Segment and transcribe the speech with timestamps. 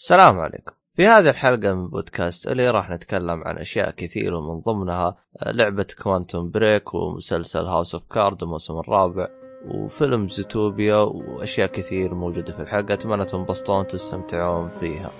[0.00, 0.72] السلام عليكم.
[0.96, 6.50] في هذه الحلقة من بودكاست Oly راح نتكلم عن أشياء كثير ومن ضمنها لعبة Quantum
[6.50, 9.28] Break ومسلسل House of Cards الموسم الرابع
[9.66, 12.94] وفيلم Zootopia وأشياء كثير موجودة في الحلقة.
[12.94, 15.10] أتمنى تنبسطون تستمتعون فيها.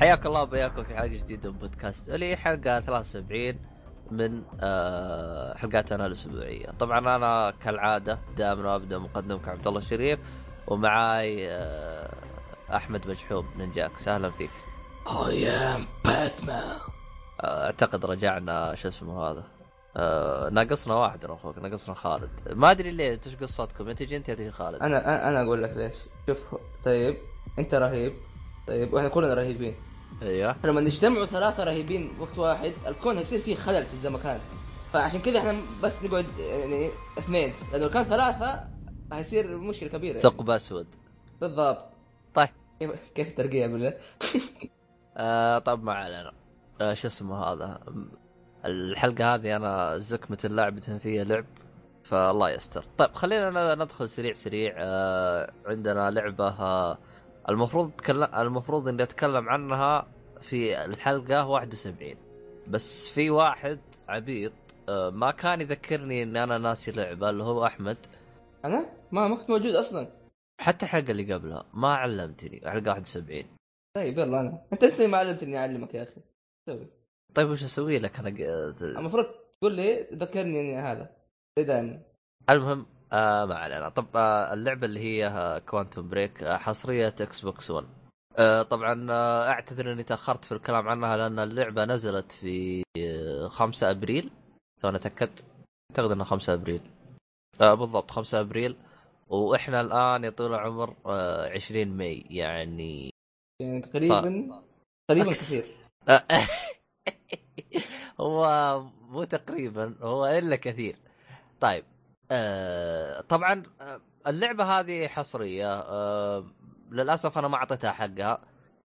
[0.00, 3.73] حياك الله وبياكم في حلقة جديدة من بودكاست Oly حلقة 73
[4.10, 6.66] من آه، حلقاتنا الأسبوعية.
[6.78, 10.18] طبعا أنا كالعادة دائما أبدأ مقدمكم عبد الله الشريف
[10.66, 12.10] ومعاي آه،
[12.76, 14.50] أحمد مجحوم نينجاك أهلا فيك.
[15.06, 16.76] اي ام باتمان
[17.44, 19.44] أعتقد رجعنا شو اسمه هذا؟
[19.96, 22.30] آه ناقصنا واحد يا أخوك ناقصنا خالد.
[22.52, 24.82] ما أدري ليه إنت إيش قصتكم؟ أنت تجي أنت تجي خالد.
[24.82, 25.94] أنا أنا أقول لك ليش.
[26.26, 26.38] شوف
[26.84, 27.16] طيب
[27.58, 28.12] أنت رهيب.
[28.68, 29.76] طيب وإحنا كلنا رهيبين.
[30.22, 30.56] أيوه.
[30.64, 34.40] لما نجتمعوا ثلاثة رهيبين وقت واحد الكون هيصير فيه خلل في الزمكان
[34.92, 37.52] فعشان كذا إحنا بس نقعد يعني اثنين.
[37.72, 38.64] لأنه كان ثلاثة
[39.12, 40.18] هيصير مشكلة كبيرة.
[40.18, 40.86] ثقب أسود.
[41.40, 41.84] بالضبط.
[42.34, 42.48] طيب.
[42.80, 43.94] كيف كيف ترقية بالله
[45.16, 46.32] آه طب ما علينا.
[46.80, 47.80] آه شو اسمه هذا؟
[48.64, 51.44] الحلقة هذه أنا زكمة اللعبة فيها لعب.
[52.04, 52.84] فالله يستر.
[52.98, 54.74] طيب خلينا ندخل سريع سريع.
[54.78, 56.98] آه عندنا لعبة آه
[57.48, 60.06] المفروض تكلم المفروض إني أتكلم عنها
[60.40, 62.14] في الحلقة 71
[62.68, 64.52] بس في واحد عبيط
[64.88, 67.96] آه، ما كان يذكرني اني أنا ناسي لعبة اللي هو أحمد.
[68.64, 70.08] أنا؟ ما ما كنت موجود أصلا.
[70.60, 73.44] حتى الحلقة اللي قبلها ما علمتني حلقة 71
[73.96, 74.62] طيب يلا أنا.
[74.72, 76.20] أنت انت ما علمتني أعلمك يا أخي.
[76.68, 76.86] سوي.
[77.34, 78.28] طيب وش أسوي لك؟ أنا
[78.82, 79.26] المفروض
[79.60, 81.10] تقول لي ذكرني إني هذا.
[81.58, 82.02] زي دائما.
[82.50, 83.88] المهم آه ما علينا.
[83.88, 87.86] طب آه اللعبة اللي هي Quantum Break آه حصرية Xbox 1
[88.38, 93.90] آه طبعا آه أعتذر إني تأخرت في الكلام عنها لأن اللعبة نزلت في آه 5
[93.90, 94.30] أبريل.
[94.80, 95.30] ثواني اتاكد
[95.90, 96.80] أعتقد إنها 5 أبريل.
[97.60, 98.76] آه بالضبط 5 أبريل.
[99.28, 103.10] وإحنا الآن يا طول العمر آه 20 ماي يعني
[103.62, 104.62] يعني تقريبا
[105.10, 105.66] تقريبا كثير.
[106.08, 106.24] آه،
[108.20, 110.96] هو مو تقريبا هو إلا كثير.
[111.60, 111.84] طيب
[112.30, 116.46] آه طبعا آه، اللعبة هذه حصرية آه
[116.90, 118.38] للأسف أنا ما أعطيتها حقها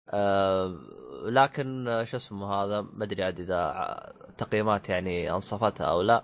[0.10, 0.80] آه
[1.26, 6.24] لكن آه، شو اسمه هذا ما أدري عاد إذا تقييمات يعني أنصفتها أو لا.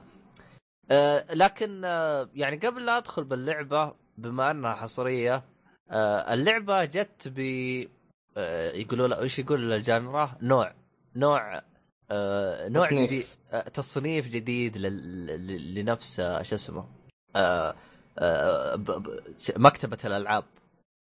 [0.91, 5.43] آه لكن آه يعني قبل لا أدخل باللعبة بما أنها حصرية
[5.91, 7.39] آه اللعبة جت ب
[8.37, 10.73] آه يقولوا له إيش يقول الجانرا؟ نوع
[11.15, 11.61] نوع
[12.11, 13.01] آه نوع تصنيف.
[13.09, 16.85] جديد آه تصنيف جديد لنفس شو اسمه؟
[19.57, 20.43] مكتبة الألعاب.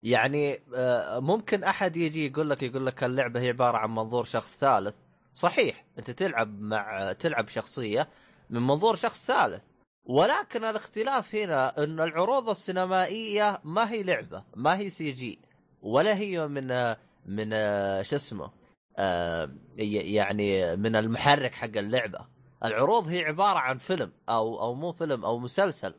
[0.03, 4.57] يعني آه، ممكن أحد يجي يقول لك يقول لك اللعبة هي عبارة عن منظور شخص
[4.57, 4.95] ثالث.
[5.33, 8.09] صحيح أنت تلعب مع تلعب شخصية
[8.49, 9.61] من منظور شخص ثالث.
[10.05, 15.39] ولكن الاختلاف هنا إن العروض السينمائية ما هي لعبة ما هي CG
[15.81, 18.51] ولا هي من آه، من آه، شو اسمه
[18.97, 22.19] آه، يعني من المحرك حق اللعبة.
[22.65, 25.93] العروض هي عبارة عن فيلم أو أو مو فيلم أو مسلسل.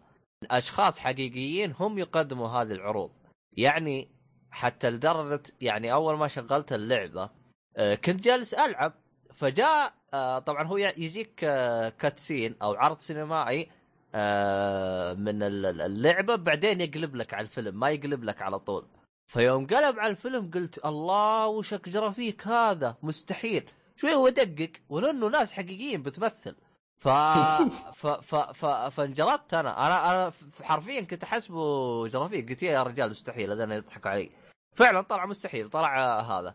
[0.51, 3.11] أشخاص حقيقيين هم يقدموا هذه العروض.
[3.57, 4.09] يعني
[4.51, 7.31] حتى لدرجة يعني أول ما شغلت اللعبة
[7.77, 8.93] آه، كنت جالس ألعب
[9.35, 13.71] فجاء آه، طبعا هو يجيك آه، كاتسين أو عرض سينمائي
[14.15, 18.87] آه، من ال- ال- اللعبة بعدين يقلب لك على الفيلم ما يقلب لك على طول.
[19.27, 23.71] فيوم قلب على الفيلم قلت الله وشك جرى فيك هذا؟ مستحيل.
[23.97, 26.57] شوي هو دقق ولو انه ناس حقيقيين بتمثل.
[27.03, 27.09] ف...
[28.01, 28.07] ف...
[28.07, 28.35] ف...
[28.35, 28.67] ف...
[28.67, 29.87] فانجلطت أنا.
[29.87, 30.33] أنا أنا
[30.63, 34.31] حرفيا كنت احسبه جرافيك قلت يا رجال مستحيل هذول يضحكوا علي.
[34.75, 36.55] فعلا طلع مستحيل طلع هذا.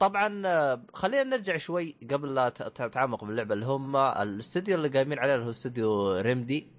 [0.00, 0.42] طبعا
[0.94, 3.54] خلينا نرجع شوي قبل لا تتعمق باللعبة.
[3.54, 6.72] اللي هم الاستوديو اللي قايمين عليه اللي هو استوديو Remedy.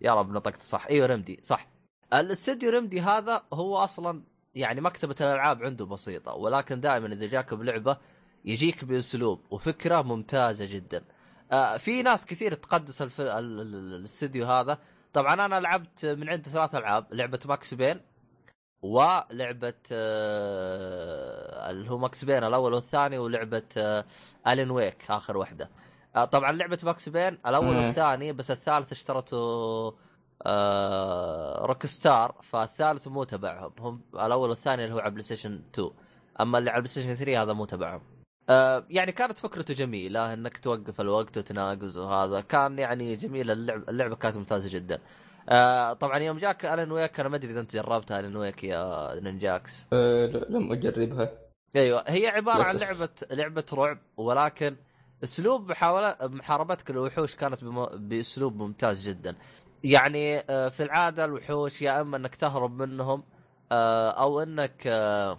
[0.00, 0.86] يا رب نطقت صح.
[0.86, 1.40] إيوه Remedy.
[1.42, 1.68] صح.
[2.14, 4.22] الاستوديو Remedy هذا هو أصلا
[4.54, 6.34] يعني مكتبة الألعاب عنده بسيطة.
[6.34, 7.96] ولكن دائما إذا جاك بلعبة
[8.44, 11.04] يجيك بأسلوب وفكرة ممتازة جدا.
[11.52, 13.20] آه في ناس كثير تقدس الف...
[13.20, 14.78] الاستديو هذا.
[15.12, 18.00] طبعا أنا لعبت من عنده ثلاث ألعاب لعبة Max Payne
[18.82, 24.04] ولعبة آه اللي هو Max Payne الأول والثاني ولعبة آه
[24.48, 25.70] Alan Wake آخر واحدة
[26.16, 27.76] آه طبعا لعبة Max Payne الأول.
[27.76, 29.36] والثاني بس الثالث اشترته
[30.46, 33.72] آه Rockstar فالثالث مو تبعهم.
[33.78, 35.90] هم الأول والثاني اللي هو على PlayStation 2
[36.40, 38.00] أما اللي على PlayStation 3 هذا مو تبعهم.
[38.00, 38.11] آه
[38.90, 42.40] يعني كانت فكرته جميلة إنك توقف الوقت وتناقز وهذا.
[42.40, 44.98] كان يعني جميل اللعب اللعبة كانت ممتازة جدا.
[45.48, 49.14] آه طبعا يوم جاك Alan Wake أنا ما أدري إذا أنت جربتها Alan Wake يا
[49.20, 51.32] نينجاكس أه لم أجربها.
[51.76, 52.76] أيوه هي عبارة عن.
[52.76, 54.76] لعبة لعبة رعب ولكن
[55.24, 57.84] أسلوب محاوله محاربتك للوحوش كانت بم...
[57.84, 59.36] بأسلوب ممتاز جدا.
[59.84, 63.22] يعني آه، في العادة الوحوش يا إما إنك تهرب منهم
[63.72, 65.38] آه، أو إنك آه، آه،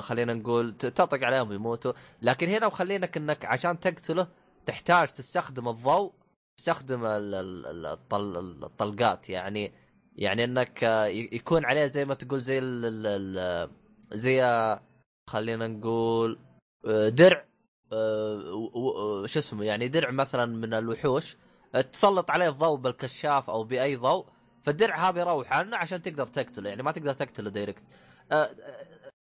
[0.00, 1.92] خلينا نقول تطق عليهم يموتوا
[2.22, 4.28] لكن هنا مخلينك إنك عشان تقتله
[4.66, 6.12] تحتاج تستخدم الضوء
[6.56, 9.30] تستخدم ال- ال- ال- الطل- الطلقات.
[9.30, 9.72] يعني
[10.16, 13.06] يعني إنك آه، يكون عليه زي ما تقول زي ال ال
[13.38, 13.70] ال
[14.12, 14.82] زي آه،
[15.30, 16.38] خلينا نقول
[16.86, 17.44] آه، درع
[19.26, 21.36] شو اسمه يعني درع مثلا من الوحوش.
[21.92, 24.26] تسلط عليه الضوء بالكشاف أو بأي ضوء
[24.64, 26.68] فالدرع هذا يروح عنه عشان تقدر تقتله.
[26.70, 27.82] يعني ما تقدر تقتله direct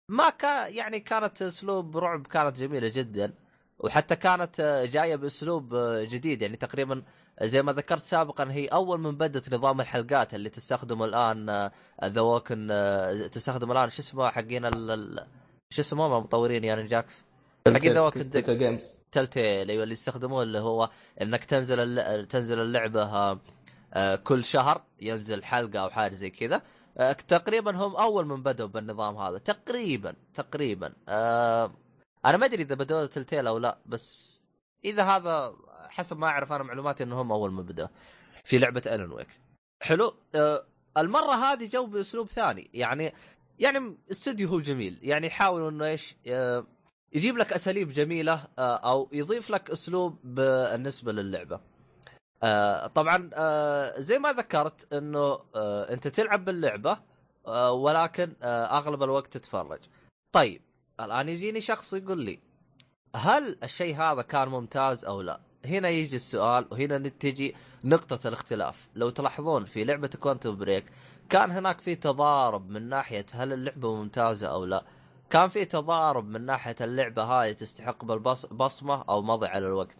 [0.09, 3.33] ما كان يعني كانت أسلوب رعب كانت جميلة جدا
[3.79, 6.41] وحتى كانت آه، جاية بأسلوب آه، جديد.
[6.41, 7.03] يعني تقريبا
[7.41, 11.69] زي ما ذكرت سابقا هي أول من بدت نظام الحلقات اللي تستخدمه الآن
[12.03, 12.67] The Walking
[13.31, 15.27] تستخدم الآن شو اسمه حقين ال-
[15.69, 17.25] شو اسمه مطورين يعني جاكس؟
[17.67, 20.89] حقين The Walking Games Telltale أيوه اللي يستخدموه اللي هو
[21.21, 22.27] إنك تنزل الل...
[22.27, 23.39] تنزل اللعبة آه،
[23.93, 26.55] آه، كل شهر ينزل حلقة أو حاجة زي كذا.
[26.55, 26.61] آه،
[27.27, 30.93] تقريبا هم أول من بدأوا بالنظام هذا تقريبا تقريبا.
[31.09, 31.71] آه،
[32.25, 34.41] أنا ما أدري إذا بدأوا تلتيل أو لا بس
[34.85, 35.55] إذا هذا
[35.89, 37.87] حسب ما أعرف أنا معلوماتي إنهم أول من بدأوا
[38.43, 39.27] في لعبة الن ويك
[39.81, 40.65] حلو؟ آه،
[40.97, 43.13] المرة هذه جو بأسلوب ثاني يعني
[43.59, 46.65] يعني استوديو هو جميل يعني يحاولوا إنه إيش آه،
[47.13, 51.59] يجيب لك أساليب جميلة آه، أو يضيف لك أسلوب بالنسبة للعبة.
[52.43, 56.97] آه، طبعا آه، زي ما ذكرت إنه آه، أنت تلعب باللعبة
[57.71, 59.79] ولكن أغلب الوقت تتفرج.
[60.31, 60.61] طيب
[60.99, 62.39] الآن يجيني شخص يقول لي
[63.15, 69.09] هل الشيء هذا كان ممتاز أو لا؟ هنا يجي السؤال وهنا تجي نقطة الاختلاف، لو
[69.09, 70.85] تلاحظون في لعبة Quantum Break
[71.29, 74.85] كان هناك في تضارب من ناحية هل اللعبة ممتازة أو لا؟
[75.29, 79.97] كان في تضارب من ناحية اللعبة هذه تستحق بالبصمه أو مضي على الوقت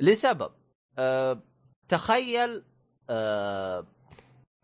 [0.00, 0.50] لسبب
[0.98, 1.40] أه
[1.88, 2.62] تخيل
[3.10, 3.86] أه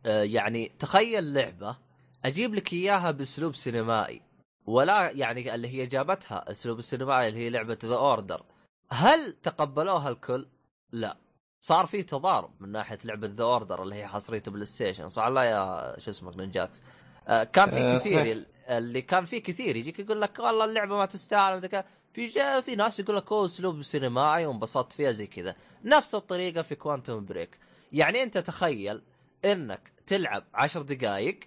[0.06, 1.76] أه يعني تخيل لعبة
[2.24, 4.22] أجيب لك إياها بأسلوب سينمائي
[4.66, 8.42] ولا يعني اللي هي جابتها أسلوب السينمائي اللي هي لعبة The Order
[8.90, 10.46] هل تقبلوها الكل؟
[10.92, 11.16] لا.
[11.60, 15.42] صار في تضارب من ناحية لعبة The Order اللي هي حصرية بلاي ستيشن صح لا
[15.42, 16.82] يا شو اسمك نينجاكس
[17.28, 21.06] آه كان في آه، كثير اللي كان فيه كثير يجيك يقول لك والله اللعبة ما
[21.06, 21.84] تستاهل.
[22.12, 25.54] في في ناس يقول لك أوه أسلوب سينمائي وانبسطت فيها زي كذا.
[25.84, 27.58] نفس الطريقة في كوانتم بريك
[27.92, 29.02] يعني أنت تخيل
[29.44, 31.40] إنك تلعب عشر دقائق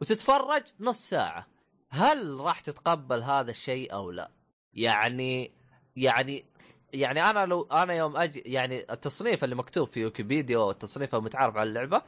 [0.00, 1.46] وتتفرج نص ساعة.
[1.88, 4.30] هل راح تتقبل هذا الشيء أو لا؟
[4.74, 5.52] يعني
[5.96, 6.44] يعني
[6.92, 11.68] يعني أنا لو أنا يوم أجي يعني التصنيف اللي مكتوب في ويكيبيديا والتصنيف المتعارف على
[11.68, 12.02] اللعبة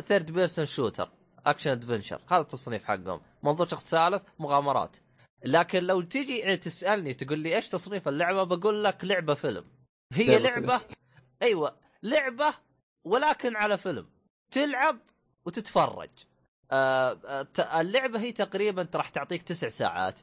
[0.00, 1.08] third person shooter
[1.46, 3.20] action adventure هذا التصنيف حقهم.
[3.42, 4.96] منظور شخص ثالث مغامرات.
[5.44, 9.64] لكن لو تجي يعني تسألني تقول لي إيش تصنيف اللعبة؟ بقول لك لعبة فيلم.
[10.14, 10.80] هي لعبة لعبه
[11.42, 12.54] أيوه لعبة
[13.04, 14.06] ولكن على فيلم.
[14.50, 14.98] تلعب
[15.46, 16.10] وتتفرج.
[16.72, 17.18] آه
[17.58, 20.18] آه، اللعبة هي تقريبا راح تعطيك تسع ساعات.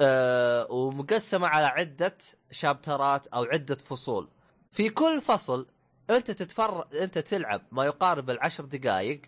[0.00, 2.16] آه ومقسمة على عدة
[2.50, 4.28] chapter ات أو عدة فصول.
[4.72, 5.66] في كل فصل
[6.10, 9.22] أنت تتفرج أنت تلعب ما يقارب العشر دقائق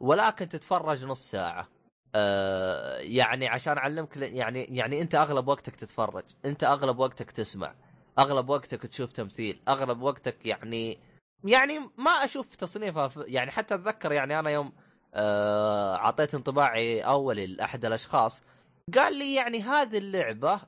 [0.00, 1.68] ولكن تتفرج نص ساعة.
[2.14, 6.24] آه يعني عشان أعلمك يعني يعني أنت أغلب وقتك تتفرج.
[6.44, 7.74] أنت أغلب وقتك تسمع.
[8.18, 10.98] أغلب وقتك تشوف تمثيل أغلب وقتك يعني
[11.44, 14.72] يعني ما أشوف تصنيفها يعني حتى أتذكر يعني أنا يوم
[15.14, 18.42] آه، أعطيت انطباعي اولي لأحد الأشخاص
[18.94, 20.60] قال لي يعني هذه اللعبة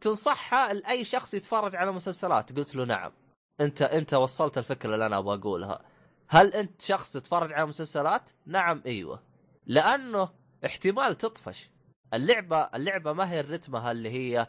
[0.00, 3.12] تنصحها لأي شخص يتفرج على مسلسلات؟ قلت له نعم.
[3.60, 5.82] أنت أنت وصلت الفكرة اللي أنا أبغى أقولها.
[6.28, 9.22] هل أنت شخص تتفرج على مسلسلات؟ نعم أيوه.
[9.66, 10.28] لأنه
[10.66, 11.70] احتمال تطفش.
[12.14, 14.46] اللعبة اللعبة ما هي رتمها اللي هي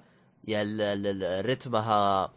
[0.47, 2.33] يا رتمها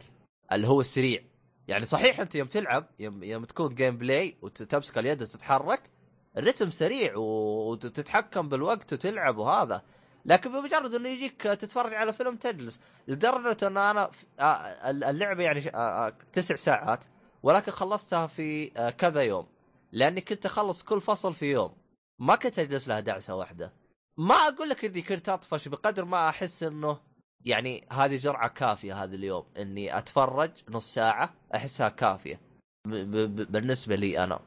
[0.53, 1.25] اللي هو السريع.
[1.69, 5.91] يعني صحيح أنت يوم تلعب يوم, يوم تكون gameplay وتمسك اليد وتتحرك
[6.37, 9.83] الرتم سريع وتتحكم بالوقت وتلعب وهذا.
[10.25, 14.11] لكن بمجرد إنه يجيك تتفرج على فيلم تجلس لدرجة إن أنا
[14.41, 17.05] آه، اللعبة يعني آه، آه، تسع ساعات
[17.43, 18.67] ولكن خلصتها في
[18.99, 19.47] كذا يوم.
[19.93, 21.77] لأني كنت أخلص كل فصل في يوم.
[22.19, 23.73] ما كنت أجلس لها دعسة واحدة.
[24.17, 27.01] ما أقول لك إني كنت أطفش بقدر ما أحس إنه
[27.45, 32.41] يعني هذه جرعة كافية هذا اليوم إني أتفرج نص ساعة أحسها كافية.
[32.85, 34.41] بالنسبة لي أنا.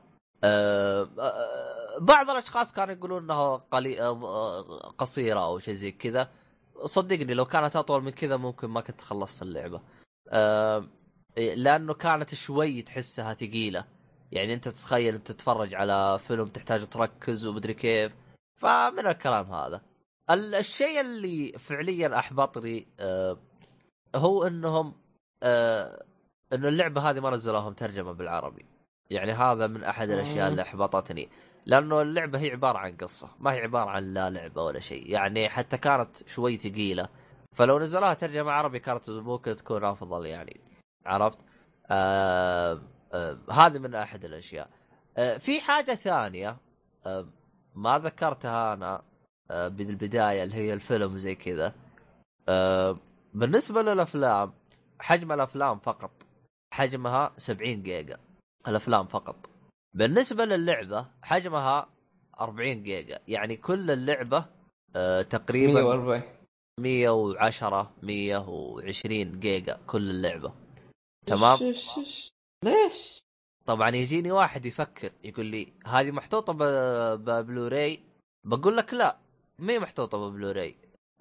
[0.44, 4.01] أه أه بعض الأشخاص كانوا يقولون إنها قلي...
[4.01, 6.32] أه قصيرة أو شيء زي كذا.
[6.86, 9.82] صدقني لو كانت أطول من كذا ممكن ما كنت خلصت اللعبة.
[10.30, 10.86] أه
[11.38, 13.86] لأنه كانت شوي تحسها ثقيلة.
[14.32, 18.12] يعني أنت تتخيل أنت تتفرج على فيلم تحتاج تركز ومدري كيف.
[18.62, 19.82] فمن الكلام هذا.
[20.34, 23.38] الشيء اللي فعليا أحبطني أه
[24.15, 24.93] هو إنهم
[25.43, 26.05] أه
[26.53, 28.65] إنه اللعبة هذه ما نزلوهم ترجمه بالعربي.
[29.10, 30.48] يعني هذا من أحد الأشياء.
[30.48, 31.29] اللي أحبطتني.
[31.65, 35.12] لأنه اللعبة هي عبارة عن قصة ما هي عبارة عن لا لعبة ولا شيء.
[35.12, 37.10] يعني حتى كانت شوي ثقيلة.
[37.55, 40.62] فلو نزلوها ترجمة عربي كانت ممكن تكون أفضل يعني.
[41.05, 41.39] عرفت؟
[41.91, 42.81] آه
[43.13, 44.69] آه هذه من أحد الأشياء.
[45.17, 46.57] آه في حاجة ثانية
[47.05, 47.25] آه
[47.75, 48.96] ما ذكرتها أنا.
[48.96, 49.07] آه
[49.50, 51.74] بالبداية اللي هي الفيلم زي كذا.
[52.50, 52.98] آه
[53.34, 54.54] بالنسبة للأفلام
[55.00, 56.12] حجم الأفلام فقط.
[56.74, 58.20] حجمها 70 جيجا.
[58.68, 59.50] الأفلام فقط.
[59.94, 61.89] بالنسبة للعبة حجمها
[62.39, 63.20] 40 جيجا.
[63.27, 64.46] يعني كل اللعبة
[64.96, 66.22] آه تقريبا 140
[66.80, 70.54] 110 120 جيجا كل اللعبة.
[71.25, 71.60] تمام؟
[72.63, 73.20] ليش؟
[73.66, 76.54] طبعا يجيني واحد يفكر يقول لي هذه محطوطة
[77.16, 78.00] ببلوراي؟
[78.44, 79.18] بقول لك لا.
[79.60, 80.76] ما هي محطوطه ببلوراي.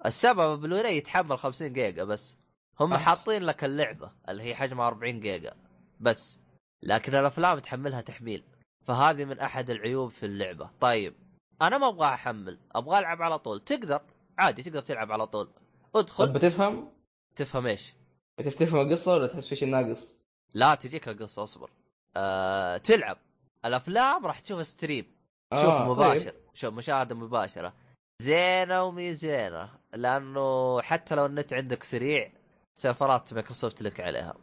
[0.05, 2.37] السبب بلوراي يتحمل 50 جيجا بس.
[2.79, 2.97] هم آه.
[2.97, 5.53] حاطين لك اللعبة اللي هي حجمها 40 جيجا
[5.99, 6.39] بس.
[6.83, 8.43] لكن الأفلام تحملها تحميل.
[8.85, 10.69] فهذه من أحد العيوب في اللعبة.
[10.79, 11.13] طيب
[11.61, 12.59] أنا ما أبغى أحمل.
[12.75, 13.59] أبغى ألعب على طول.
[13.59, 14.01] تقدر.
[14.37, 15.49] عادي تقدر تلعب على طول.
[15.95, 16.33] ادخل.
[16.33, 16.91] بتفهم؟
[17.35, 17.93] تفهم إيش؟
[18.37, 20.19] تفهم القصة ولا تحس في شيء ناقص؟
[20.53, 21.69] لا تجيك القصة أصبر.
[22.15, 23.17] أه تلعب.
[23.65, 25.05] الأفلام راح تشوف stream.
[25.53, 26.29] شوف آه، مباشر.
[26.29, 26.41] طيب.
[26.53, 27.73] شوف مشاهدة مباشرة.
[28.21, 32.31] زينة وميب زينة لأنه حتى لو النت عندك سريع
[32.77, 34.33] سيرفرات مايكروسوفت لك عليها.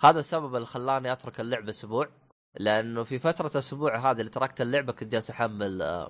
[0.00, 2.08] هذا السبب اللي خلاني أترك اللعبه أسبوع
[2.54, 6.06] لأنه في فترة أسبوع هذه اللي تركت اللعبه كنت جالس أحمل آه،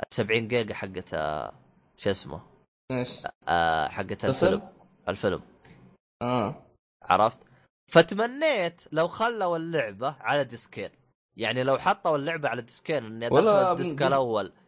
[0.00, 1.52] ال 70 جيجا حقت آه،
[1.96, 2.40] شو اسمه؟
[2.90, 3.08] إيش؟
[3.48, 4.62] آه، حقت الفيلم؟
[5.08, 5.42] الفيلم.
[6.22, 6.66] آه.
[7.02, 7.38] عرفت؟
[7.90, 10.90] فتمنيت لو خلوا اللعبة على disc ين.
[11.36, 14.46] يعني لو حطوا اللعبة على disc ين إني أدخل ال disc الأول.
[14.46, 14.61] آه،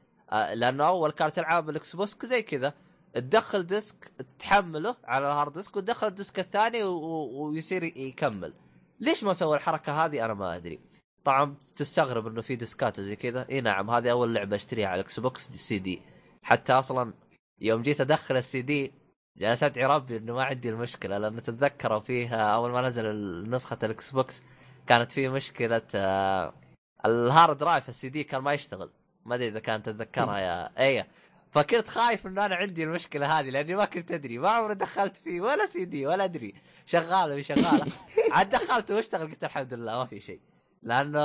[0.55, 2.75] لأنه أول كانت العاب الاكس بوكس زي كذا.
[3.15, 6.83] تدخل disc تحمله على ال hard disk وتدخل ال disc الثاني.
[6.83, 8.53] ويصير يكمل.
[9.01, 10.81] ليش ما سووا الحركة هذه؟ أنا ما أدري.
[11.25, 13.47] طبعا تستغرب إنه في disc ات زي كذا.
[13.51, 16.03] إي نعم هذه أول لعبة أشتريها على الاكس بوكس دي سي دي.
[16.43, 17.15] حتى أصلا
[17.61, 18.93] يوم جيت أدخل السي دي
[19.37, 24.11] جالس أدعي ربي إنه ما عندي المشكلة لأنه تتذكروا فيها أول ما نزل نسخة الاكس
[24.11, 24.43] بوكس
[24.87, 26.55] كانت في مشكلة آه،
[27.05, 28.91] ال hard drive ال CD كان ما يشتغل.
[29.25, 31.09] ما أدري إذا كانت تتذكرها يا إيه.
[31.51, 34.39] فكنت خايف إنه أنا عندي المشكلة هذه لأني ما كنت أدري.
[34.39, 36.55] ما عمري دخلت فيه ولا سي دي ولا أدري.
[36.87, 37.87] شغاله شغاله
[38.33, 40.41] عاد دخلته واشتغل قلت الحمد لله ما في شيء.
[40.83, 41.21] لأنه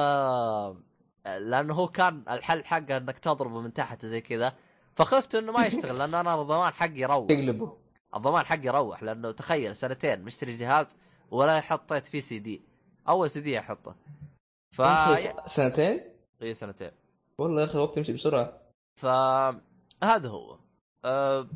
[1.25, 4.53] لأنه هو كان الحل حقه إنك تضربه من تحت زي كذا.
[4.95, 7.27] فخفت إنه ما يشتغل لأنه أنا الضمان حقي يروح.
[7.27, 7.77] تقلبه
[8.15, 10.97] الضمان حقي يروح لأنه تخيل سنتين مشتري جهاز
[11.31, 12.61] ولا حطيت فيه سي دي.
[13.09, 13.95] أول سي دي أحطه.
[14.71, 14.81] ف
[15.47, 16.01] سنتين؟
[16.41, 16.91] اي سنتين.
[17.39, 18.53] والله يا أخي الوقت يمشي بسرعة.
[19.01, 20.57] فهذا هو.
[21.05, 21.47] أه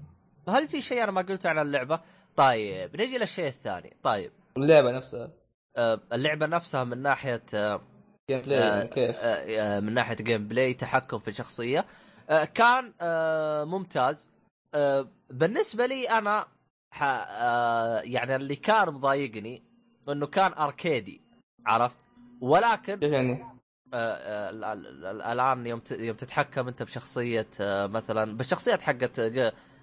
[0.50, 2.00] هل في شيء أنا ما قلته عن اللعبة؟
[2.36, 3.98] طيب نجي للشيء الثاني.
[4.04, 4.32] طيب.
[4.58, 5.30] اللعبة نفسها.
[5.78, 7.82] أه اللعبة نفسها من ناحية أه
[8.30, 11.86] gameplay آه، يعني كيف؟ آه، من ناحية gameplay تحكم في الشخصيه
[12.30, 14.30] آه، كان آه، ممتاز.
[14.75, 16.46] آه، بالنسبة لي أنا
[16.94, 19.63] ح- آه، يعني اللي كان مضايقني
[20.10, 21.22] إنه كان أركيدي
[21.66, 21.98] عرفت؟
[22.42, 23.46] ولكن يعني؟
[23.94, 29.20] آه، آه، ال- ال- ال- الان يوم يوم تتحكم أنت بشخصية آه، مثلا بالشخصيات حقت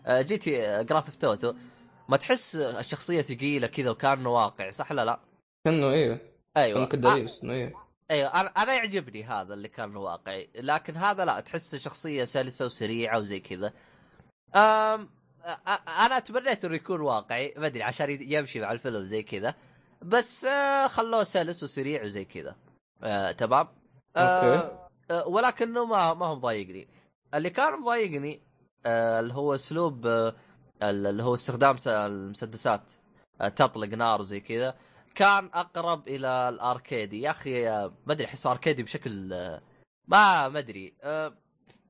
[0.09, 1.55] جي تي جراث اوف توتو
[2.09, 5.21] ما تحس الشخصية ثقيلة كذا وكأنه واقعي صح لا لا؟
[5.65, 6.21] كأنه أيوه
[6.57, 6.75] أيوه.
[6.75, 7.73] كأنه كداري بس إنه أيوه
[8.11, 13.41] أيوه أنا يعجبني هذا اللي كان واقعي لكن هذا لا تحس شخصية سلسة وسريعة وزي
[13.41, 13.73] كذا.
[14.55, 15.09] أم
[15.89, 19.55] أنا تمنيت إنه يكون واقعي ما أدري عشان يمشي مع الفيلم زي كذا.
[20.03, 20.47] بس
[20.87, 22.57] خلوه سلس وسريع وزي كذا.
[23.33, 23.69] تمام؟
[24.17, 24.71] أوكي.
[25.11, 26.89] آه، ولكنه ما ما هو مضايقني.
[27.35, 28.41] اللي كان مضايقني
[28.87, 30.35] آه، اللي هو أسلوب آه،
[30.83, 32.93] اللي هو استخدام المسدسات
[33.41, 34.75] آه، تطلق نار وزي كذا
[35.15, 37.21] كان أقرب إلى الأركيدي.
[37.23, 39.63] يا أخي آه، ما أدري أحس أركيدي بشكل آه،
[40.09, 40.95] ما ما أدري.
[41.03, 41.33] آه،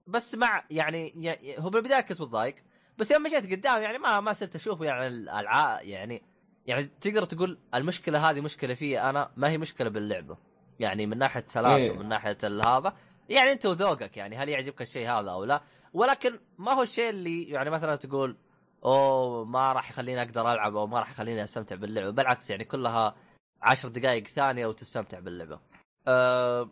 [0.06, 1.14] بس مع يعني
[1.58, 2.54] هو بالبداية كنت متضايق
[2.98, 6.22] بس يوم جيت قدام يعني ما ما صرت أشوفه يعني الالعاب يعني
[6.66, 10.36] يعني تقدر تقول المشكلة هذه مشكلة في أنا ما هي مشكلة باللعبة.
[10.80, 11.98] يعني من ناحية سلاسل إيه.
[11.98, 12.94] من ناحية هذا
[13.28, 17.42] يعني أنت وذوقك يعني هل يعجبك الشيء هذا أو لا؟ ولكن ما هو الشيء اللي
[17.42, 18.36] يعني مثلا تقول
[18.84, 22.10] أوه ما راح يخليني أقدر ألعب أو ما راح يخليني أستمتع باللعبة.
[22.10, 23.14] بالعكس يعني كلها
[23.62, 25.60] عشر دقائق ثانية وتستمتع باللعبة.
[26.08, 26.70] أه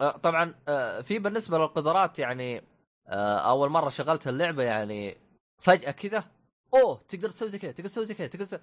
[0.00, 2.62] آه، طبعا آه، في بالنسبة للقدرات يعني
[3.08, 5.16] آه، أول مرة شغلت اللعبة يعني
[5.58, 6.24] فجأة كذا
[6.74, 8.60] أوه تقدر تسوي زي كذا تقدر تسوي زي كذا تقدر تسوي...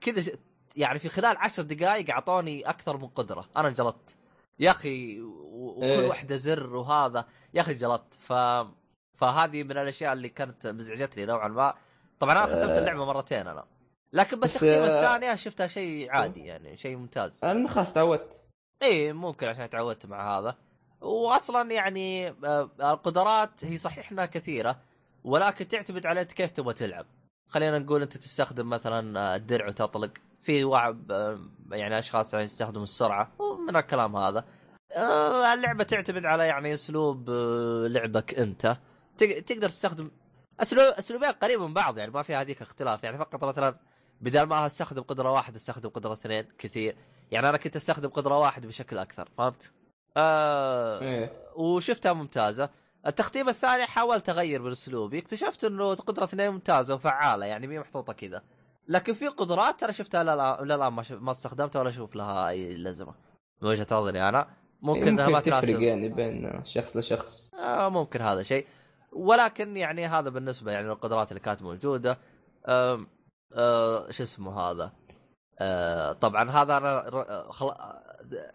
[0.00, 0.32] كذا
[0.76, 3.48] يعني في خلال عشر دقائق اعطوني أكثر من قدرة.
[3.56, 4.16] أنا انجلطت.
[4.58, 6.08] يا أخي وكل إيه.
[6.08, 7.24] واحدة زر وهذا.
[7.54, 8.14] يا أخي انجلطت.
[8.14, 8.32] ف
[9.14, 11.74] فهذه من الأشياء اللي كانت مزعجتني نوعا ما.
[12.18, 12.78] طبعا أنا ختمت آه.
[12.78, 13.64] اللعبة مرتين أنا.
[14.12, 17.44] لكن بالتختيم آه، الثانية شفتها شيء عادي يعني شيء ممتاز.
[17.44, 18.42] أنا خلاص تعودت.
[18.82, 20.56] إيه ممكن عشان تعودت مع هذا.
[21.00, 24.80] واصلا يعني آه، القدرات هي صحيح إنها كثيرة
[25.24, 27.06] ولكن تعتمد على أنت كيف تبغى تلعب.
[27.48, 30.12] خلينا نقول أنت تستخدم مثلا آه، الدرع وتطلق.
[30.44, 31.38] في واحد آه،
[31.70, 34.44] يعني أشخاص يعني يستخدموا السرعة ومن الكلام هذا
[34.96, 38.76] آه، اللعبة تعتمد على يعني أسلوب آه، لعبك أنت.
[39.18, 40.10] تق- تقدر تستخدم
[40.60, 43.04] اسلوب أسلوبين قريب من بعض يعني ما في هذيك اختلاف.
[43.04, 43.76] يعني فقط مثلا
[44.20, 46.96] بدل ما أستخدم قدرة واحدة أستخدم قدرة اثنين كثير.
[47.30, 49.72] يعني أنا كنت أستخدم قدرة واحدة بشكل أكثر فهمت؟
[50.16, 51.32] آه إيه.
[51.56, 52.70] وشفتها ممتازة.
[53.06, 58.12] التختيم الثاني حاولت أغير من أسلوبي اكتشفت إنه قدرة اثنين ممتازة وفعالة يعني مي محطوطة
[58.12, 58.42] كذا.
[58.88, 61.04] لكن في قدرات ترى شفتها لا لا لا, لا ما.
[61.10, 63.14] ما استخدمتها ولا أشوف لها أي لازمه
[63.62, 64.48] من وجهة نظري أنا
[64.82, 67.54] ممكن انها ما تفرق تناسب يعني بين شخص لشخص.
[67.54, 68.66] آه ممكن هذا شيء.
[69.12, 72.18] ولكن يعني هذا بالنسبة يعني للقدرات اللي كانت موجودة.
[72.68, 73.06] آم
[73.56, 74.92] آه شو اسمه هذا؟
[75.60, 77.04] آه طبعا هذا أنا
[77.50, 77.74] خل...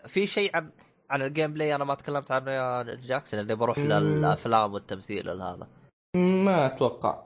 [0.07, 0.71] في شيء عن
[1.09, 3.79] عن ال gameplay أنا ما تكلمت عنه يا جاكسون اللي بروح.
[3.79, 5.67] للأفلام والتمثيل هذا
[6.15, 7.23] ما أتوقع.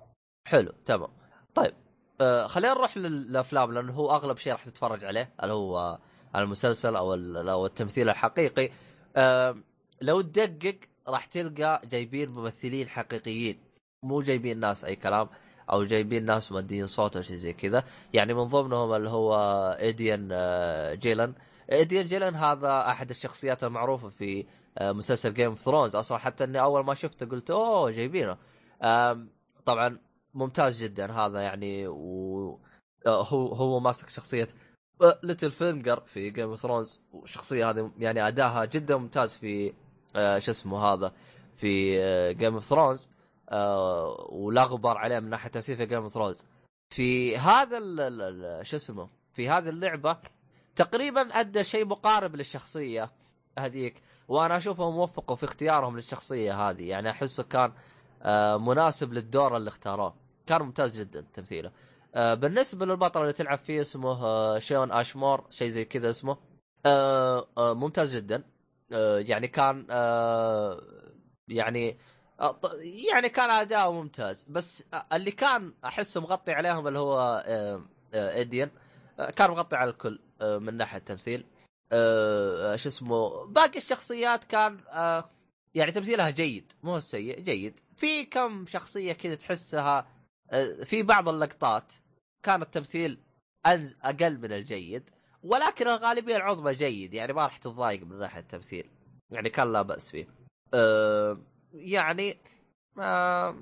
[0.48, 1.10] حلو تمام.
[1.56, 1.74] طيب
[2.22, 6.00] آه خلينا نروح للأفلام لأنه هو أغلب شيء راح تتفرج عليه اللي هو
[6.36, 8.70] المسلسل أو أو التمثيل الحقيقي.
[10.02, 10.76] لو تدقق
[11.08, 13.60] راح تلقى جايبين ممثلين حقيقيين
[14.04, 15.30] مو جايبين ناس أي كلام
[15.72, 17.84] أو جايبين ناس مؤدين صوت أو شيء زي كذا.
[18.14, 19.36] يعني من ضمنهم اللي هو
[19.82, 21.34] إيدان آه، جيلن
[21.72, 24.46] إيدان جيلن هذا أحد الشخصيات المعروفة في
[24.78, 28.38] آه، مسلسل Game of Thrones أصلا حتى إني أول ما شفته قلت أوه جايبينه.
[29.66, 29.98] طبعا
[30.34, 32.60] ممتاز جدا هذا يعني و
[33.06, 34.48] آه، هو هو ماسك شخصية
[35.24, 39.74] ليتل فينجر في Game of Thrones والشخصية هذه يعني أداها جدا ممتاز في
[40.16, 41.14] آه، شو اسمه هذا
[41.56, 41.94] في
[42.34, 43.10] Game of Thrones
[44.30, 46.46] ولا غبار عليه من ناحية تمثيل في Game of Thrones
[46.90, 47.80] في هذا
[48.64, 50.18] شو اسمه في هذه اللعبة
[50.76, 53.12] تقريبا أدى شيء مقارب للشخصية
[53.60, 56.90] هذيك وأنا اشوفه موفقوا في اختيارهم للشخصية هذه.
[56.90, 57.72] يعني أحسه كان
[58.22, 60.14] آه، مناسب للدور اللي اختاروه.
[60.48, 61.72] كان ممتاز جدا تمثيله.
[62.16, 66.38] آه، بالنسبة للبطل اللي تلعب فيه اسمه آه، شون آشمور شيء زي كذا اسمه.
[66.86, 68.44] آه، ممتاز جدا.
[69.18, 69.88] يعني كان
[71.48, 71.98] يعني
[73.10, 74.44] يعني كان اداؤه ممتاز.
[74.44, 77.82] بس اللي كان أحسه مغطي عليهم اللي هو آه،
[78.14, 78.70] إيديان
[79.20, 81.46] آه، كان مغطي على الكل من ناحية التمثيل.
[82.76, 84.80] شو اسمه باقي الشخصيات كان
[85.74, 87.80] يعني تمثيلها جيد مو سيء جيد.
[87.98, 90.08] في كم شخصية كذا تحسها
[90.84, 91.94] في بعض اللقطات
[92.44, 93.20] كان التمثيل
[93.66, 95.10] أنز أقل من الجيد
[95.44, 98.90] ولكن الغالبية العظمى جيد يعني ما راح تتضايق من ناحية التمثيل
[99.32, 100.28] يعني كان لا بأس فيه.
[100.74, 101.38] أه
[101.74, 102.38] يعني
[103.00, 103.56] آه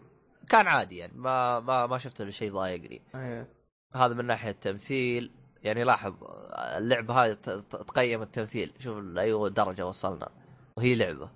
[0.49, 3.01] كان عادي يعني ما ما ما شفت له شيء ضايقني.
[3.15, 3.47] إيه
[3.93, 5.31] هذا من ناحية التمثيل
[5.63, 6.13] يعني لاحظ
[6.77, 7.33] اللعبة هذه
[7.69, 10.31] تقيم التمثيل شوف لأي درجة وصلنا
[10.77, 11.31] وهي لعبة.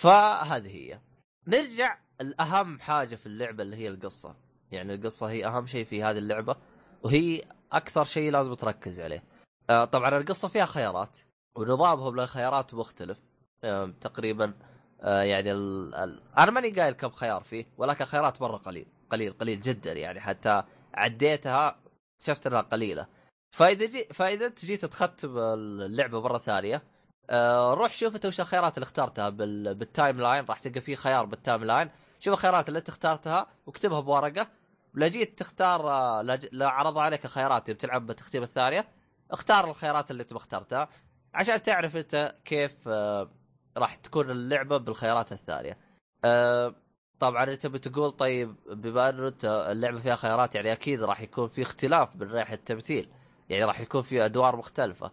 [0.00, 1.00] فهذه هي.
[1.46, 4.36] نرجع الاهم حاجة في اللعبة اللي هي القصة.
[4.72, 6.56] يعني القصة هي أهم شيء في هذه اللعبة
[7.02, 9.24] وهي أكثر شيء لازم تركز عليه.
[9.70, 11.18] آه، طبعا القصة فيها خيارات
[11.56, 13.18] ونظامهم للخيارات مختلف.
[14.00, 14.52] تقريبا
[15.00, 15.94] آه، يعني ال...
[15.94, 16.20] ال...
[16.38, 20.62] أنا ماني قايل كم خيار فيه ولكن خيارات مرة قليل قليل قليل جدا يعني حتى
[20.94, 21.76] عديتها
[22.22, 23.06] شفت إنها قليلة.
[23.50, 24.04] فإذا جي...
[24.04, 26.82] فإذا أنت جيت تختم اللعبة مرة ثانية
[27.30, 29.74] آه روح شوف أنت وش الخيارات اللي اخترتها بال...
[29.74, 31.90] بال timeline راح تلقى فيه خيار بال timeline.
[32.20, 34.46] شوف الخيارات اللي أنت اخترتها واكتبها بورقة
[34.94, 36.22] لا جيت تختار آه،.
[36.52, 38.88] لا عرض عليك الخيارات بتلعب بالتختيم الثانية.
[39.30, 40.88] اختار الخيارات اللي انت اخترتها
[41.34, 43.30] عشان تعرف انت كيف آه
[43.76, 45.78] راح تكون اللعبة بالخيارات الثانية.
[46.24, 46.74] آه
[47.20, 51.62] طبعا انت بتقول طيب بما انه انت اللعبة فيها خيارات يعني أكيد راح يكون في
[51.62, 53.08] اختلاف من ناحيه التمثيل
[53.48, 55.10] يعني راح يكون في أدوار مختلفة.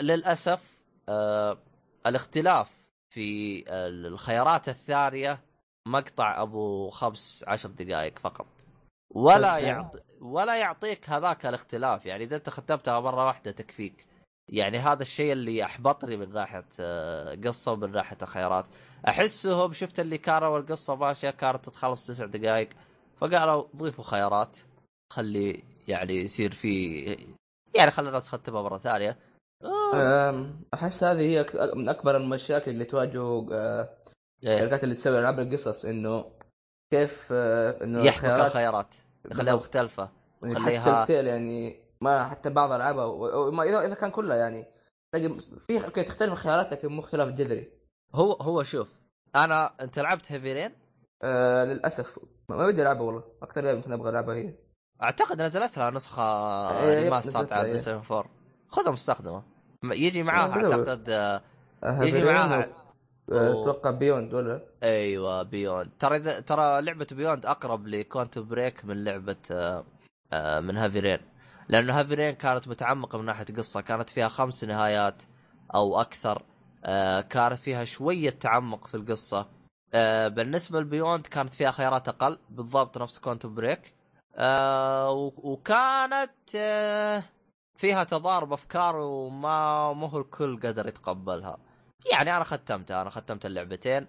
[0.00, 0.60] للأسف
[2.06, 2.70] الاختلاف
[3.08, 5.40] في الخيارات الثانية
[5.86, 8.46] مقطع أبو خمس عشر دقائق فقط.
[9.10, 12.06] ولا بس- يعطي ولا يعطيك هذاك الاختلاف.
[12.06, 14.06] يعني إذا أنت ختمتها مرة واحدة تكفيك.
[14.48, 18.66] يعني هذا الشيء اللي أحبطني من ناحية آه، قصة ومن ناحية الخيارات.
[19.08, 22.68] أحسهم شفت اللي كانوا القصة ماشية كانت تتخلص تسع دقائق
[23.16, 24.58] فقالوا ضيفوا خيارات.
[25.12, 26.96] خلي يعني يصير في
[27.74, 29.18] يعني خلي الناس تختمها مرة ثانية.
[30.74, 31.46] أحس هذه هي
[31.76, 33.20] من أكبر المشاكل اللي تواجه
[33.52, 33.88] آه،
[34.44, 34.54] إيه.
[34.56, 36.24] الشركات اللي تسوي ألعاب القصص إنه
[36.90, 38.94] كيف آه، إنه يحبك الخيارات-
[39.30, 39.54] يخليها.
[39.54, 40.08] مختلفة.
[40.42, 44.66] يعني خليها- حتى يعني ما حتى بعض ألعابها إذا إذا كان كلها يعني
[45.12, 47.72] تلاقي في أوكي تختلف الخيارات لكن مو اختلاف جذري.
[48.14, 49.00] هو هو شوف
[49.36, 50.72] أنا أنت لعبت هيفي رين
[51.22, 52.18] آه للأسف.
[52.48, 53.24] ما ودي ألعبها والله.
[53.42, 54.54] أكثر لعبة يمكن أبغى ألعبها هي.
[55.02, 56.22] أعتقد نزلت لها نسخة
[56.80, 57.66] إيه، remaster لها، على إيه.
[57.66, 58.24] PlayStation 4
[58.68, 59.42] خذها مستخدمة.
[59.84, 60.78] يجي معاها إيه، ب two.
[60.78, 62.68] أعتقد آه، يجي معاها
[63.32, 69.04] أتوقع Beyond ولا؟ أيوه Beyond ترى إذا- ترى لعبة Beyond أقرب ل Quantum Break من
[69.04, 69.84] لعبة آه،
[70.32, 71.18] آه، من Heavy Rain
[71.68, 73.80] لأنه Heavy Rain كانت متعمقة من ناحية قصة.
[73.80, 75.22] كانت فيها خمس نهايات
[75.74, 76.42] أو أكثر.
[76.84, 79.46] آه، كانت فيها شوية تعمق في القصة.
[80.28, 82.38] بالنسبة ل Beyond كانت فيها خيارات أقل.
[82.50, 83.94] بالضبط نفس Quantum Break.
[85.44, 86.30] وكانت
[87.74, 91.58] فيها تضارب أفكار وما مو الكل قدر يتقبلها.
[92.12, 94.06] يعني أنا ختمتها أنا ختمت اللعبتين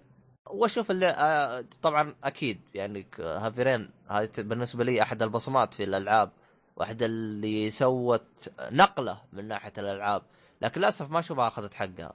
[0.50, 6.30] وأشوف اللي آه، طبعا أكيد يعني Heavy Rain هذه بالنسبة لي أحد البصمات في الألعاب
[6.76, 10.22] واحدة اللي سوت نقلة من ناحية الألعاب
[10.62, 12.12] لكن للأسف ما أشوفها أخذت حقها.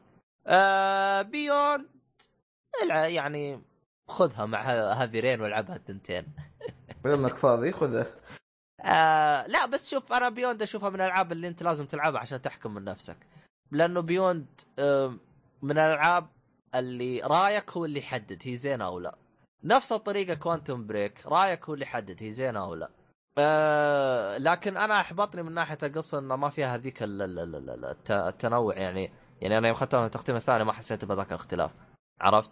[0.47, 1.85] آه Beyond
[2.91, 3.63] يعني
[4.07, 6.25] خذها مع Heavy Rain والعبها التنتين
[7.05, 8.05] لما انك فاضي خذه.
[8.81, 12.73] آه لا بس شوف أنا Beyond أشوفها من الألعاب اللي أنت لازم تلعبها عشان تحكم
[12.73, 13.17] من نفسك
[13.71, 15.17] لأنه Beyond آه
[15.61, 16.27] من الألعاب
[16.75, 19.15] اللي رايك هو اللي يحدد هي زينة أو لا.
[19.63, 22.89] نفس الطريقة Quantum Break رايك هو اللي يحدد هي زينة أو لا.
[23.37, 27.85] آه لكن أنا أحبطني من ناحية القصة إنه ما فيها هذيك ال- ال- ال- ال-
[27.85, 29.11] الت- التنوع يعني.
[29.41, 31.71] يعني أنا يوم اخترت التختيم الثاني ما حسيت بذاك الاختلاف.
[32.21, 32.51] عرفت؟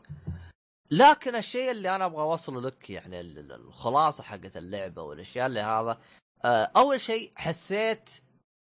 [0.92, 5.60] لكن الشيء اللي أنا أبغى أوصله لك يعني ال- ال- الخلاصة حقت اللعبة والأشياء اللي
[5.60, 5.98] هذا
[6.46, 8.10] آه، أول شيء حسيت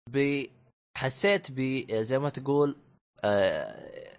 [0.09, 0.43] ب
[0.97, 2.77] حسيت ب زي ما تقول
[3.23, 4.14] آه،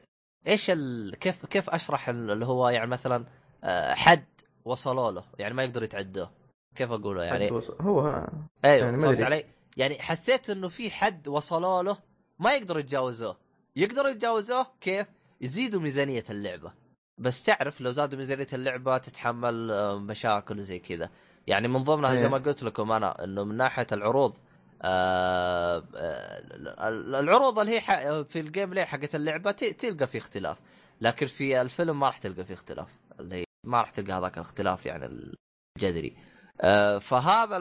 [0.46, 1.14] إيش ال...
[1.20, 3.24] كيف كيف أشرح ال- اللي هو يعني مثلا
[3.64, 4.24] آه، حد
[4.64, 6.30] وصلوا له يعني ما يقدر يتعدوه
[6.74, 8.26] كيف أقوله يعني هو.
[8.64, 9.22] أيوه يعني فهمت.
[9.22, 9.44] علي؟
[9.76, 11.98] يعني حسيت إنه في حد وصلوا له
[12.38, 13.37] ما يقدروا يتجاوزوه
[13.76, 15.06] يقدروا يتجاوزوه كيف؟
[15.40, 16.72] يزيدوا ميزانية اللعبة
[17.18, 21.11] بس تعرف لو زادوا ميزانية اللعبة تتحمل آه، مشاكل وزي كذا
[21.46, 22.30] يعني من ضمنها زي إيه.
[22.30, 24.35] ما قلت لكم أنا إنه من ناحية العروض
[24.82, 26.88] آه آه،
[27.20, 30.58] العروض اللي هي في ال gameplay حقت اللعبة تلقى في اختلاف.
[31.00, 32.88] لكن في الفيلم ما راح تلقى في اختلاف.
[33.20, 35.32] اللي ما راح تلقى هذاك الاختلاف يعني
[35.76, 36.16] الجذري.
[36.60, 37.56] آه، فهذا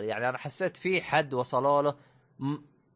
[0.00, 1.94] يعني أنا حسيت في حد وصلوا له.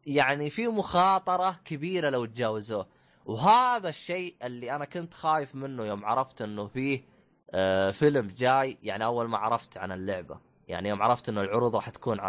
[0.05, 2.87] يعني في مخاطرة كبيرة لو تجاوزوه.
[3.25, 7.03] وهذا الشيء اللي أنا كنت خايف منه يوم عرفت إنه فيه
[7.51, 8.77] آه، فيلم جاي.
[8.83, 10.39] يعني أول ما عرفت عن اللعبة.
[10.67, 12.19] يعني يوم عرفت إنه العروض راح تكون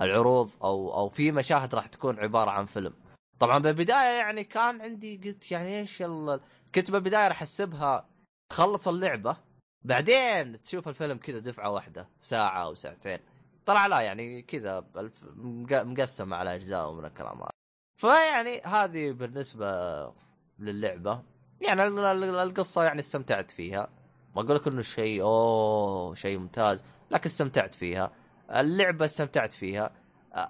[0.00, 2.94] العروض أو أو في مشاهد راح تكون عبارة عن فيلم.
[3.38, 6.40] طبعا بالبداية يعني كان عندي قلت يعني إيش ال...
[6.74, 8.08] كنت بالبداية راح احسبها
[8.50, 9.36] تخلص اللعبة
[9.82, 13.18] بعدين تشوف الفيلم كذا دفعة واحدة ساعة أو ساعتين.
[13.66, 14.84] طلع لا يعني كذا
[15.72, 17.50] مقسم على أجزاء من الكلام هذا.
[18.00, 19.66] فيعني هذه بالنسبة
[20.58, 21.22] للعبة.
[21.60, 23.88] يعني ال- ال- القصة يعني استمتعت فيها.
[24.36, 26.84] ما أقول لك إنه شيء أوه شيء ممتاز.
[27.10, 28.12] لكن استمتعت فيها.
[28.56, 29.90] اللعبة استمتعت فيها.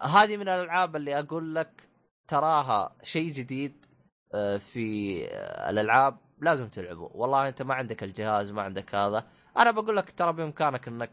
[0.02, 1.88] هذه من الألعاب اللي أقول لك
[2.28, 3.86] تراها شيء جديد
[4.34, 7.10] آه، في آه، الألعاب لازم تلعبه.
[7.14, 9.26] والله أنت ما عندك الجهاز ما عندك هذا.
[9.58, 11.10] أنا بقول لك ترى بإمكانك إنك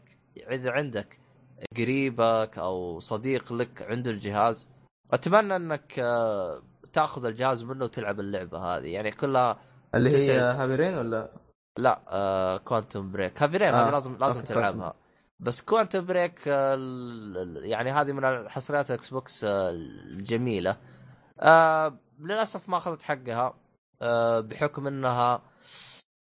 [0.50, 1.20] إذا عندك
[1.76, 4.68] قريبك أو صديق لك عنده الجهاز
[5.12, 8.86] أتمنى إنك آه، تأخذ الجهاز منه وتلعب اللعبة هذه.
[8.86, 9.58] يعني كلها
[9.94, 10.38] اللي هي.
[10.40, 11.32] Heavy Rain ولا؟
[11.78, 14.94] لا آه Quantum Break Heavy Rain آه، هذه لازم لازم تلعبها.
[15.40, 16.76] بس Quantum Break آه
[17.56, 20.76] يعني هذه من الحصريات ال Xbox آه الجميلة.
[21.40, 23.54] آه للأسف ما أخذت حقها
[24.02, 25.42] آه بحكم إنها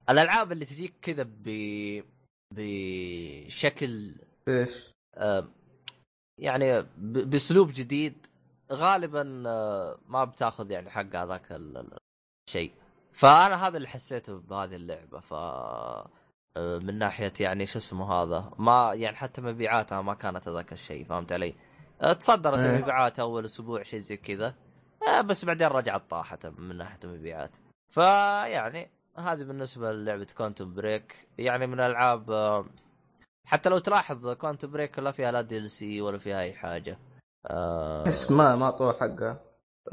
[0.09, 1.49] الألعاب اللي تجيك كذا ب
[2.55, 4.15] بشكل
[4.47, 5.47] إيش؟ آه،
[6.39, 8.27] يعني بأسلوب جديد.
[8.71, 11.97] غالبا آه، ما بتاخذ يعني حق هذاك ال- ال-
[12.49, 12.71] الشيء
[13.13, 15.33] فأنا هذا اللي حسيته بهذه اللعبة ف
[16.57, 21.31] من ناحية يعني شو اسمه هذا ما يعني حتى مبيعاتها ما كانت هذاك الشيء فهمت
[21.31, 21.55] علي؟
[22.01, 22.75] آه، تصدرت إيه.
[22.75, 24.55] المبيعات أول أسبوع شيء زي كذا
[25.07, 27.51] آه، بس بعدين رجعت طاحت من ناحية المبيعات
[27.89, 32.65] فيعني هذه بالنسبة للعبة Quantum Break يعني من الألعاب آه،
[33.47, 36.99] حتى لو تلاحظ Quantum Break لا فيها لا DLC ولا فيها أي حاجة
[37.47, 39.39] آه بس ما ما اعطوه حقه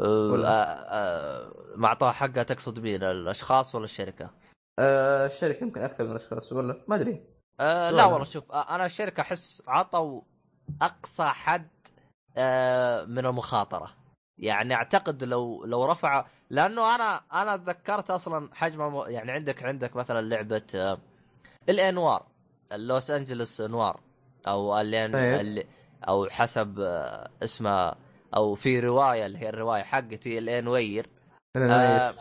[0.01, 4.31] آه ولا؟ آه آه ما اعطوها حقها تقصد مين الأشخاص ولا الشركة؟
[4.79, 7.25] آه الشركة يمكن أكثر من الأشخاص ولا؟ ما أدري.
[7.61, 8.05] آه لا.
[8.05, 10.21] والله شوف آه أنا الشركة أحس عطوا
[10.83, 11.69] أقصى حد
[12.37, 13.91] آه من المخاطرة.
[14.39, 20.21] يعني أعتقد لو لو رفع لأنه أنا أنا تذكرت أصلا حجم يعني عندك عندك مثلا
[20.29, 20.99] لعبة آه
[21.69, 22.27] الانوار
[22.73, 24.01] اللوس أنجلوس انوار
[24.47, 25.41] أو الين أيوة.
[25.41, 25.67] اللي
[26.09, 27.97] أو حسب آه اسمها
[28.37, 31.07] أو في رواية اللي هي الرواية حقتي الانوير
[31.57, 32.15] آه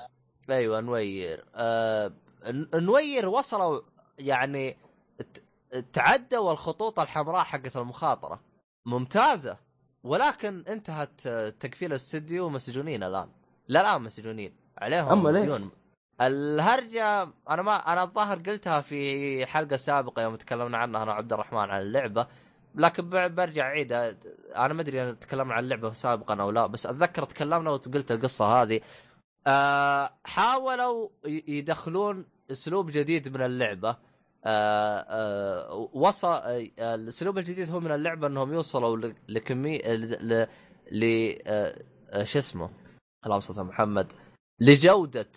[0.49, 2.11] أيوه نوير آه
[2.75, 3.81] نوير وصلوا
[4.19, 4.77] يعني
[5.93, 8.39] تعدوا الخطوط الحمراء حقت المخاطرة.
[8.85, 9.57] ممتازة.
[10.03, 11.27] ولكن انتهت
[11.59, 13.29] تقفيل الاستديو مسجونين الآن.
[13.67, 14.53] لا الان مسجونين.
[14.77, 15.71] عليهم أما ليش؟ ديون.
[16.21, 21.59] الهرجة أنا ما أنا الظاهر قلتها في حلقة سابقة يوم تكلمنا عنها أنا وعبد الرحمن
[21.59, 22.27] عن اللعبة.
[22.75, 23.91] لكن برجع اعيد
[24.55, 26.67] أنا ما أدري تكلمنا عن اللعبة سابقا أو لا.
[26.67, 28.81] بس أتذكر تكلمنا وقلت القصة هذه.
[29.47, 33.89] آه حاولوا يدخلون اسلوب جديد من اللعبة.
[34.45, 39.81] آه آه وصل آه الاسلوب الجديد هو من اللعبة انهم يوصلوا لكمية
[40.91, 42.69] ل آه شو اسمه؟
[43.25, 44.11] اللهم صل محمد.
[44.59, 45.31] لجودة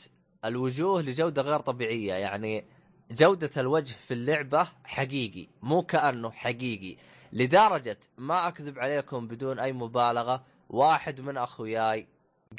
[0.44, 2.14] الوجوه لجودة غير طبيعية.
[2.14, 2.64] يعني
[3.10, 6.96] جودة الوجه في اللعبة حقيقي مو كأنه حقيقي.
[7.32, 12.06] لدرجة ما أكذب عليكم بدون أي مبالغة واحد من أخوياي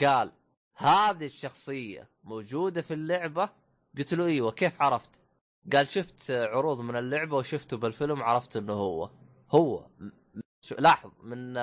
[0.03, 0.31] قال
[0.75, 3.49] هذه الشخصية موجودة في اللعبة؟
[3.97, 5.09] قلت له إيوه كيف عرفت؟
[5.73, 9.09] قال شفت عروض من اللعبة وشفته بالفيلم عرفت إنه هو.
[9.51, 9.85] هو.
[10.79, 11.53] لاحظ من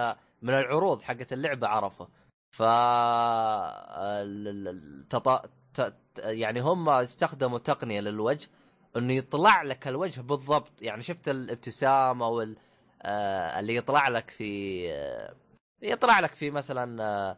[0.42, 2.08] من العروض حقت اللعبة عرفه.
[2.56, 8.48] ف ال- ال- ال- تط- ت- يعني هم استخدموا تقنية للوجه
[8.96, 10.82] إنه يطلع لك الوجه بالضبط.
[10.82, 12.56] يعني شفت الابتسامه وال
[13.02, 15.34] آه، اللي يطلع لك في آه،
[15.82, 17.36] يطلع لك في مثلا آه،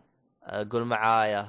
[0.70, 1.46] قول معايا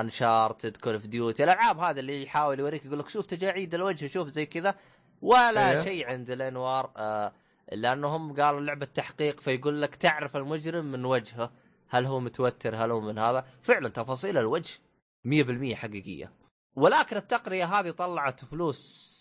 [0.00, 4.28] Uncharted Call of Duty الألعاب هذا اللي يحاول يوريك يقول لك شوف تجاعيد الوجه شوف
[4.28, 4.74] زي كذا.
[5.22, 5.84] ولا أيوه.
[5.84, 7.32] شيء عند الأنوار آه،
[7.72, 11.50] لأنهم قالوا لعبة تحقيق فيقول لك تعرف المجرم من وجهه
[11.88, 13.44] هل هو متوتر هل هو من هذا.
[13.62, 14.78] فعلا تفاصيل الوجه
[15.24, 16.32] 100% حقيقية.
[16.76, 19.18] ولكن التقنيه هذه طلعت فلوس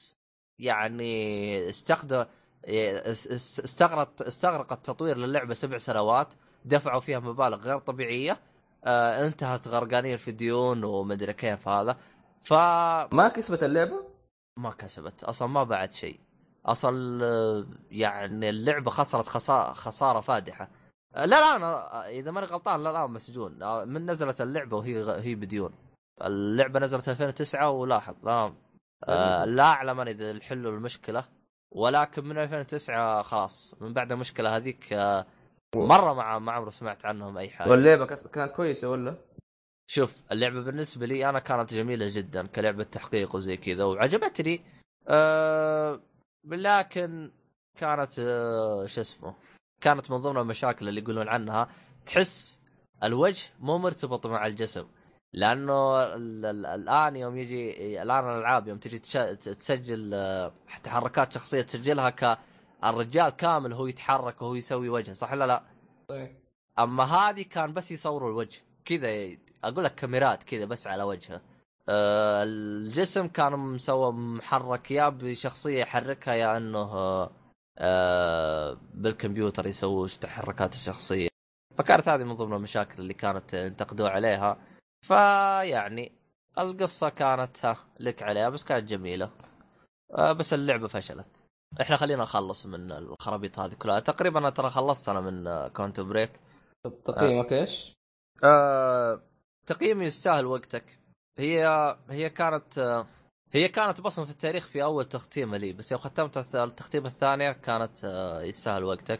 [0.59, 2.25] يعني استخدم
[2.65, 6.33] اس- اس- استغرقت استغرقت تطوير للعبة سبع سنوات
[6.65, 8.39] دفعوا فيها مبالغ غير طبيعية.
[8.85, 11.97] آه انتهت غرقانين في ديون ومدري كيف هذا.
[12.41, 14.17] فما ما كسبت اللعبة؟
[14.77, 15.23] كسبت.
[15.23, 16.19] أصلا ما بعد شيء.
[16.65, 20.69] اصل آه، يعني اللعبة خسرت خسارة, خسارة فادحة.
[21.15, 25.21] آه، لا لا أنا إذا ماني غلطان لا لا مسجون آه، من نزلت اللعبة وهي
[25.21, 25.73] هي بديون
[26.23, 28.15] اللعبة نزلت 2009 ولاحظ.
[28.23, 28.53] لا
[29.03, 31.25] آه لا اعلم أنا إذا حلوا المشكلة
[31.71, 33.75] ولكن من 2009 خلاص.
[33.81, 35.25] من بعد المشكلة هذيك آه
[35.75, 37.69] مرة ما ما عمري سمعت عنهم أي حاجة.
[37.69, 39.15] واللعبة كانت كويسة ولا؟
[39.89, 44.61] شوف اللعبة بالنسبة لي أنا كانت جميلة جدا كلعبة تحقيق وزي كذا وعجبتني.
[45.07, 45.99] أه
[46.45, 47.31] لكن
[47.77, 49.35] كانت أه شو اسمه
[49.81, 51.69] كانت من ضمن المشاكل اللي يقولون عنها
[52.05, 52.61] تحس
[53.03, 54.87] الوجه مو مرتبط مع الجسم.
[55.33, 60.51] لأنه ال- ال- الآن يوم يجي الآن الألعاب يوم تجي تسجل آه،
[60.83, 62.09] تحركات شخصية تسجلها
[62.81, 65.63] كالرجال كامل هو يتحرك وهو يسوي وجهه صح ولا لا؟
[66.09, 66.35] طيب
[66.79, 71.41] أما هذه كان بس يصوروا الوجه كذا أقول لك كاميرات كذا بس على وجهه.
[71.89, 76.89] أه الجسم كان مسوى محرك يا بشخصية يحركها يا إنه
[77.77, 81.27] أه بالكمبيوتر يسوي تحركات الشخصية.
[81.77, 84.57] فكانت هذه من ضمن المشاكل اللي كانت ينتقدوا عليها.
[85.01, 86.11] فيعني
[86.57, 89.31] القصة كانت ها لك عليها بس كانت جميلة.
[90.15, 91.46] أه بس اللعبة فشلت.
[91.81, 93.99] إحنا خلينا نخلص من الخرابيط هذه كلها.
[93.99, 96.31] تقريبا أنا ترى خلصت أنا من Quantum Break.
[96.83, 97.97] طب تقييمك إيش؟
[98.43, 99.21] آه،
[99.65, 100.99] تقييمي يستاهل وقتك.
[101.37, 101.67] هي
[102.09, 103.07] هي كانت آه،
[103.51, 108.03] هي كانت بصمة في التاريخ في أول تختيمه لي بس يوم ختمت التختيمه الثانية كانت
[108.03, 109.19] آه، يستاهل وقتك.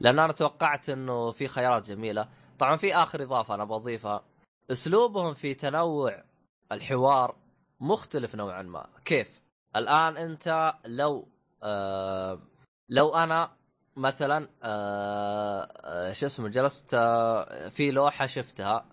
[0.00, 2.28] لأن أنا توقعت إنه في خيارات جميلة.
[2.58, 4.24] طبعا في آخر إضافة أنا بضيفها.
[4.70, 6.24] أسلوبهم في تنوع
[6.72, 7.36] الحوار
[7.80, 8.86] مختلف نوعا ما.
[9.04, 9.42] كيف؟
[9.76, 11.28] الآن أنت لو
[11.62, 12.40] آه
[12.88, 13.50] لو أنا
[13.96, 18.84] مثلا آه آه شو اسمه جلست آه في لوحة شفتها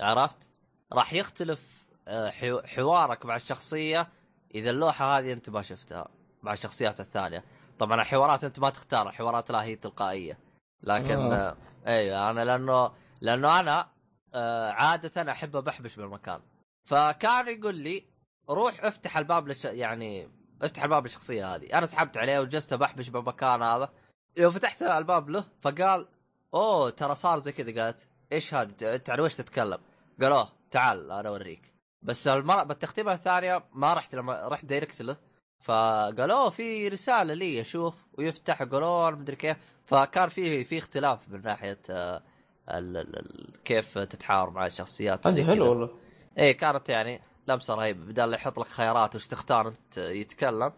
[0.00, 0.48] عرفت
[0.92, 4.08] راح يختلف آه حو- حوارك مع الشخصية
[4.54, 6.08] إذا اللوحة هذه أنت ما شفتها
[6.42, 7.44] مع الشخصيات الثانية
[7.78, 10.38] طبعا الحوارات أنت ما تختار الحوارات لا هي تلقائية
[10.82, 11.34] لكن آه.
[11.48, 11.56] آه.
[11.86, 13.88] أيوه أنا لأنه لأنه أنا
[14.34, 16.40] آه عادة أحب بحبش بالمكان
[16.84, 18.04] فكان يقول لي
[18.50, 19.64] روح افتح الباب للش...
[19.64, 20.28] يعني
[20.64, 21.78] افتح الباب للشخصيه هذه.
[21.78, 23.92] أنا سحبت عليه وجلست بحبش بالمكان هذا.
[24.38, 26.08] يوم فتحت الباب له فقال
[26.54, 27.84] أوه ترى صار زي كذا.
[27.84, 29.78] قالت إيش هذا؟ انت عن وش تتكلم؟
[30.20, 31.74] قال أوه تعال أنا أوريك.
[32.02, 35.16] بس المره بالتختيمه الثانية ما رحت لما رحت دايركت له.
[35.60, 38.06] فقال أوه في رسالة لي أشوف.
[38.18, 39.56] ويفتح أنا مدري كيف.
[39.86, 42.22] فكان في في اختلاف من ناحية آه،
[42.68, 45.68] ال ال ال كيف تتحاور مع الشخصيات هذه حلو.
[45.68, 45.90] والله.
[46.38, 48.04] إيه كانت يعني لمسة رهيبة.
[48.04, 50.72] بدال لا يحط لك خيارات وش تختار أنت يتكلم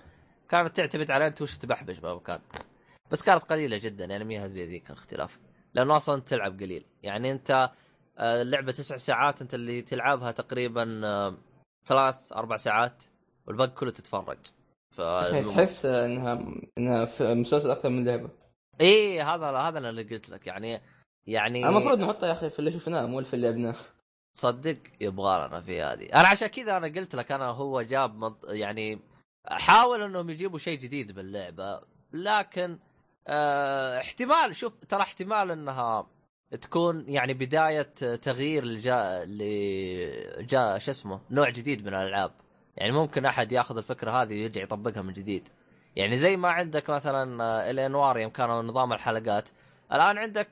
[0.49, 2.41] كانت تعتمد على أنت وش تبحبش بمكان
[3.11, 5.39] بس كانت قليلة جدا يعني مي هذه ذيك الاختلاف
[5.75, 6.85] لأنه أصلا تلعب قليل.
[7.03, 7.71] يعني أنت
[8.19, 11.35] آه، اللعبة تسع ساعات أنت اللي تلعبها تقريبا آه،
[11.87, 13.03] ثلاث أربع ساعات
[13.47, 14.39] والباقي كله تتفرج.
[14.91, 15.01] ف
[15.49, 16.47] تحس إنها
[16.79, 18.31] إنها في مسلسل أكثر من لعبة.
[18.81, 20.47] إيه هذا هذا اللي قلت لك.
[20.47, 20.81] يعني
[21.27, 23.75] يعني المفروض نحطها يا أخي في اللي شفناه مو في اللي لعبناه.
[24.37, 26.05] صدق يبغى لنا في هذه.
[26.15, 28.45] أنا عشان كذا أنا قلت لك أنا هو جاب منط...
[28.49, 29.01] يعني
[29.49, 31.81] حاول إنهم يجيبوا شيء جديد باللعبة
[32.13, 32.79] لكن
[33.29, 36.07] آه احتمال شوف ترى احتمال إنها
[36.61, 42.33] تكون يعني بداية تغيير لجا لجا شو اسمه نوع جديد من الألعاب.
[42.77, 45.49] يعني ممكن أحد ياخذ الفكرة هذه ويرجع يطبقها من جديد.
[45.97, 49.49] يعني زي ما عندك مثلا آه، الانوار يوم كانوا نظام الحلقات.
[49.93, 50.49] الآن عندك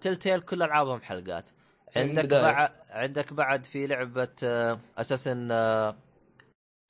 [0.00, 1.50] تلتيل كل ألعابهم حلقات.
[1.96, 4.28] عندك بعد عندك بعد في لعبة
[4.98, 5.48] اساسن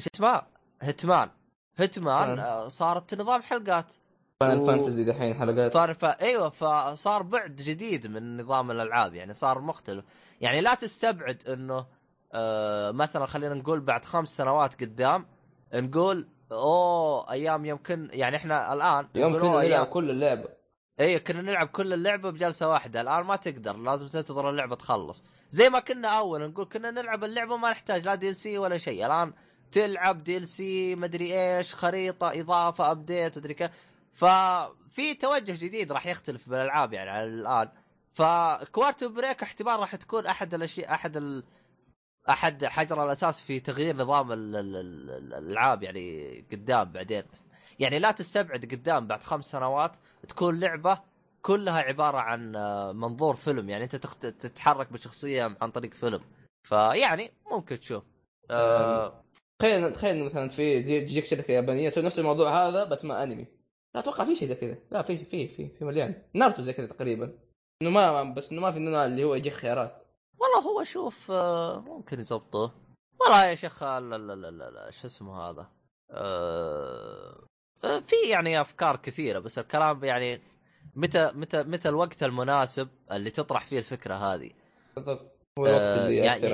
[0.02, 0.46] شو اسمها؟
[0.82, 1.28] هيتمان.
[1.76, 3.94] هيتمان آه، صارت نظام حلقات.
[4.40, 4.66] Final و...
[4.66, 5.72] Fantasy دحين حلقات.
[5.72, 6.04] صار ف...
[6.04, 10.04] أيوه فصار بعد جديد من نظام الألعاب يعني صار مختلف.
[10.40, 11.86] يعني لا تستبعد إنه
[12.32, 15.26] آه مثلا خلينا نقول بعد خمس سنوات قدام
[15.74, 20.48] نقول أوه أيام يوم كن يعني إحنا الآن يوم كنا نلعب كل اللعبة.
[21.00, 23.00] اي كنا نلعب كل اللعبة بجلسة واحدة.
[23.00, 25.24] الآن ما تقدر لازم تنتظر اللعبة تخلص.
[25.50, 29.06] زي ما كنا أول نقول كنا نلعب اللعبة ما نحتاج لا DLC ولا شيء.
[29.06, 29.32] الآن
[29.72, 33.70] تلعب DLC مدري إيش خريطة إضافة update مدري كيف.
[34.12, 37.68] ففي توجه جديد راح يختلف بالألعاب يعني على الآن.
[38.12, 41.44] ف Quantum Break احتمال راح تكون أحد الاشياء أحد ال...
[42.30, 47.22] أحد حجر الأساس في تغيير نظام الألعاب يعني قدام بعدين.
[47.78, 49.96] يعني لا تستبعد قدام بعد خمس سنوات
[50.28, 51.00] تكون لعبة
[51.42, 53.70] كلها عبارة عن آه، منظور فيلم.
[53.70, 54.26] يعني انت تخت...
[54.26, 56.20] تتحرك بشخصية عن طريق فيلم.
[56.62, 58.02] فيعني ممكن تشوف.
[58.50, 59.24] آه...
[59.58, 63.46] تخيل تخيل مثلا في تجيك شركه يابانيه تسوي نفس الموضوع هذا بس ما أنمي.
[63.94, 64.78] لا أتوقع في شيء زي كذا.
[64.90, 66.22] لا في في في في مليان.
[66.38, 67.38] ناruto زي كذا تقريبا.
[67.82, 70.02] إنه ما بس إنه ما في إنه اللي هو يجيك خيارات.
[70.38, 72.74] والله هو شوف آه، ممكن يزبطه.
[73.20, 73.78] والله يا شيخ
[74.90, 75.70] شو اسمه هذا؟
[76.10, 77.45] أه
[77.82, 80.40] في يعني أفكار كثيرة بس الكلام يعني
[80.94, 84.50] متى متى متى الوقت المناسب اللي تطرح فيه الفكرة هذه؟
[84.96, 85.36] بالضبط.
[85.66, 86.46] آه، يعني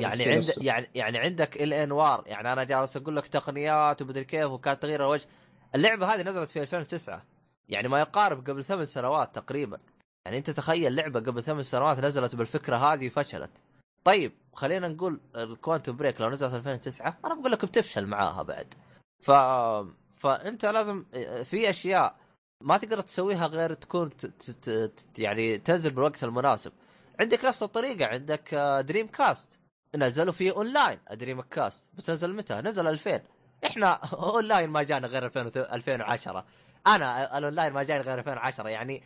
[0.00, 4.78] يعني عند يعني يعني عندك الانوار يعني أنا جالس أقول لك تقنيات ومدري كيف وكان
[4.78, 5.26] تغيير الوجه.
[5.74, 7.24] اللعبة هذه نزلت في 2009
[7.68, 9.78] يعني ما يقارب قبل ثمان سنوات تقريبا.
[10.26, 13.50] يعني أنت تخيل لعبة قبل ثمان سنوات نزلت بالفكرة هذه وفشلت.
[14.04, 18.74] طيب خلينا نقول الكوانتم بريك لو نزلت 2009 أنا بقول لك بتفشل معاها بعد.
[19.22, 19.30] ف
[20.26, 21.04] فأنت لازم
[21.44, 22.16] في أشياء
[22.60, 24.10] ما تقدر تسويها غير تكون.
[25.18, 26.72] يعني تنزل بالوقت المناسب.
[27.20, 28.54] عندك نفس الطريقة عندك
[28.88, 29.60] Dreamcast
[29.96, 33.20] نزلوا فيه online Dreamcast بس نزل متى؟ نزل 2000
[33.66, 33.92] إحنا
[34.34, 36.44] اونلاين ما جانا غير 2010
[36.86, 39.02] أنا الاونلاين ما جاني غير 2010 يعني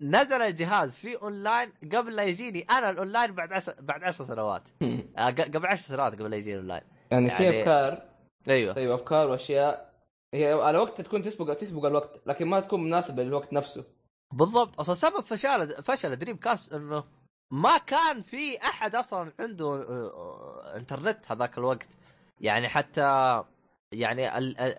[0.00, 2.60] نزل الجهاز في اونلاين قبل لا يجيني.
[2.60, 4.62] أنا الاونلاين بعد عشر بعد 10 سنوات.
[5.18, 8.02] آه، قبل 10 سنوات قبل لا يجيني الاونلاين يعني, يعني في أفكار؟
[8.48, 8.74] أيوه.
[8.74, 9.95] طيب أفكار وأشياء
[10.34, 13.84] هي على وقت تكون تسبق تسبق الوقت لكن ما تكون مناسبة للوقت نفسه.
[14.32, 14.80] بالضبط.
[14.80, 17.04] أصلا سبب فشل فشل Dreamcast إنه
[17.50, 21.88] ما كان في أحد أصلا عنده آه، آه، انترنت هذاك الوقت.
[22.40, 23.42] يعني حتى
[23.92, 24.76] يعني ال ال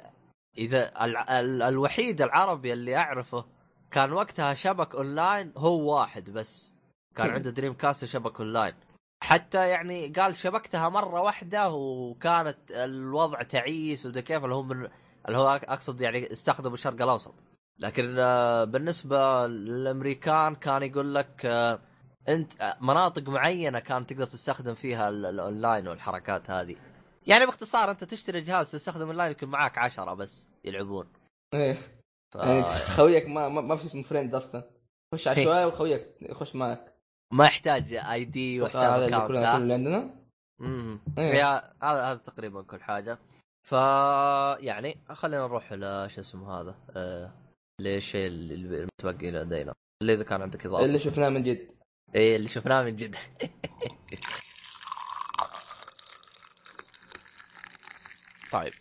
[0.57, 3.45] إذا ال ال الوحيد العربي اللي أعرفه
[3.91, 6.73] كان وقتها شبك اونلاين هو واحد بس.
[7.15, 8.73] كان عنده Dreamcast وشبك اونلاين
[9.23, 14.89] حتى يعني قال شبكتها مرة واحدة وكانت الوضع تعيس وده كيف اللي هو من
[15.27, 17.33] اللي هو أقصد يعني استخدموا الشرق الأوسط.
[17.79, 21.79] لكن آه، بالنسبة للأمريكان كان يقول لك آه،
[22.29, 26.75] أنت آه، مناطق معينة كان تقدر تستخدم فيها الاونلاين والحركات هذه.
[27.27, 31.07] يعني باختصار أنت تشتري جهاز تستخدم اونلاين يكون معاك عشرة بس يلعبون.
[31.53, 32.01] إيه.
[32.33, 32.35] ف...
[32.35, 34.63] يعني خويك ما ما, في اسمه friend أصلا.
[35.13, 36.93] خش عشوائي وخويك يخش معك.
[37.33, 40.15] ما يحتاج ID وحساب account هذا اللي عندنا.
[40.61, 43.19] امم هذا هذا تقريبا كل حاجة.
[43.67, 43.71] ف
[44.59, 47.31] يعني خلينا نروح ل شو اسمه هذا آه...
[47.81, 50.85] للشيء اللي المتبقي لدينا اللي إذا كان عندك إضافة.
[50.85, 51.69] اللي شفناه من جد.
[52.15, 53.15] إيه اللي شفناه من جد.
[58.51, 58.73] طيب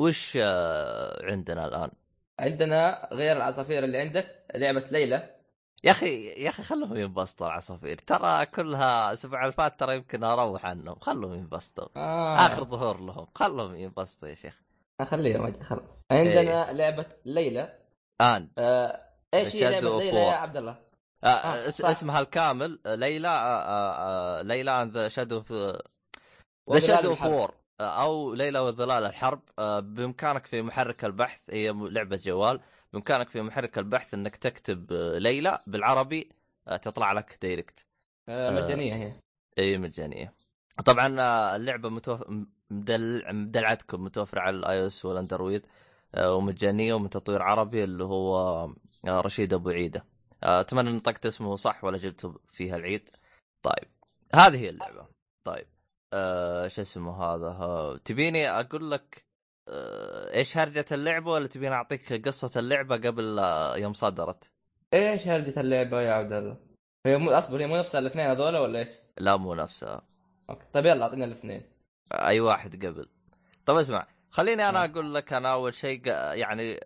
[0.00, 1.90] وش آه، عندنا الآن؟
[2.38, 5.39] عندنا غير العصافير اللي عندك لعبة ليلى.
[5.84, 10.66] يا أخي يا أخي خلهم ينبسطوا العصافير ترى كلها الأسبوع اللي فات ترى يمكن أروح
[10.66, 10.98] عنهم.
[11.00, 11.88] خلهم ينبسطوا.
[11.96, 12.36] آه.
[12.36, 13.26] آخر ظهور لهم.
[13.34, 14.60] خلهم ينبسطوا يا شيخ.
[15.02, 16.04] خليهم أجي خلاص.
[16.10, 16.72] عندنا إيه.
[16.72, 17.78] لعبة ليلى.
[18.20, 18.50] آن.
[18.58, 19.00] آه.
[19.34, 20.76] إيش هي لعبة ليلى يا عبد الله؟
[21.24, 22.78] آه آه اسمها الكامل.
[22.86, 25.42] ليلى آه آه ليلى and the Shadow
[26.72, 29.40] the Shadows of War أو ليلى وظلال الحرب.
[29.58, 31.40] آه، بإمكانك في محرك البحث.
[31.50, 32.60] هي لعبة جوال.
[32.92, 36.30] بامكانك في محرك البحث إنك تكتب آه، ليلى بالعربي
[36.68, 37.86] آه، تطلع لك direct.
[38.28, 39.12] مجانية هي.
[39.58, 40.32] إي مجانية.
[40.84, 41.06] طبعا
[41.56, 42.22] اللعبة متوف...
[42.70, 43.34] مدل...
[43.34, 45.66] مدلعتكم متوفرة على ال iOS وال Android
[46.18, 48.68] ومجانية ومن تطوير عربي اللي هو
[49.06, 50.04] رشيد أبو عيدة.
[50.42, 53.10] أتمنى إن نطقت اسمه صح ولا جبته فيها العيد.
[53.62, 53.88] طيب
[54.34, 55.06] هذه هي اللعبة.
[55.44, 55.66] طيب
[56.12, 57.96] آه شو اسمه هذا؟ ها.
[58.04, 59.29] تبيني أقول لك آه
[60.34, 64.50] إيش هرجة اللعبة ولا تبيني أعطيك قصة اللعبة قبل آه، يوم صدرت؟
[64.94, 66.56] إيش هرجة اللعبة يا عبد الله؟
[67.06, 70.02] هي مو أصبر هي مو نفس الاثنين هذول ولا إيش؟ لا مو نفسها
[70.50, 71.62] أوكي طيب يلا أعطينا الاثنين
[72.12, 73.08] أي واحد قبل
[73.66, 74.90] طب اسمع خليني أنا نعم.
[74.90, 76.80] أقول لك أنا أول شيء يعني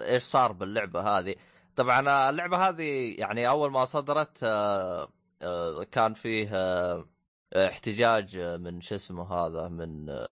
[0.00, 1.34] إيش صار باللعبة هذه
[1.76, 5.08] طبعا اللعبة هذه يعني أول ما صدرت آه،
[5.42, 7.06] آه، كان فيه آه،
[7.56, 10.28] احتجاج من شو اسمه هذا من آه،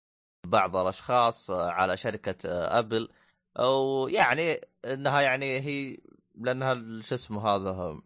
[0.47, 3.09] بعض الأشخاص آه، على شركة آه، أبل.
[3.59, 5.99] ويعني إنها يعني هي
[6.35, 7.97] لأنها شو اسمه هذا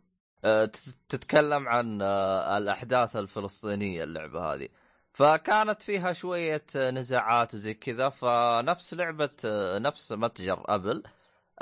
[0.45, 2.03] آه، تت- تتكلم عن
[2.57, 4.69] الأحداث الفلسطينية اللعبة هذه.
[5.13, 8.09] فكانت فيها شوية نزاعات وزي كذا.
[8.09, 9.31] فنفس لعبة
[9.79, 11.03] نفس متجر أبل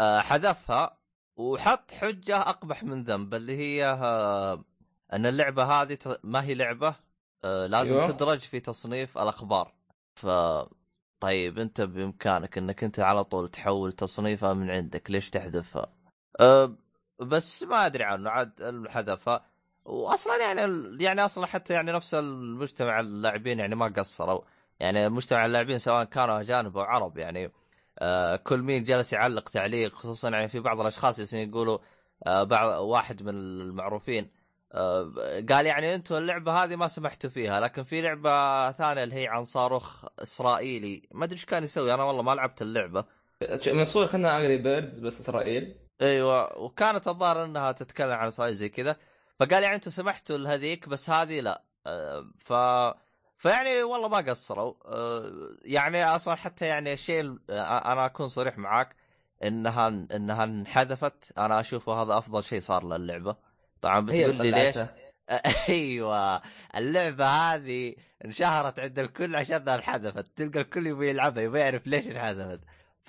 [0.01, 0.99] حذفها
[1.37, 3.85] وحط حجة أقبح من ذنب اللي هي
[5.13, 6.95] إن اللعبة هذه ما هي لعبة
[7.45, 8.11] لازم أيوة.
[8.11, 9.73] تدرج في تصنيف الأخبار.
[10.15, 10.27] ف
[11.21, 15.87] طيب انت بإمكانك إنك أنت على طول تحول تصنيفها من عندك ليش تحذفها؟
[16.41, 16.77] أه
[17.21, 19.47] بس ما أدري عنه عاد حذفها
[19.85, 20.63] واصلا يعني
[21.05, 24.41] يعني أصلا حتى يعني نفس المجتمع اللاعبين يعني ما قصروا.
[24.81, 27.53] يعني مجتمع اللاعبين سواء كانوا أجانب أو عرب يعني
[27.99, 31.79] آه كل مين جالس يعلق تعليق خصوصا يعني في بعض الأشخاص يقولوا
[32.27, 34.31] آه بعض واحد من المعروفين.
[35.51, 39.45] قال يعني أنتم اللعبة هذه ما سمحتوا فيها لكن في لعبة ثانية اللي هي عن
[39.45, 41.09] صاروخ إسرائيلي.
[41.11, 43.05] ما أدري إيش كان يسوي أنا والله ما لعبت اللعبة.
[43.67, 45.77] من صور كانها انجري بيردز بس إسرائيل.
[46.03, 48.97] أيوه وكانت الظاهر إنها تتكلم عن اسرائيل زي كذا.
[49.41, 51.63] فقال يعني أنتم سمحتوا لهذيك بس هذه لا.
[51.87, 52.53] آه، ف
[53.39, 54.75] فيعني والله ما قصروا.
[54.85, 58.97] آه، يعني أصلا حتى يعني الشيء ال- آه، أنا أكون صريح معاك
[59.43, 61.33] إنها إنها انحذفت.
[61.39, 63.52] أنا اشوفه هذا أفضل شيء صار للعبة.
[63.83, 64.79] طبعا بتقول لي ليش.
[65.69, 66.43] أيوه.
[66.77, 70.27] اللعبة هذه انشهرت عند الكل عشانها انحذفت.
[70.37, 72.61] تلقى الكل يبي يلعبها يبي يعرف ليش انحذفت.
[73.03, 73.09] ف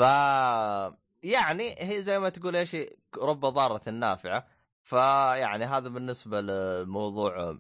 [1.23, 2.77] يعني هي زي ما تقول إيش
[3.17, 4.47] رب ضارة نافعة.
[4.83, 7.57] فيعني هذا بالنسبة لموضوع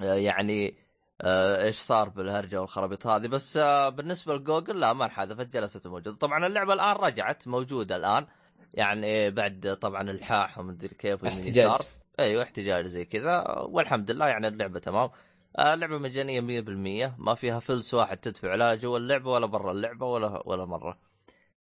[0.00, 0.74] آه، يعني
[1.22, 3.26] آه، إيش صار بالهرجة والخرابيط هذه.
[3.26, 6.16] بس آه، بالنسبة لجوجل لا ما انحذفت جلست موجودة.
[6.16, 8.26] طبعا اللعبة الآن رجعت موجودة الآن.
[8.74, 11.56] يعني بعد طبعا الحاح ومدري كيف احتجاج.
[11.56, 11.86] يسار.
[12.20, 15.10] أيوه احتجاج زي كذا والحمد لله يعني اللعبة تمام.
[15.58, 20.06] آه، اللعبة مجانية 100% ما فيها فلس واحد تدفع لا جوا اللعبة ولا برا اللعبة
[20.06, 20.98] ولا ولا مرة.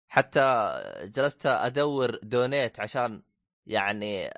[0.09, 0.73] حتى
[1.05, 3.23] جلست أدور donate عشان
[3.67, 4.31] يعني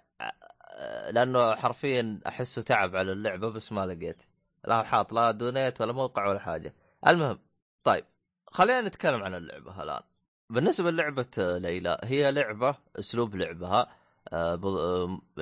[0.79, 4.23] آه، لأنه حرفيا أحسه تعب على اللعبة بس ما لقيت.
[4.65, 6.75] لا حاط لا donate ولا موقع ولا حاجة.
[7.07, 7.39] المهم
[7.85, 8.05] طيب
[8.47, 10.03] خلينا نتكلم عن اللعبة الآن.
[10.51, 13.81] بالنسبة للعبة آه، ليلى هي لعبة أسلوب لعبها.
[13.81, 13.89] آه، آه،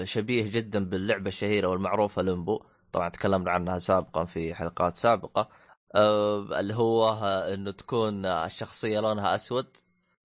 [0.05, 2.63] شبيه جدا باللعبة الشهيرة والمعروفة ليمبو.
[2.93, 5.49] طبعا تكلمنا عنها سابقا في حلقات سابقة.
[5.95, 9.77] آه، اللي هو آه، إنه تكون آه، الشخصية لونها أسود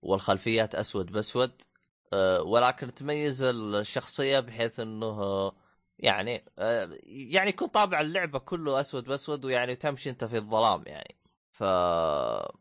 [0.02, 1.52] والخلفيات أسود بأسود.
[2.14, 5.56] آه، ولكن تميز الشخصية بحيث إنه آه،
[6.00, 11.16] يعني آه، يعني يكون طابع اللعبة كله أسود بأسود ويعني تمشي أنت في الظلام يعني.
[11.52, 12.56] ف آه،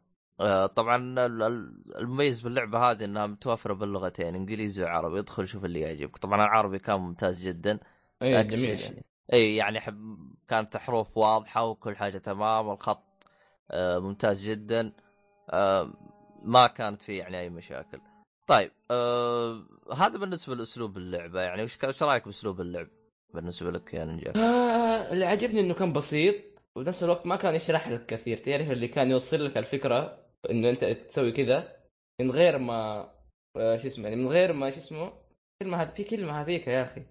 [0.66, 5.18] طبعا ال- ال- المميز باللعبة هذه إنها متوفرة باللغتين إنجليزي وعربي.
[5.18, 6.18] ادخل شوف اللي يعجبك.
[6.18, 7.78] طبعا العربي كان ممتاز جدا.
[8.22, 9.05] اي جميل يعني.
[9.32, 10.18] اي يعني حب
[10.49, 12.70] كانت حروف واضحة وكل حاجة تمام.
[12.70, 13.05] الخط
[13.70, 14.93] آه، ممتاز جدا.
[15.51, 15.93] آه،
[16.43, 18.01] ما كانت فيه يعني أي مشاكل.
[18.47, 19.62] طيب آه
[19.97, 21.62] هذا بالنسبة لأسلوب اللعبة يعني.
[21.62, 22.89] وش رأيك بأسلوب اللعب
[23.34, 26.34] بالنسبة لك يا نينجا آه اللي عجبني إنه كان بسيط
[26.76, 28.36] وبنفس الوقت ما كان يشرح لك كثير.
[28.39, 30.18] تعرف اللي كان يوصل لك الفكرة؟
[30.51, 31.76] انه أنت تسوي كذا
[32.20, 33.11] من غير ما
[33.57, 35.12] آه شو اسمه يعني من غير ما شو اسمه
[35.62, 35.95] كلمه هذ...
[35.95, 37.03] في كلمه هذيك يا أخي.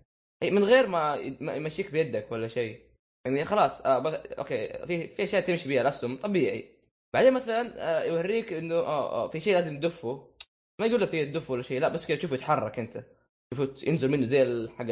[0.43, 2.81] أي من غير ما يمشيك بيدك ولا شيء.
[3.25, 4.17] يعني خلاص آه بغ...
[4.39, 6.69] أوكي في في أشياء تمشي بيها الأسهم طبيعي.
[7.13, 10.33] بعدين مثلا آه يوريك إنه آه آه في شيء لازم تدفه.
[10.79, 13.05] ما يقول لك تدفه ولا شيء لا بس كذا تشوفه يتحرك أنت.
[13.51, 14.85] تشوفه ينزل منه زي حق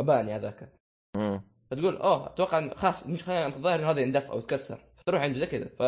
[0.00, 0.72] المباني هذاك.
[1.70, 4.78] فتقول أوه أتوقع خلاص مش خلينا الظاهر انه هذا يندف أو يتكسر.
[4.96, 5.68] فتروح عند زي كذا.
[5.68, 5.82] ف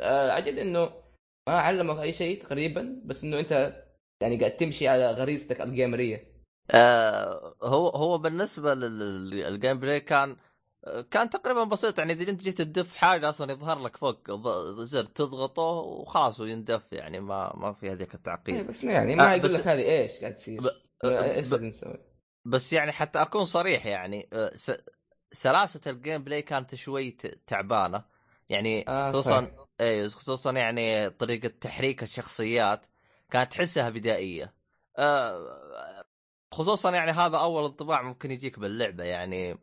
[0.00, 1.03] آه، عجبني إنه
[1.46, 3.84] ما علمك أي شيء تقريبا بس إنه أنت
[4.20, 6.34] يعني قاعد تمشي على غريزتك الجيمرية.
[6.70, 10.36] آه هو هو بالنسبة لل gameplay كان
[10.84, 11.98] آه، كان تقريبا بسيط.
[11.98, 14.30] يعني إذا انت جيت تدف حاجة أصلا يظهر لك فوق
[14.70, 16.82] زر تضغطه وخلاص ويندف.
[16.92, 20.20] يعني ما ما في هذيك إيه التعقيد بس يعني ما آه، يقول لك هذه إيش
[20.20, 20.70] قاعد تصير؟ ب-
[21.04, 21.98] إيش ب- نسوي
[22.44, 24.84] بس يعني حتى أكون صريح يعني آه، س-
[25.32, 27.10] سلاسة ال gameplay كانت شوي
[27.46, 28.13] تعبانة.
[28.48, 29.50] يعني آه، خصوصا.
[29.80, 32.86] اي خصوصا يعني طريقة تحريك الشخصيات
[33.30, 34.54] كانت تحسها بدائية.
[34.98, 36.04] آه،
[36.52, 39.04] خصوصا يعني هذا أول انطباع ممكن يجيك باللعبة.
[39.04, 39.58] يعني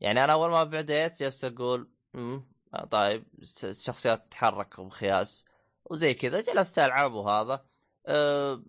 [0.00, 3.24] يعني أنا أول ما بديت جلست أقول "مم، آه، طيب
[3.64, 5.44] الشخصيات تتحرك بخياس.
[5.84, 7.64] وزي كذا جلست ألعب وهذا.
[8.06, 8.62] أه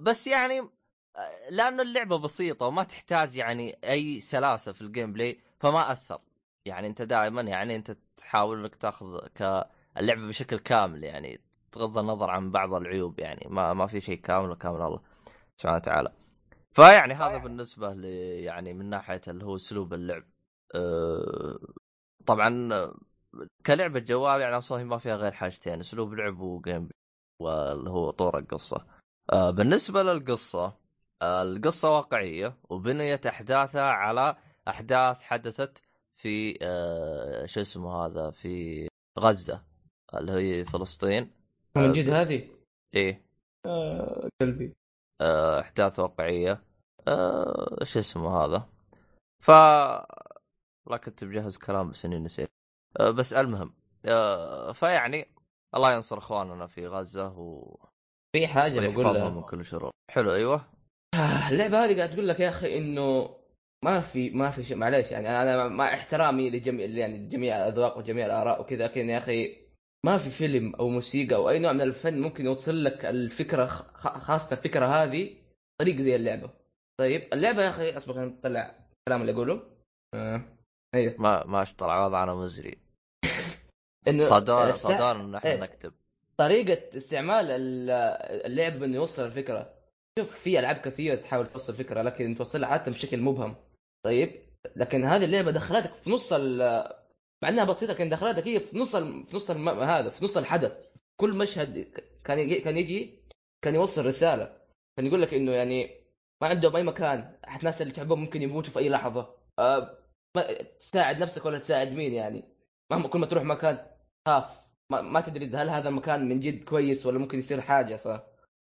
[0.00, 0.60] بس يعني
[1.16, 6.20] آه، لأنه اللعبة بسيطة وما تحتاج يعني أي سلاسة في ال gameplay فما أثر.
[6.68, 9.18] يعني أنت دائما يعني أنت تحاول إنك تأخذ
[9.96, 11.40] اللعبة بشكل كامل يعني
[11.72, 15.00] تغض النظر عن بعض العيوب يعني ما ما في شيء كامل وكامل الله
[15.56, 16.12] سبحانه وتعالى.
[16.72, 18.04] فيعني هذا بالنسبة ل
[18.44, 20.24] يعني من ناحية اللي هو أسلوب اللعب.
[20.74, 21.58] أه
[22.26, 22.70] طبعا
[23.66, 26.88] كلعبة جوال يعني أصلا ما فيها غير حاجتين أسلوب لعب وجيم
[27.40, 28.86] واللي هو طور القصة.
[29.32, 30.78] أه بالنسبة للقصة
[31.22, 34.36] أه القصة واقعية وبنيت أحداثها على
[34.68, 35.82] أحداث حدثت
[36.18, 38.88] في أه شو اسمه هذا في
[39.18, 39.62] غزة
[40.14, 41.30] اللي هي فلسطين.
[41.76, 42.48] من جد هذه؟
[42.94, 43.22] إيه.
[43.66, 44.74] آه قلبي.
[45.20, 46.62] آه أحداث واقعية.
[47.08, 48.68] آه شو اسمه هذا؟
[49.44, 49.50] ف
[50.90, 52.48] لا كنت مجهز كلام بس إني نسيت.
[53.00, 53.74] آه بس المهم
[54.06, 55.28] آه فيعني
[55.74, 57.76] الله ينصر إخواننا في غزة و
[58.32, 60.64] في حاجة بقول لها من كل شرور حلو أيوه.
[61.14, 63.37] آه، اللعبة هذه قاعد تقول لك يا أخي إنه
[63.84, 68.26] ما في ما في شيء معليش يعني أنا مع احترامي لجميع يعني جميع الأذواق وجميع
[68.26, 69.56] الآراء وكذا لكن يا أخي
[70.06, 73.66] ما في فيلم أو موسيقى أو أي نوع من الفن ممكن يوصل لك الفكرة
[73.96, 75.36] خاصة الفكرة هذه
[75.80, 76.50] طريق زي اللعبة
[77.00, 79.62] طيب اللعبة يا أخي اصبر نطلع الكلام اللي أقوله
[80.14, 80.42] آه.
[80.94, 82.78] أيوه ما ما طلع وضعنا مزري
[84.08, 84.22] إنه.
[84.22, 85.60] صدار إن إحنا إيه.
[85.60, 85.92] نكتب
[86.36, 89.74] طريقة استعمال اللعب إنه يوصل الفكرة
[90.18, 93.56] شوف في ألعاب كثيرة تحاول توصل فكره لكن توصلها عادة بشكل مبهم
[94.06, 94.42] طيب
[94.76, 96.32] لكن هذه اللعبة دخلتك في نص
[97.42, 99.26] مع إنها بسيطة كان دخلتك هي في نص ال...
[99.26, 99.68] في نص الم...
[99.68, 100.72] هذا في نص الحدث.
[101.20, 101.92] كل مشهد
[102.24, 102.60] كان يجي...
[102.60, 103.18] كان يجي
[103.64, 104.56] كان يوصل رسالة.
[104.96, 105.90] كان يقول لك إنه يعني
[106.42, 109.34] ما عندهم أي مكان الناس اللي تحبهم ممكن يموتوا في أي لحظة.
[109.58, 109.98] أه...
[110.36, 110.62] ما...
[110.62, 112.44] تساعد نفسك ولا تساعد مين يعني؟
[112.92, 113.86] مهما كل ما تروح مكان
[114.28, 114.44] خاف.
[114.92, 117.96] ما, ما تدري هل هذا المكان من جد كويس ولا ممكن يصير حاجة.
[117.96, 118.06] ف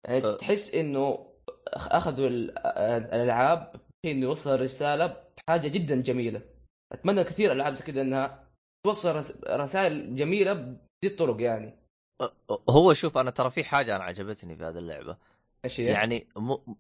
[0.06, 0.38] يعني أه.
[0.38, 1.34] تحس إنه
[1.74, 6.42] أخذوا الألعاب إنه يوصل رسالة بحاجه جدا جميلة.
[6.92, 8.50] أتمنى كثير ألعاب زي كذا إنها
[8.86, 11.74] توصل رسائل جميلة بذي الطرق يعني.
[12.70, 15.18] هو شوف أنا ترى في حاجة أنا عجبتني في هذه اللعبة.
[15.66, 16.28] إيش يعني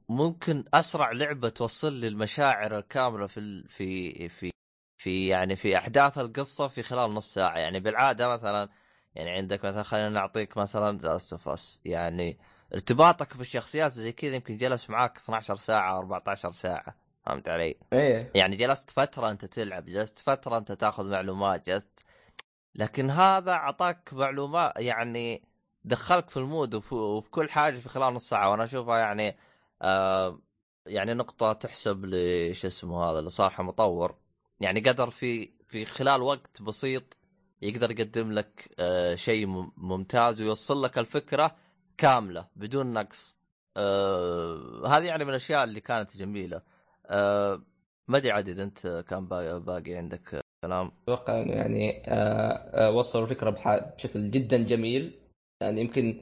[0.09, 4.51] ممكن أسرع لعبة توصل لي المشاعر الكاملة في في في
[4.97, 7.57] في يعني في أحداث القصة في خلال نص ساعة.
[7.57, 8.69] يعني بالعادة مثلا
[9.15, 12.37] يعني عندك مثلا خلينا نعطيك مثلا Last يعني
[12.73, 17.02] ارتباطك في الشخصيات زي كذا يمكن جلس معاك 12 ساعة 14 ساعة.
[17.25, 18.19] فهمت علي؟ إيه.
[18.35, 21.99] يعني جلست فترة أنت تلعب جلست فترة أنت تاخذ معلومات جلست
[22.75, 25.43] لكن هذا أعطاك معلومات يعني
[25.83, 29.37] دخلك في ال mood وفي, وفي كل حاجة في خلال نص ساعة وأنا أشوفها يعني
[29.81, 30.39] آه
[30.85, 34.15] يعني نقطة تحسب لش اسمه هذا لصالح مطور.
[34.59, 37.17] يعني قدر في في خلال وقت بسيط
[37.61, 41.55] يقدر يقدم لك آه شيء ممتاز ويوصل لك الفكرة
[41.97, 43.35] كاملة بدون نقص.
[43.77, 46.61] آه هذه يعني من الأشياء اللي كانت جميلة.
[47.05, 47.61] آه
[48.07, 49.27] ما أدري عدد أنت كان
[49.59, 50.91] باقي عندك كلام.
[51.03, 53.49] أتوقع إنه يعني آه آه وصلوا الفكرة
[53.97, 55.19] بشكل جدا جميل.
[55.61, 56.21] يعني يمكن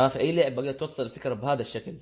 [0.00, 1.94] ما في أي لعبة قدرت توصل الفكرة بهذا الشكل.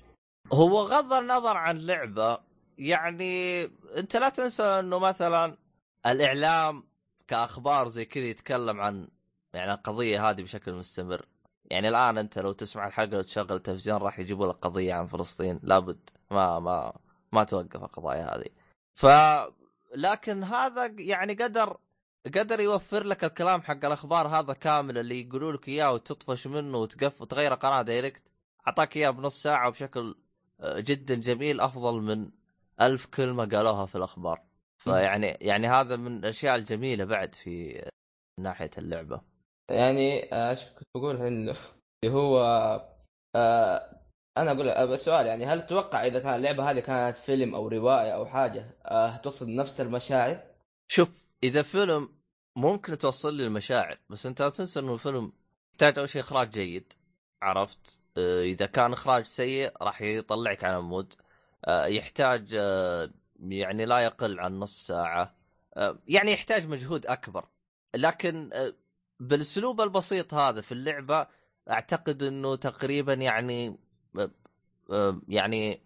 [0.53, 2.39] هو غض النظر عن لعبة
[2.79, 3.65] يعني
[3.97, 5.57] أنت لا تنسى إنه مثلا
[6.07, 6.85] الإعلام
[7.29, 9.09] كأخبار زي كذا يتكلم عن
[9.55, 11.27] يعني القضية هذه بشكل مستمر.
[11.71, 15.61] يعني الآن أنت لو تسمع الحلقة وتشغل التلفزيون راح يجيبوا لك قضية عن فلسطين.
[15.63, 16.11] لابد.
[16.31, 16.93] ما ما
[17.33, 18.49] ما توقف القضايا هذه.
[18.95, 19.07] ف
[19.95, 21.77] لكن هذا يعني قدر
[22.27, 27.21] قدر يوفر لك الكلام حق الأخبار هذا كامل اللي يقولوا لك إياه وتطفش منه وتقف
[27.23, 28.23] وتغير قناة دايركت
[28.67, 30.15] أعطاك إياه بنص ساعة وبشكل
[30.61, 32.31] آه، جدا جميل أفضل من
[32.81, 34.43] ألف كلمة قالوها في الأخبار.
[34.77, 37.85] فيعني يعني هذا من الأشياء الجميلة بعد في
[38.41, 39.21] ناحية اللعبة.
[39.71, 41.57] يعني آه، إيش كنت بقول إنه
[42.05, 42.41] اللي هو
[43.37, 44.00] آه
[44.37, 48.11] أنا أقول لك سؤال يعني هل تتوقع إذا كان اللعبة هذه كانت فيلم أو رواية
[48.11, 50.43] أو حاجة آه توصل نفس المشاعر؟
[50.89, 52.09] شوف إذا فيلم
[52.57, 55.33] ممكن توصل لي المشاعر بس أنت لا تنسى إنه الفيلم
[55.73, 56.93] يحتاج أول شيء إخراج جيد
[57.43, 61.15] عرفت؟ آه إذا كان إخراج سيء راح يطلعك عن المود
[61.65, 62.53] آه يحتاج
[63.49, 65.35] يعني لا يقل عن نص ساعة
[66.09, 67.49] يعني يحتاج مجهود أكبر
[67.95, 68.51] لكن
[69.21, 71.27] بالأسلوب البسيط هذا في اللعبة
[71.71, 73.79] أعتقد إنه تقريبا يعني
[75.29, 75.81] يعني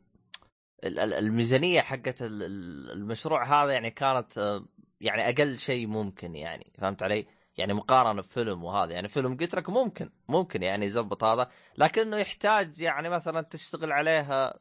[0.85, 4.63] الميزانية حقت المشروع هذا يعني كانت
[5.01, 9.71] يعني أقل شيء ممكن يعني فهمت علي؟ يعني مقارنة بفيلم وهذا يعني فيلم قلت لك
[9.71, 14.55] ممكن ممكن يعني يزبط هذا لكنه يحتاج يعني مثلا تشتغل عليها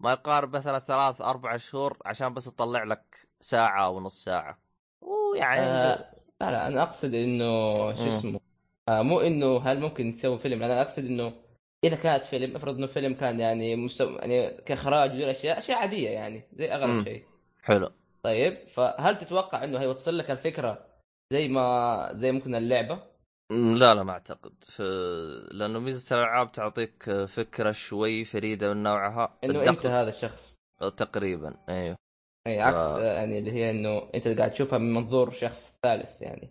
[0.00, 4.58] ما يقارب مثلا ثلاث أربع شهور عشان بس تطلع لك ساعة أو نص ساعة
[5.00, 7.44] ويعني آه لا لا أنا أقصد إنه
[7.94, 8.06] شو.
[8.06, 8.40] اسمه
[8.88, 11.32] آه مو إنه هل ممكن تسوي فيلم أنا أقصد إنه
[11.84, 16.10] إذا كانت فيلم افرض إنه فيلم كان يعني مستوى يعني كإخراج وذي الاشياء أشياء عادية
[16.10, 16.72] يعني زي.
[16.72, 17.24] أغلب شيء.
[17.62, 17.90] حلو.
[18.22, 20.86] طيب فهل تتوقع إنه هيوصل لك الفكرة
[21.32, 23.02] زي ما زي ممكن اللعبة؟
[23.50, 24.64] لا لا ما أعتقد.
[24.64, 24.82] في...
[25.52, 29.88] لأنه ميزة الألعاب تعطيك فكرة شوي فريدة من نوعها إنه أنت الدخل.
[29.88, 30.56] هذا الشخص.
[30.96, 31.96] تقريبا أيوه.
[32.46, 36.48] أي عكس ف- يعني اللي هي إنه أنت قاعد تشوفها من منظور شخص ثالث يعني.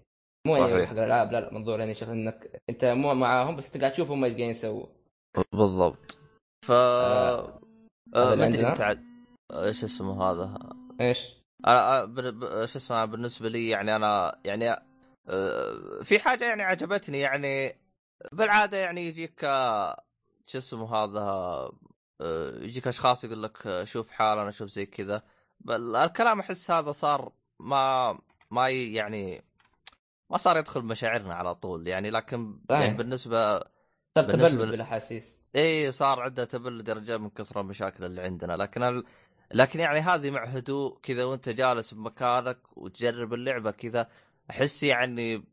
[0.48, 0.90] مو يعني صحيح.
[0.90, 4.12] حق الألعاب لا لا منظور يعني شخص إنك أنت مو معاهم بس أنت قاعد تشوف
[4.12, 4.86] هم إيش قاعدين يسووا.
[5.54, 6.20] بالضبط
[6.66, 7.62] ف آه،
[8.16, 8.68] آه ما أدري.
[8.68, 9.04] انت عاد
[9.54, 10.60] إيش اسمه هذا
[11.02, 11.34] إيش؟
[11.68, 12.06] أنا.
[12.06, 12.66] ب...
[12.66, 14.72] شو اسمه بالنسبة لي يعني أنا يعني
[15.30, 17.80] آه، في حاجة يعني عجبتني يعني
[18.32, 20.04] بالعادة يعني يجيك آه،
[20.46, 21.22] شو اسمه هذا
[22.22, 25.24] آه، يجيك أشخاص يقول لك آه، شوف حالنا شوف زي كذا
[25.70, 28.18] الكلام أحس هذا صار ما
[28.52, 29.44] ما يعني
[30.32, 32.60] ما صار يدخل مشاعرنا على طول يعني لكن.
[32.70, 33.60] يعني بالنسبة
[34.22, 39.04] صار تبلد بالأحاسيس إي صار عنده تبلد رجال من كثر المشاكل اللي عندنا لكن ال...
[39.54, 44.10] لكن يعني هذه مع هدوء كذا وأنت جالس بمكانك وتجرب اللعبة كذا
[44.50, 45.44] أحس يعني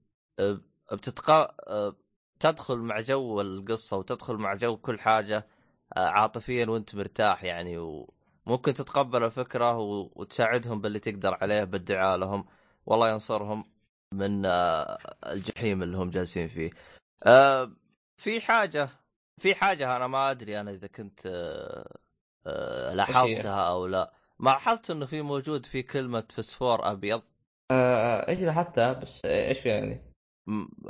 [0.40, 0.60] آه،
[0.92, 1.30] بتتق
[1.70, 1.96] آه،
[2.40, 5.46] تدخل مع جو القصة وتدخل مع جو كل حاجة
[5.96, 9.78] آه، عاطفيا وأنت مرتاح يعني وممكن تتقبل الفكرة.
[9.78, 12.46] وتساعدهم باللي تقدر عليه بالدعاء لهم
[12.86, 13.64] والله ينصرهم
[14.12, 14.46] من
[15.26, 16.70] الجحيم اللي هم جالسين فيه.
[18.18, 18.88] آه، في حاجة
[19.38, 21.98] في حاجة أنا ما أدري أنا إذا كنت آه،
[22.46, 24.12] آه، لاحظتها أو لا.
[24.38, 27.22] ما لاحظت إنه في موجود في كلمة فسفور أبيض؟
[27.70, 30.12] آه إيش لاحظتها بس آه، إيش فيها يعني؟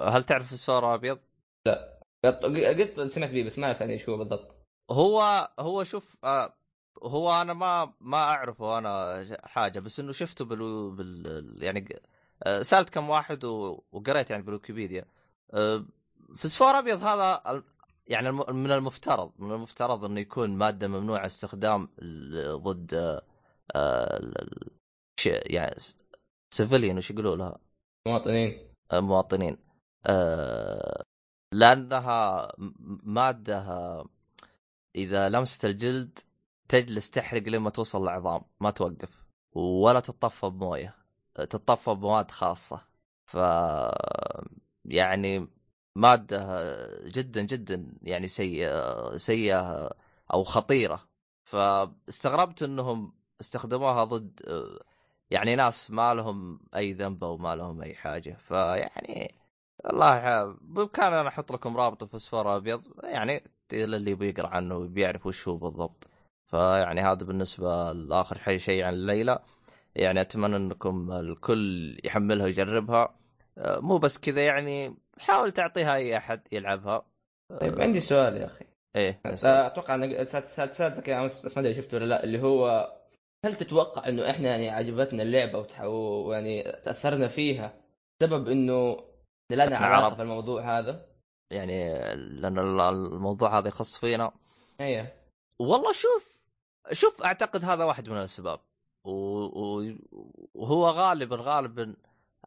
[0.00, 1.18] هل تعرف فسفور أبيض؟
[1.66, 4.56] قط قط سمعت بيه بس ما أعرف يعني إيش هو بالضبط.
[4.90, 6.56] هو هو شوف آه،
[7.02, 12.00] هو أنا ما ما أعرفه أنا حاجة بس إنه شفته بال, بال يعني
[12.42, 15.04] آه، سألت كم واحد و- وقريت يعني بالويكيبيديا.
[15.54, 15.84] آه،
[16.34, 17.62] فسفور ابيض هذا
[18.06, 21.88] يعني من المفترض من المفترض إنه يكون مادة ممنوع استخدام
[22.56, 23.22] ضد آه،
[23.74, 24.32] آه،
[25.26, 25.76] يعني
[26.54, 27.58] سيفيليان وش يقولوا لها؟
[28.06, 28.74] مواطنين.
[28.92, 29.56] المواطنين
[30.06, 31.02] آه،
[31.54, 32.52] لأنها
[33.02, 34.06] مادة آه،
[34.96, 36.18] إذا لمست الجلد
[36.68, 40.94] تجلس تحرق لما توصل العظام ما توقف ولا تتطفى بموية
[41.34, 42.80] تتطفى بمواد خاصة.
[43.26, 43.36] ف
[44.84, 45.48] يعني
[45.96, 46.40] مادة
[47.08, 49.90] جدا جدا يعني سيئة سيئة
[50.34, 51.08] أو خطيرة.
[51.44, 54.40] فاستغربت إنهم استخدموها ضد
[55.30, 58.36] يعني ناس ما لهم أي ذنب أو ما لهم أي حاجة.
[58.48, 59.34] فيعني
[59.90, 65.48] الله يح- بامكان أنا أحط لكم رابط فوسفور أبيض يعني اللي بيقرا عنه وبيعرف وش
[65.48, 66.08] هو بالضبط.
[66.46, 69.38] فيعني هذا بالنسبة لآخر شيء عن الليلة.
[69.96, 73.14] يعني أتمنى إنكم الكل يحملها ويجربها.
[73.58, 77.06] مو بس كذا يعني حاول تعطيها أي أحد يلعبها
[77.60, 78.64] طيب عندي سؤال يا أخي
[78.96, 82.24] إيه آه، أتوقع أنك سألت- سألت- سألتك يا أمس بس ما أدري شفته ولا لا
[82.24, 82.92] اللي هو
[83.44, 87.74] هل تتوقع إنه إحنا يعني عجبتنا اللعبة ويعني تأثرنا فيها
[88.20, 88.96] بسبب إنه
[89.50, 90.14] لنا علاقه.
[90.14, 91.06] في الموضوع هذا؟
[91.50, 94.32] يعني لأن ال- الموضوع هذا يخص فينا
[94.80, 95.06] أيوه
[95.60, 96.48] والله شوف
[96.92, 98.60] شوف أعتقد هذا واحد من الأسباب.
[100.54, 101.96] وهو غالبا غالبا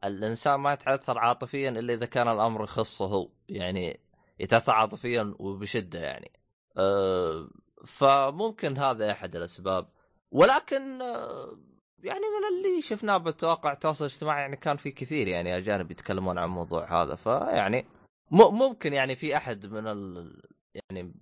[0.04, 3.30] الإنسان ما يتاثر عاطفيا إلا إذا كان الأمر يخصه هو.
[3.50, 4.00] يعني
[4.40, 6.32] يتاثر عاطفيا وبشدة يعني.
[6.78, 7.50] أه
[7.86, 9.88] فممكن هذا أحد الأسباب.
[10.32, 11.58] ولكن أه
[12.04, 16.46] يعني من اللي شفناه بالتواقع التواصل الاجتماعي يعني كان في كثير يعني أجانب يتكلمون عن
[16.46, 17.16] الموضوع هذا.
[17.16, 17.86] فيعني
[18.32, 20.42] ممكن يعني في أحد من ال...
[20.76, 21.14] يعني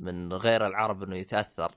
[0.00, 1.74] من غير العرب إنه يتأثر.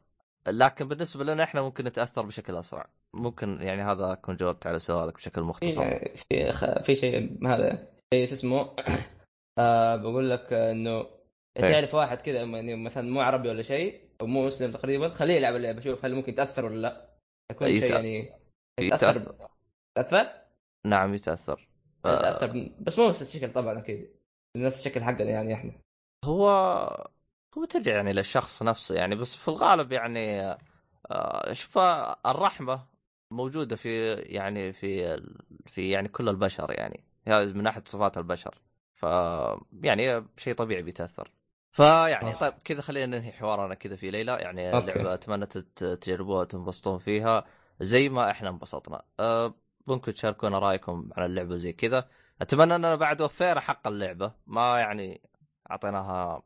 [0.48, 2.90] لكن بالنسبة لنا إحنا ممكن نتأثر بشكل أسرع.
[3.16, 5.84] ممكن يعني هذا اكون جاوبت على سؤالك بشكل مختصر.
[6.00, 8.76] في في, خ- في شيء هذا شيء شو اسمه
[9.60, 11.00] آه بقول لك آه، إنه
[11.58, 11.72] إيه.
[11.72, 15.56] تعرف واحد كذا يعني مثلا مو عربي ولا شيء أو مو مسلم تقريبا خليه يلعب
[15.56, 17.10] اللعبة شوف هل ممكن يتأثر ولا لا.
[17.52, 18.30] يكون يتأ- شيء يعني
[18.80, 19.36] يتأثر.
[19.98, 20.32] تاثر؟
[20.86, 21.68] نعم يتأثر.
[22.06, 24.10] آه، تاثر بس مو نفس الشكل طبعا أكيد.
[24.58, 25.72] نفس الشكل حقنا يعني إحنا.
[26.26, 26.50] هو
[27.58, 30.56] هو ترجع يعني للشخص نفسه يعني بس في الغالب يعني
[31.12, 32.86] آه، شوف آه، الرحمة
[33.32, 35.22] موجودة في يعني في
[35.66, 37.04] في يعني كل البشر يعني.
[37.28, 38.62] هذا من ناحية صفات البشر.
[38.96, 39.04] ف
[39.84, 41.32] يعني شيء طبيعي بيتأثر.
[41.72, 42.34] فيعني.
[42.34, 44.38] طيب كذا خلينا ننهي حوارنا كذا في ليلة.
[44.38, 44.88] يعني أوكي.
[44.88, 47.46] لعبه أتمنى تجربوها وتنبسطون فيها
[47.80, 49.02] زي ما إحنا انبسطنا.
[49.20, 49.54] أه
[49.88, 52.08] ممكن تشاركونا رأيكم عن اللعبة زي كذا.
[52.42, 54.32] أتمنى أننا بعد وفينا حق اللعبة.
[54.48, 55.22] ما يعني
[55.72, 56.44] أعطيناها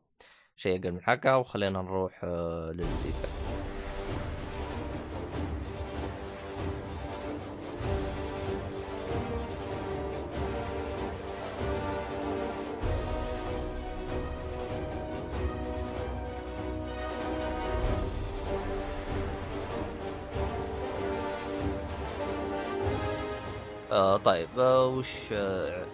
[0.56, 3.55] شيء أقل من حقها وخلينا نروح آه، للفيدباك.
[24.06, 25.84] آه طيب آه وش آه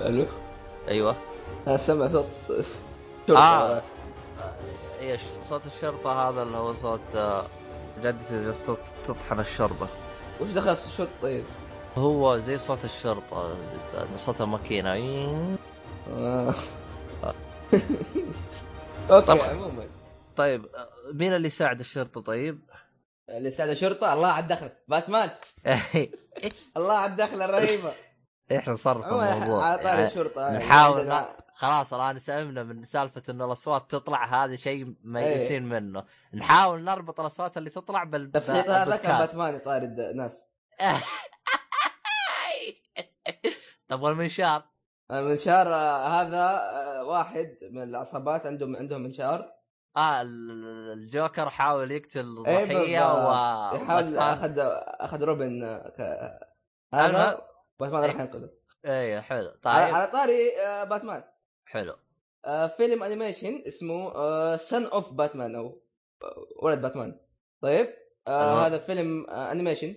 [0.00, 0.26] ألو
[0.88, 1.16] أيوه
[1.66, 2.26] أنا سمع صوت
[3.28, 3.82] شرطة آه.
[5.00, 7.46] إيش صوت الشرطة هذا اللي هو صوت آه
[8.02, 8.52] جدتي
[9.04, 9.88] تطحن الشوربه
[10.40, 11.44] وش دخل الشرطة طيب؟
[11.98, 13.56] هو زي صوت الشرطة
[14.16, 14.94] صوت الماكينة
[16.10, 16.54] آه.
[19.10, 19.86] أوكي عموما
[20.36, 22.58] طيب آه، مين اللي يساعد الشرطة طيب؟
[23.28, 25.30] اللي ساعد الشرطه الله على الدخل باتمان.
[26.76, 27.92] الله على الدخله الرهيبة.
[28.56, 29.64] إحنا نصرف الموضوع.
[29.64, 30.40] على طاري يعني الشرطة.
[30.40, 35.80] يعني نحاول خلاص الآن سئمنا من سالفة انه الأصوات تطلع هذا شيء ميؤوسين إيه.
[35.80, 36.04] منه.
[36.34, 39.18] نحاول نربط الأصوات اللي تطلع بال تفحيط هذا كان.
[39.18, 40.50] باتمان يطارد ناس.
[43.88, 44.62] طب والمنشار؟
[45.10, 49.61] المنشار آه، هذا آه، واحد من العصابات عندهم عندهم منشار.
[49.96, 53.26] آه ال- ال- الجوكر حاول يقتل إيه ضحية بالضبط.
[53.28, 54.54] و يحاول اخذ
[55.00, 55.62] أخذ روبن
[56.94, 57.40] هذا
[57.80, 58.20] باتمان راح إيه.
[58.20, 58.50] ينقذه.
[58.84, 59.48] إيه حلو.
[59.48, 59.74] طيب.
[59.74, 61.24] على طاري آه، باتمان.
[61.66, 61.94] حلو.
[62.44, 64.12] آه، فيلم animation اسمه
[64.56, 65.82] Son of Batman أو
[66.22, 67.20] آه، ولد باتمان.
[67.62, 67.88] طيب.
[68.28, 68.66] آه.
[68.66, 69.94] هذا فيلم animation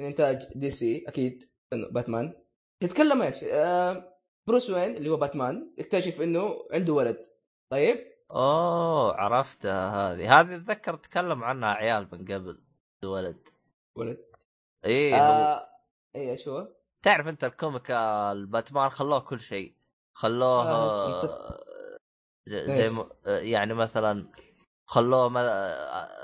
[0.00, 2.32] من إنتاج دي سي أكيد إنه باتمان.
[2.82, 4.18] يتكلم إيش؟ آه
[4.48, 7.26] بروس وين اللي هو باتمان يكتشف إنه عنده ولد.
[7.72, 8.17] طيب.
[8.30, 10.40] أوه عرفتها هذه.
[10.40, 12.60] هذه أتذكر تكلم عنها عيال من قبل
[13.04, 13.48] ولد.
[13.96, 14.18] ولد
[14.84, 15.68] إيه هو آه
[16.16, 16.68] اي هو؟
[17.02, 19.74] تعرف أنت ال comic الباتمان خلوه كل شيء.
[20.14, 21.60] خلوه آه، آه،
[22.48, 22.98] زي م...
[23.26, 24.28] آه، يعني مثلا
[24.86, 25.48] خلوه ما-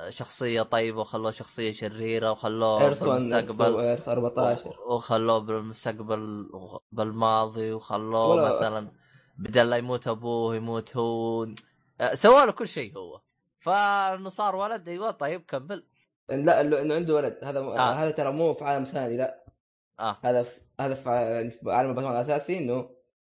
[0.07, 6.49] آه، شخصية طيبة وخلوه شخصية شريرة وخلوه Earth 1 بالمستقبل Earth 14 وخلوه بالمستقبل
[6.93, 8.93] بالماضي وخلوه ولا- مثلا
[9.39, 11.47] بدل لا يموت أبوه يموت هو.
[12.15, 13.21] سوى له كل شيء هو.
[13.61, 15.87] فانه صار ولد أيوه طيب كمل.
[16.31, 17.39] لا إنه عنده ولد.
[17.43, 17.79] هذا آه.
[17.79, 17.93] آه.
[17.93, 19.45] هذا ترى مو في عالم ثاني لا.
[20.01, 20.19] آه.
[20.25, 22.75] هذا في هذا في عالم باتمان الاساسي إنه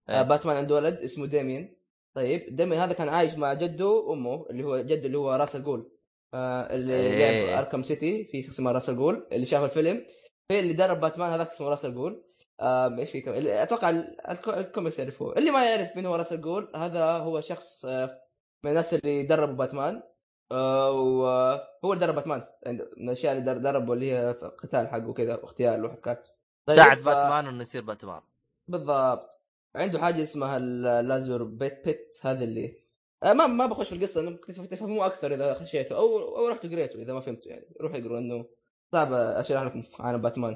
[0.09, 0.19] إيه.
[0.19, 1.77] آه باتمان عنده ولد اسمه ديمين.
[2.15, 5.91] طيب ديمين هذا كان عايش مع جده وأمه اللي هو جده اللي هو راس الجول
[6.33, 7.45] آه اللي إيه.
[7.51, 10.05] لعب أركم سيتي في اسمه راس الجول اللي شاف الفيلم.
[10.47, 12.23] في اللي درب باتمان هذاك اسمه راس الجول
[12.59, 13.31] آه إيش في كم...
[13.47, 15.37] أتوقع ال- الكو- الكوميكس يعرفوه.
[15.37, 18.21] اللي ما يعرف من هو راس الجول هذا هو شخص آه
[18.63, 20.03] من الناس اللي دربوا باتمان
[20.51, 22.43] آه وهو اللي درب باتمان.
[22.67, 24.31] عند- من الأشياء اللي در- دربه اللي هي
[24.63, 26.27] قتال حقه كذا واغتيال وحكات
[26.65, 28.21] طيب، ساعد ف- باتمان إنه يصير باتمان.
[28.67, 29.29] بالضبط.
[29.75, 32.77] عنده حاجة اسمها ال Lazarus Pit Pit هذا اللي
[33.23, 34.37] آه، ما ما بخش في القصة إنه
[34.71, 38.45] تفهموه أكثر إذا خشيته أو أو رحتوا قريته إذا ما فهمتوا يعني روحوا اقروا إنه
[38.91, 40.55] صعب أشرح لكم عن باتمان.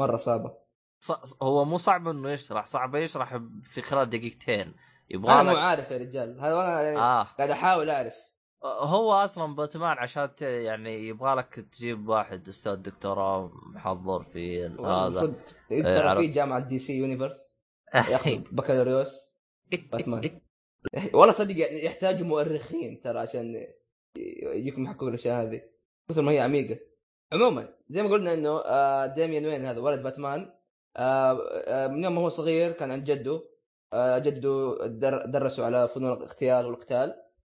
[0.00, 0.54] مرة صعبة.
[1.00, 4.74] ص- هو مو صعب إنه يشرح صعب يشرح في خلال دقيقتين.
[5.10, 6.40] يبغى أنا مو عارف يا رجال.
[6.40, 7.22] هذا أنا يعني آه.
[7.22, 8.14] قاعد أحاول أعرف.
[8.64, 15.06] هو أصلا باتمان عشان يعني يبغى لك تجيب واحد أستاذ دكتوراه محضر في هذا.
[15.06, 15.34] المفروض
[15.70, 16.20] إيه، ترى عرفت.
[16.20, 17.58] في جامعة DC Universe.
[18.12, 19.34] ياخذ بكالوريوس.
[19.92, 20.40] باتمان.
[21.12, 23.66] والله صدق يعني يحتاجوا مؤرخين ترى عشان
[24.54, 25.62] يجيكم يحققوا الأشياء هذه.
[26.08, 26.80] كثر ما هي عميقة.
[27.32, 30.52] عموما زي ما قلنا إنه آه، ديميان وين هذا؟ ولد باتمان.
[30.96, 33.32] آه، آه، من يوم ما هو صغير كان عند جده.
[33.34, 33.42] آه،
[33.94, 37.14] جده در- درسه على فنون الاغتيال والقتال.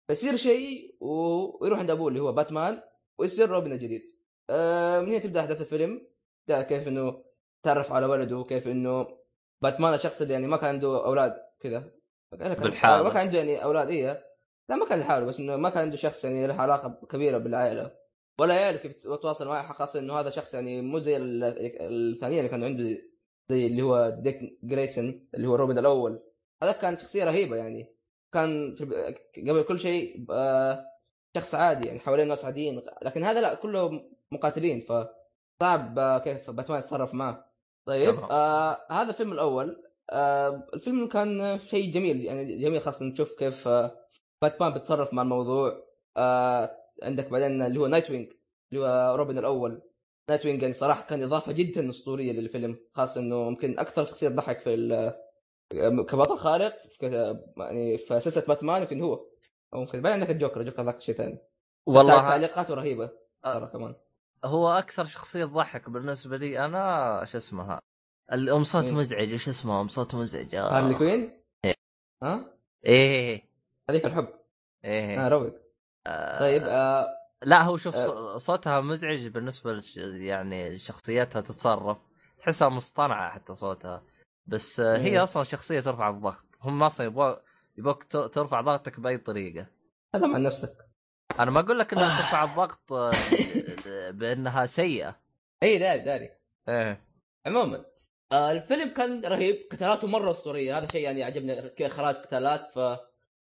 [0.08, 2.80] فيصير شيء ويروح عند أبوه اللي هو باتمان
[3.18, 4.02] ويصير روبن الجديد.
[4.50, 6.06] آه، من هنا تبدأ أحداث الفيلم؟
[6.46, 7.24] تبدأ كيف إنه
[7.62, 9.06] تعرف على ولده كيف إنه
[9.62, 11.90] باتمان الشخص اللي يعني ما كان عنده أولاد كذا.
[12.32, 13.02] بالحالة.
[13.02, 14.24] ما كان عنده يعني أولاد إيه.
[14.70, 17.90] لا ما كان يحاول بس إنه ما كان عنده شخص يعني له علاقة كبيرة بالعائلة.
[18.40, 21.44] ولا يعرف كيف يتواصل معه خاصه إنه هذا شخص يعني مو زي ال-
[21.80, 22.84] الثانيين اللي كانوا عنده
[23.50, 26.22] زي اللي هو ديك جريسون اللي هو روبن الأول.
[26.62, 27.94] هذا كان شخصية رهيبة يعني.
[28.34, 28.76] كان
[29.36, 30.84] قبل كل شيء آه،
[31.36, 32.82] شخص عادي يعني حوالين ناس عاديين.
[33.02, 37.52] لكن هذا لا كله مقاتلين فصعب آه، كيف باتمان يتصرف معه.
[37.86, 38.18] طيب.
[38.30, 39.84] آه هذا الفيلم الأول.
[40.10, 43.96] آه الفيلم كان شيء جميل يعني جميل خاصة نشوف كيف آه
[44.42, 45.84] باتمان بيتصرف مع الموضوع.
[46.16, 46.70] آه
[47.02, 48.32] عندك بعدين اللي هو نايت وينج
[48.72, 49.82] اللي هو روبن الأول.
[50.28, 54.60] نايت وينج يعني صراحة كان إضافة جدا أسطورية للفيلم خاصه إنه يمكن أكثر شخصية تضحك
[54.60, 55.14] في ال-
[56.06, 57.06] كبطل خارق في
[57.56, 59.14] يعني في سلسلة باتمان يمكن هو.
[59.74, 61.38] أو ممكن بعدين عندك الجوكر الجوكر ذاك شيء ثاني.
[61.86, 63.10] والله تعليقاته رهيبة
[63.44, 63.94] ترى كمان.
[64.44, 67.80] هو أكثر شخصية تضحك بالنسبة لي أنا شو اسمها؟
[68.32, 70.78] اللي ام صوت مين؟ مزعج إيش اسمها أم صوت مزعج؟ آه.
[70.78, 71.74] هارلي كوين؟ إيه.
[72.22, 72.44] ها؟
[72.86, 73.30] إيه.
[73.30, 73.42] إيه
[73.90, 74.28] هذيك الحب.
[74.84, 75.26] إيه.
[75.26, 75.54] آه روق
[76.06, 78.36] آه، طيب آه لا هو شوف آه.
[78.38, 79.96] ص- صوتها مزعج بالنسبة لش...
[79.96, 81.98] يعني شخصيتها تتصرف.
[82.38, 84.02] تحسها مصطنعة حتى صوتها.
[84.46, 85.22] بس آه، هي إيه.
[85.22, 86.44] أصلا شخصية ترفع الضغط.
[86.62, 87.36] هم أصلا يبغوا
[87.78, 89.66] يبغوك ترفع ضغطك بأي طريقة.
[90.14, 90.76] هذا مع نفسك.
[91.38, 93.10] أنا ما أقول لك إنها ترفع الضغط آه،
[94.18, 95.16] بأنها سيئة.
[95.62, 96.30] اي داري داري.
[96.68, 97.04] إيه.
[97.46, 97.84] عموما
[98.32, 99.56] آه الفيلم كان رهيب.
[99.72, 100.78] قتالاته مرة أسطورية.
[100.78, 102.78] هذا شيء يعني عجبني كاخراج قتالات ف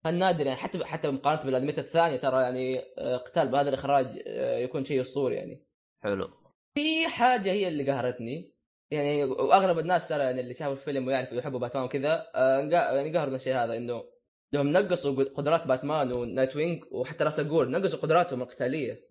[0.05, 4.59] كان نادر يعني حتى حتى مقارنة بالأنميات الثانية ترى يعني آه، قتال بهذا الإخراج آه،
[4.59, 5.63] يكون شيء أسطوري يعني.
[6.03, 6.31] حلو.
[6.75, 8.53] في حاجة هي اللي قهرتني
[8.91, 13.31] يعني وأغلب الناس ترى يعني اللي شافوا الفيلم ويعرفوا يحبوا باتمان وكذا آه، يعني قهروا
[13.31, 14.05] من الشيء هذا إنه
[14.53, 19.09] لهم نقصوا قدرات باتمان ونايت وينج وحتى راس الجول نقصوا قدراتهم القتالية.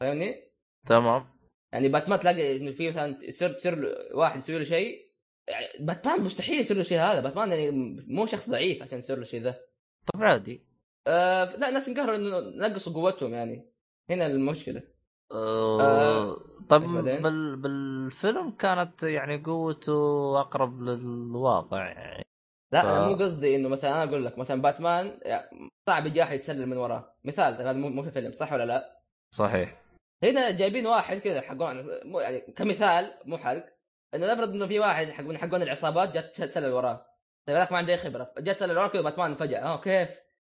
[0.00, 0.34] فاهمني؟
[0.86, 1.26] تمام.
[1.72, 5.08] يعني باتمان تلاقي إنه في مثلا يصير تصير واحد يسوي له شيء
[5.48, 7.70] يعني باتمان مستحيل يصير له شيء هذا باتمان يعني
[8.06, 9.67] مو شخص ضعيف عشان يصير له شيء ذا.
[10.14, 10.62] طب عادي.
[11.06, 13.72] آه لا ناس انقهروا إنه نقصوا قوتهم يعني.
[14.10, 14.82] هنا المشكلة.
[15.32, 16.36] آه آه،
[16.68, 22.24] طب بعدين؟ بال بالفيلم كانت يعني قوته أقرب للواقع يعني.
[22.72, 26.22] لا ف- أنا مو قصدي إنه مثلا أنا أقول لك مثلا باتمان يعني صعب يجي
[26.22, 27.14] احد يتسلل من وراه.
[27.24, 29.00] مثال هذا مو مو في فيلم صح ولا لا؟
[29.34, 29.82] صحيح.
[30.24, 33.66] هنا جايبين واحد كذا حقون مو يعني كمثال مو حرق
[34.14, 36.94] إنه نفرض إنه في واحد حق من حقون العصابات جات تسلل وراه.
[36.96, 37.08] طيب
[37.56, 38.32] هذاك ما عنده أي خبرة.
[38.38, 39.60] جات تسلل وراه كذا باتمان فجأة.
[39.60, 40.08] آه كيف؟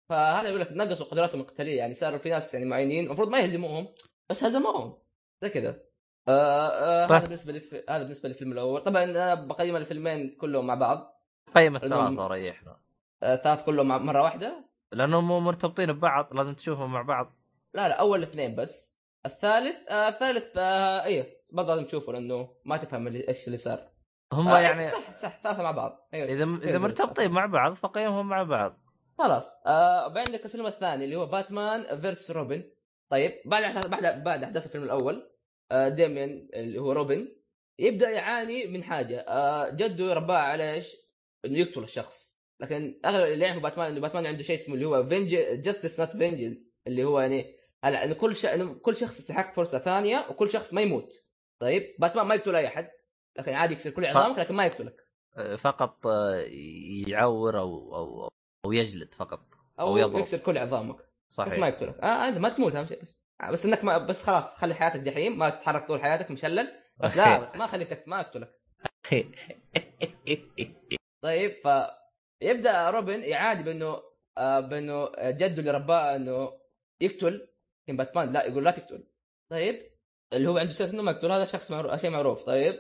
[0.09, 3.87] فهذا يقول لك نقصوا قدراتهم القتالية يعني صاروا في ناس يعني معينين المفروض ما يهزموهم
[4.29, 4.97] بس هزموهم.
[5.41, 5.79] زي كذا.
[6.27, 7.15] آه آه طيب.
[7.17, 7.73] هذا بالنسبة للف...
[7.89, 8.81] هذا بالنسبة للفيلم الأول.
[8.83, 11.21] طبعا أنا بقيم الفيلمين كلهم مع بعض.
[11.55, 12.77] قيم الثلاثة ريحنا.
[13.23, 14.65] آه ثلاث كلهم مع- مرة واحدة.
[14.91, 17.33] لأنهم مو مرتبطين ببعض لازم تشوفهم مع بعض.
[17.73, 18.95] لا لا أول اثنين بس.
[19.25, 23.94] الثالث آه الثالث آه إيه برضه لازم تشوفه لأنه ما تفهم اللي إيش اللي صار.
[24.34, 26.09] هم آه يعني صح صح ثلاثة مع بعض.
[26.13, 28.80] أيوه إذا إذا مرتبطين مع بعض فقيمهم مع بعض.
[29.17, 29.61] خلاص.
[29.65, 32.63] آه عندك الفيلم الثاني اللي هو Batman versus Robin.
[33.09, 35.30] طيب بعد أحداث بعد بعد أحداث الفيلم الأول
[35.71, 37.28] آه ديميان اللي هو روبن
[37.80, 39.19] يبدأ يعاني من حاجة.
[39.19, 40.95] آه جده رباه على إيش؟
[41.45, 42.36] إنه يقتل الشخص.
[42.59, 45.03] لكن أغلب اللي يعرفوا باتمان إنه باتمان عنده شيء اسمه اللي هو
[45.61, 48.45] justice not vengeance اللي هو يعني هلا إنه كل ش...
[48.45, 51.13] إنه كل شخص يستحق فرصة ثانية وكل شخص ما يموت.
[51.61, 52.89] طيب باتمان ما يقتل أي أحد.
[53.38, 55.07] لكن عادي يكسر كل عظامك لكن ما يقتلك.
[55.38, 56.45] آه، فقط آه،
[57.07, 58.29] يعور أو أو
[58.65, 59.39] أو يجلد فقط
[59.79, 60.19] أو, أو يضرب.
[60.19, 60.95] يكسر كل عظامك
[61.29, 61.99] بس ما صحيح يقتلك.
[61.99, 63.21] آه عادي ما تموت أهم شيء بس.
[63.41, 67.17] آه بس إنك ما بس خلاص خلي حياتك جحيم ما تتحرك طول حياتك مشلل بس
[67.17, 68.61] لا بس ما خليك ما اقتلك
[71.23, 71.67] طيب ف
[72.41, 74.01] يبدأ روبن يعادي بأنه
[74.38, 76.51] آه بأنه جده اللي رباه أنه
[77.01, 77.47] يقتل
[77.83, 79.07] لكن باتمان لا يقول لا تقتل.
[79.49, 79.91] طيب
[80.33, 82.43] اللي هو عنده سنة إنه ما يقتل هذا شخص معروف شيء معروف.
[82.43, 82.75] طيب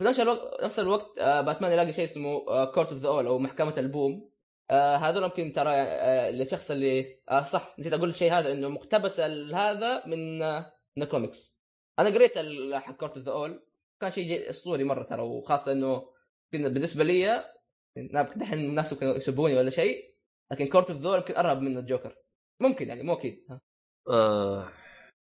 [0.00, 3.38] في نفس الوقت نفس الوقت آه باتمان يلاقي شيء اسمه Court of the Owls أو
[3.38, 4.30] محكمة البوم.
[4.70, 10.06] آه هذول يمكن ترى الشخص اللي آه صح نسيت أقول الشيء هذا إنه مقتبس هذا
[10.06, 10.38] من
[10.96, 11.60] من الكوميكس
[11.98, 12.38] أنا قريت
[12.74, 13.62] حق Court of the Owls
[14.00, 16.02] كان شيء أسطوري مرة ترى وخاصة إنه
[16.52, 17.44] بالنسبة لي
[18.36, 20.14] دحين الناس يمكن يسبوني ولا شيء
[20.52, 22.16] لكن Court of the يمكن اقرب من الجوكر.
[22.60, 23.46] ممكن يعني مو أكيد.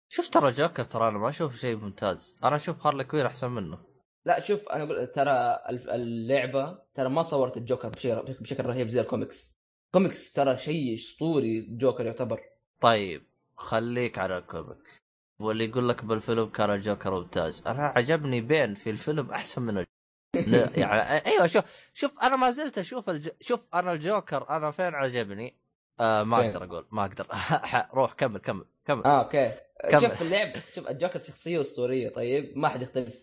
[0.10, 2.38] شوف ترى جوكر ترى أنا ما أشوف شيء ممتاز.
[2.44, 3.95] أنا أشوف هارلي كوين أحسن منه.
[4.26, 9.02] لا شوف أنا أقول ترى ال- اللعبة ترى ما صورت الجوكر بشكل بشكل رهيب زي
[9.02, 9.58] ال comics.
[9.94, 12.42] comics ترى شيء أسطوري الجوكر يعتبر.
[12.82, 13.24] طيب
[13.56, 15.02] خليك على ال comic.
[15.40, 17.64] واللي يقول لك بالفيلم كان الجوكر ممتاز.
[17.68, 19.88] أنا عجبني بين في الفيلم أحسن من الج...
[20.78, 21.64] يعني أيوه شوف
[21.94, 23.30] شوف أنا ما زلت أشوف الج...
[23.42, 25.56] شوف أنا الجوكر أنا فين عجبني؟
[26.00, 27.28] آه ما؟ أقدر أقول ما أقدر.
[27.98, 29.04] روح كمل كمل كمل.
[29.06, 29.52] آه okay.
[29.92, 30.02] كمل.
[30.02, 33.16] شوف اللعب شوف الجوكر شخصية أسطورية طيب ما حد يختلف.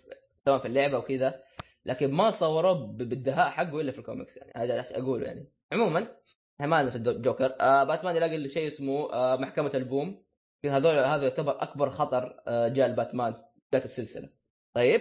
[0.48, 1.42] سواء في اللعبة وكذا
[1.86, 4.52] لكن ما صوروه بالدهاء حقه إلا في الكوميكس يعني.
[4.56, 5.48] هذا أقوله يعني.
[5.72, 6.08] عموما
[6.60, 7.56] همانا في الجوكر.
[7.60, 10.24] آه باتمان يلاقي شيء اسمه آه محكمة البوم.
[10.66, 13.34] هذول هذا يعتبر أكبر خطر آه جاء لباتمان
[13.68, 14.28] بدايه السلسلة.
[14.76, 15.00] طيب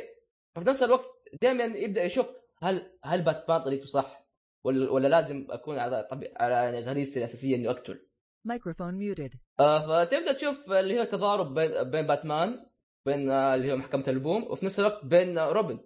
[0.55, 1.07] ففي نفس الوقت
[1.41, 2.29] دائما يبدأ يشك
[2.61, 4.27] هل هل باتمان طريقته صح
[4.65, 6.33] ولا, ولا لازم أكون على طبي...
[6.37, 8.07] على يعني غريزتي الأساسية إني أقتل.
[8.47, 9.37] Microphone muted.
[9.59, 12.65] آه فتبدأ تشوف اللي هو تضارب بين بين باتمان
[13.05, 15.79] بين اللي هو محكمة البوم وفي نفس الوقت بين روبن.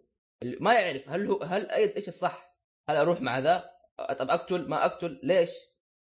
[0.43, 2.55] اللي ما يعرف هل هو هل إيش الصح؟
[2.89, 3.70] هل أروح مع ذا؟
[4.20, 5.49] طب أقتل؟ ما أقتل؟ ليش؟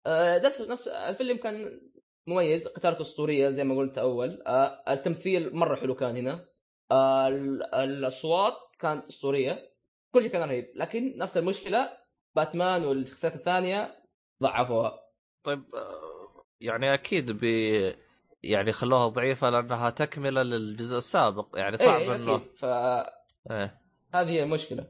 [0.06, 1.80] آه نفس نفس الفيلم كان
[2.26, 4.42] مميز قتالته اسطوريه زي ما قلت أول.
[4.46, 6.48] آه التمثيل مرة حلو كان هنا.
[6.92, 9.72] آه ال- الأصوات كانت أسطورية.
[10.14, 10.72] كل شيء كان رهيب.
[10.74, 11.98] لكن نفس المشكلة
[12.36, 14.02] باتمان والشخصيات الثانية
[14.42, 15.02] ضعفوها.
[15.44, 17.94] طيب آه، يعني أكيد بي
[18.42, 22.46] يعني خلوها ضعيفة لأنها تكملة للجزء السابق يعني صعب إيه انه أكيد.
[22.56, 23.12] فهذه
[23.50, 23.80] إيه.
[24.14, 24.86] هي المشكلة.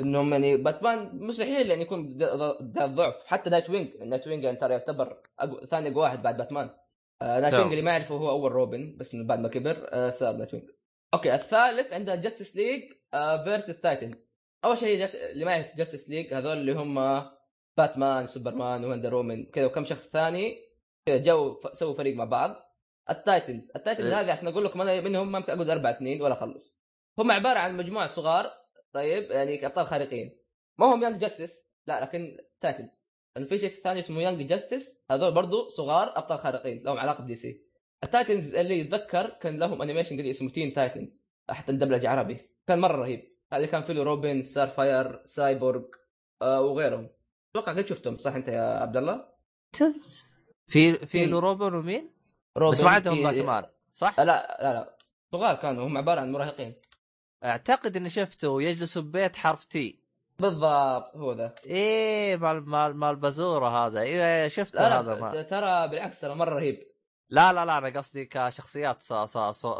[0.00, 3.14] إنهم يعني باتمان مستحيل يعني يكون ذا ذا ضعف.
[3.26, 5.66] حتى Nightwing Nightwing يعني ترى يعتبر أقو...
[5.66, 6.70] ثاني اقوى واحد بعد باتمان
[7.22, 7.54] آه Night.
[7.54, 10.66] wing اللي ما يعرفه هو أول روبن بس بعد ما كبر آه صار Nightwing
[11.14, 12.82] okay الثالث عندنا Justice League
[13.14, 14.26] آه versus Titans
[14.64, 15.14] أول شيء جس...
[15.14, 17.22] اللي ما يعرف Justice League هذول اللي هم
[17.78, 20.58] باتمان سوبرمان Wonder Woman كذا وكم شخص ثاني
[21.08, 21.78] جو ف...
[21.78, 22.65] سووا فريق مع بعض.
[23.10, 23.70] ال Titans.
[23.76, 24.20] ال Titans إيه.
[24.20, 26.86] هذه عشان أقول لكم أنا منهم ما اقعد أربع سنين ولا أخلص.
[27.18, 28.50] هم عبارة عن مجموعة صغار
[28.92, 30.38] طيب يعني ابطال خارقين.
[30.78, 33.06] ما هم Young Justice لا لكن Titans
[33.48, 37.34] في شيء ثاني اسمه Young Justice هذول برضو صغار أبطال خارقين لهم علاقة ب DC
[37.34, 37.66] ال
[38.04, 42.50] Titans اللي يتذكر كان لهم animation قديم اسمه Teen Titans حتى اندبلج عربي.
[42.66, 43.36] كان مرة رهيب.
[43.52, 45.84] هذا كان فيه روبن Starfire Cyborg
[46.42, 47.08] آه وغيرهم.
[47.50, 49.28] أتوقع قد شفتهم صح أنت يا عبد الله؟
[49.72, 50.24] تز
[50.66, 52.15] في في مين؟ له روبن ومين؟
[52.56, 54.96] روبن بس ما عندهم باتمان صح؟ آه، لا لا لا.
[55.32, 56.74] صغار كانوا هم عبارة عن مراهقين.
[57.44, 59.98] أعتقد إني شفته يجلسوا ببيت حرف تي
[60.38, 61.16] بالضبط.
[61.16, 61.54] هو ذا.
[61.66, 64.00] إيه مال مال مال بازورة هذا.
[64.00, 65.42] إيه شفته لا هذا لا ما.
[65.42, 66.86] ت- ترى بالعكس ترى مرة رهيب.
[67.30, 69.02] لا لا لا أنا قصدي كشخصيات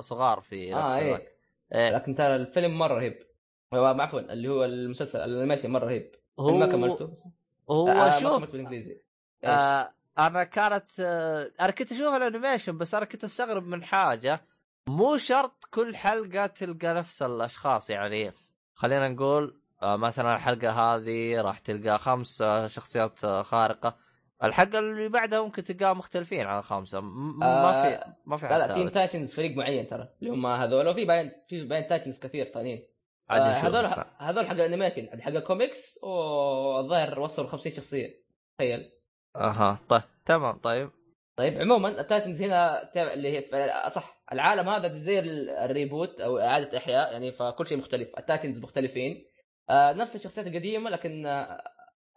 [0.00, 1.06] صغار في آه نفس إيه.
[1.08, 1.34] الوقت.
[1.74, 1.90] إيه.
[1.90, 3.26] لكن ترى الفيلم مرة رهيب.
[3.72, 6.14] عفوا اللي هو المسلسل ال animation مرة رهيب.
[6.38, 7.24] هو ما كملته بس.
[7.70, 9.00] هو آه ما شوف كملته بالإنجليزي؟
[9.44, 14.40] آه أنا كانت آه أنا كنت أشوف ال animation بس أنا كنت أستغرب من حاجة.
[14.88, 18.32] مو شرط كل حلقة تلقى نفس الأشخاص يعني
[18.74, 23.96] خلينا نقول آه مثلا الحلقة هذه راح تلقى خمس آه شخصيات خارقة.
[24.44, 28.74] الحلقة اللي بعدها ممكن تلقاها مختلفين عن الخمسه م- ما في ما في لا لا
[28.74, 28.88] team.
[28.88, 32.86] Titans فريق معين ترى اللي هم هذول وفي باين في باين Titans كثير ثانيين
[33.30, 33.34] آه،.
[33.34, 38.22] هذول هذول حق ال animation حق الكوميكس والظاهر وصلوا 50 شخصية
[38.58, 38.92] تخيل.
[39.36, 40.90] أها طيب تمام طيب.
[41.38, 46.38] طيب عموما ال Titans هنا اللي هي صح العالم هذا زي ال- ال reboot أو
[46.38, 49.24] إعادة إحياء يعني فكل شيء مختلف ال Titans مختلفين.
[49.70, 51.62] آه نفس الشخصيات القديمة لكن آه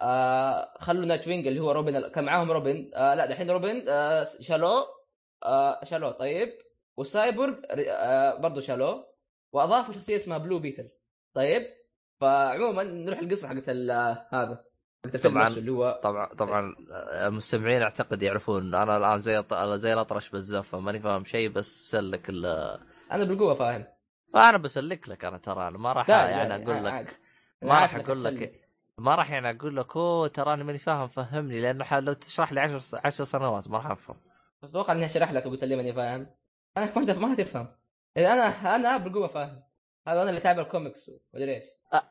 [0.01, 2.91] آه خلوا Nightwing اللي هو روبن كان معاهم روبن.
[2.95, 4.85] آه لا دحين روبن آه شالوه
[5.45, 6.49] آه شالوه طيب.
[6.97, 7.55] وسايبورغ
[7.89, 9.05] آه برضه شالوه
[9.53, 10.89] وأضافوا شخصية اسمها بلو بيتل
[11.35, 11.61] طيب.
[12.21, 14.63] فعموما نروح القصة حقت آه، هذا.
[15.23, 15.47] طبعاً.
[15.47, 19.43] اللي هو طبعا طبعا آه، المستمعين أعتقد يعرفون أنا الآن زي
[19.75, 22.45] زي الأطرش بالزفه ماني فاهم شيء بس سلك ال
[23.11, 23.85] أنا بالقوة فاهم
[24.35, 26.85] أنا بسلك لك أنا ترى أنا ما راح يعني لا، أقول.
[26.85, 27.19] لك
[27.61, 28.23] ما راح أقول.
[28.23, 28.61] لك
[28.97, 32.61] ما راح يعني أقول لك أوه ترى أنا ماني فاهم فهمني لأنه لو تشرح لي
[32.61, 34.17] 10 10 سنوات ما راح أفهم
[34.63, 36.27] أتوقع إني اشرح لك قلت لي ماني فاهم
[36.77, 37.67] أنا ما ما هتفهم
[38.17, 39.63] اذا أنا أنا بالقوة فاهم
[40.07, 41.63] هذا أنا اللي تابع الكوميكس ومدري إيش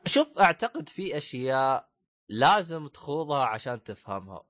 [0.05, 1.88] شوف أعتقد في أشياء
[2.29, 4.43] لازم تخوضها عشان تفهمها.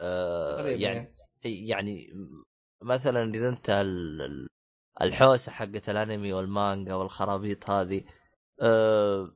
[0.00, 1.12] أه تقريباً يعني
[1.44, 2.12] يعني
[2.82, 4.48] مثلا إذا أنت ال- ال-
[5.02, 8.04] الحوسة حقت الأنمي والمانجا والخرابيط هذه
[8.60, 9.32] أه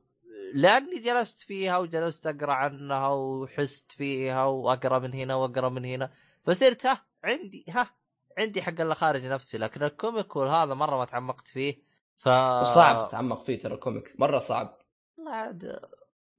[0.53, 6.11] لأني جلست فيها وجلست أقرأ عنها وحست فيها وأقرأ من هنا وأقرأ من هنا
[6.43, 7.89] فصرت ها عندي ها
[8.37, 11.83] عندي حق اللي خارج نفسي لكن ال comic وهذا مرة ما تعمقت فيه
[12.17, 12.29] ف
[12.63, 14.77] صعب تتعمق فيه ترى الكوميكس مرة صعب.
[15.17, 15.79] والله عاد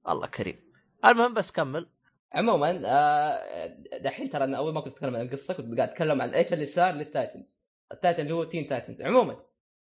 [0.09, 0.72] الله كريم.
[1.05, 1.87] المهم بس كمل.
[2.33, 6.29] عموما آه، دحين ترى أنا أول ما كنت أتكلم عن القصة كنت قاعد أتكلم عن
[6.29, 7.55] إيش اللي صار لل Titans.
[7.91, 9.35] ال Titan اللي هو Teen Titans عموما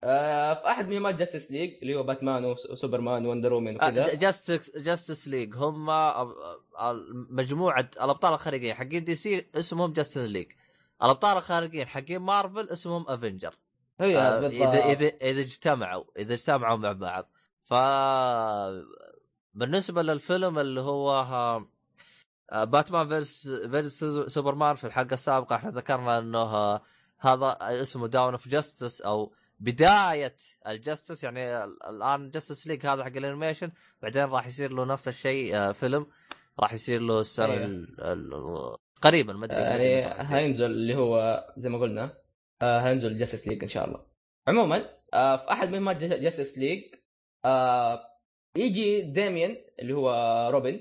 [0.03, 4.15] آه، في أحد مهمات Justice League اللي هو باتمان وس- وسوبرمان Wonder Woman وكذا.
[4.15, 5.86] Justice Justice League هم
[7.30, 10.47] مجموعة الأبطال الخارقين حقين DC اسمهم Justice League
[11.03, 13.53] الأبطال الخارقين حقين مارفل اسمهم Avenger
[14.01, 17.30] آه، اذا اذا إذا اجتمعوا إذا اجتمعوا مع بعض.
[17.63, 17.74] ف
[19.54, 21.12] بالنسبة للفيلم اللي هو
[22.52, 26.82] آه، باتمان versus versus سوبرمان في الحلقة السابقة إحنا ذكرنا إنه آه،
[27.20, 30.36] هذا اسمه Dawn of Justice أو بداية
[30.67, 33.72] ال Justice يعني ال- الآن Justice League هذا حق ال animation
[34.02, 36.08] بعدين راح يصير له نفس الشيء آه، فيلم
[36.60, 38.80] راح يصير له السنة أيوه.
[39.02, 40.24] قريبا ما أدري يعني.
[40.36, 42.14] هينزل اللي هو زي ما قلنا
[42.62, 44.06] هينزل Justice League إن شاء الله
[44.47, 44.80] عموما
[45.12, 46.84] في أحد مهمات Justice League
[48.58, 50.10] يجي ديميان اللي هو
[50.54, 50.80] روبن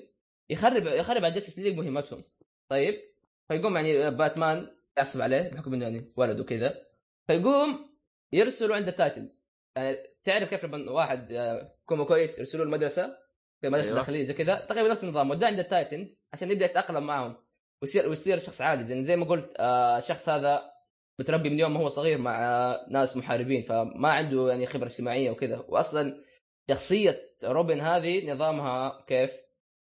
[0.50, 2.24] يخرب يخرب على Justice League مهمتهم.
[2.70, 3.00] طيب
[3.48, 6.86] فيقوم يعني باتمان يعصب عليه بحكم إنه يعني ولد وكذا.
[7.26, 7.90] فيقوم
[8.32, 9.46] يرسلوا عند ال Titans
[9.76, 13.16] يعني تعرف كيف لما واحد آه، يكون كويس يرسلوه المدرسة؟
[13.60, 13.98] في مدرسة أيوه.
[13.98, 14.54] داخلية زي كذا.
[14.54, 15.30] تقريبا نفس النظام.
[15.30, 17.36] وداه عند ال Titans عشان يبدأ يتأقلم معهم
[17.82, 18.92] ويصير ويصير شخص عادي.
[18.92, 20.72] يعني زي ما قلت آه الشخص هذا
[21.20, 25.30] متربي من يوم ما هو صغير مع آه ناس محاربين فما عنده يعني خبرة اجتماعية
[25.30, 25.64] وكذا.
[25.68, 26.24] واصلا
[26.70, 29.30] شخصية روبن هذه نظامها كيف؟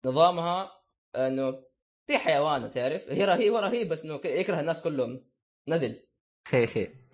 [0.07, 0.73] نظامها
[1.17, 1.63] انه
[2.09, 5.25] زي حيوانة تعرف؟ هي رهيب هو رهيب بس إنه يكره الناس كلهم.
[5.69, 6.03] نذل.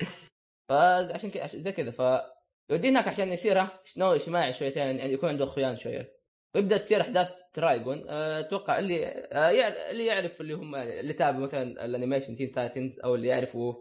[0.69, 1.91] فعشان كذا زي كذا.
[1.91, 2.23] ف
[2.71, 3.67] يوديه هناك عشان يصير
[3.99, 6.13] نوع اجتماعي شويتين يعني يكون عنده اخوان شوية.
[6.55, 8.05] ويبدأ تصير أحداث Trigon.
[8.09, 12.53] أه، أتوقع اللي أه، يع- اللي يعرف اللي هم اللي تابعوا مثلا ال animation Teen
[12.53, 13.75] Titans أو اللي يعرفوا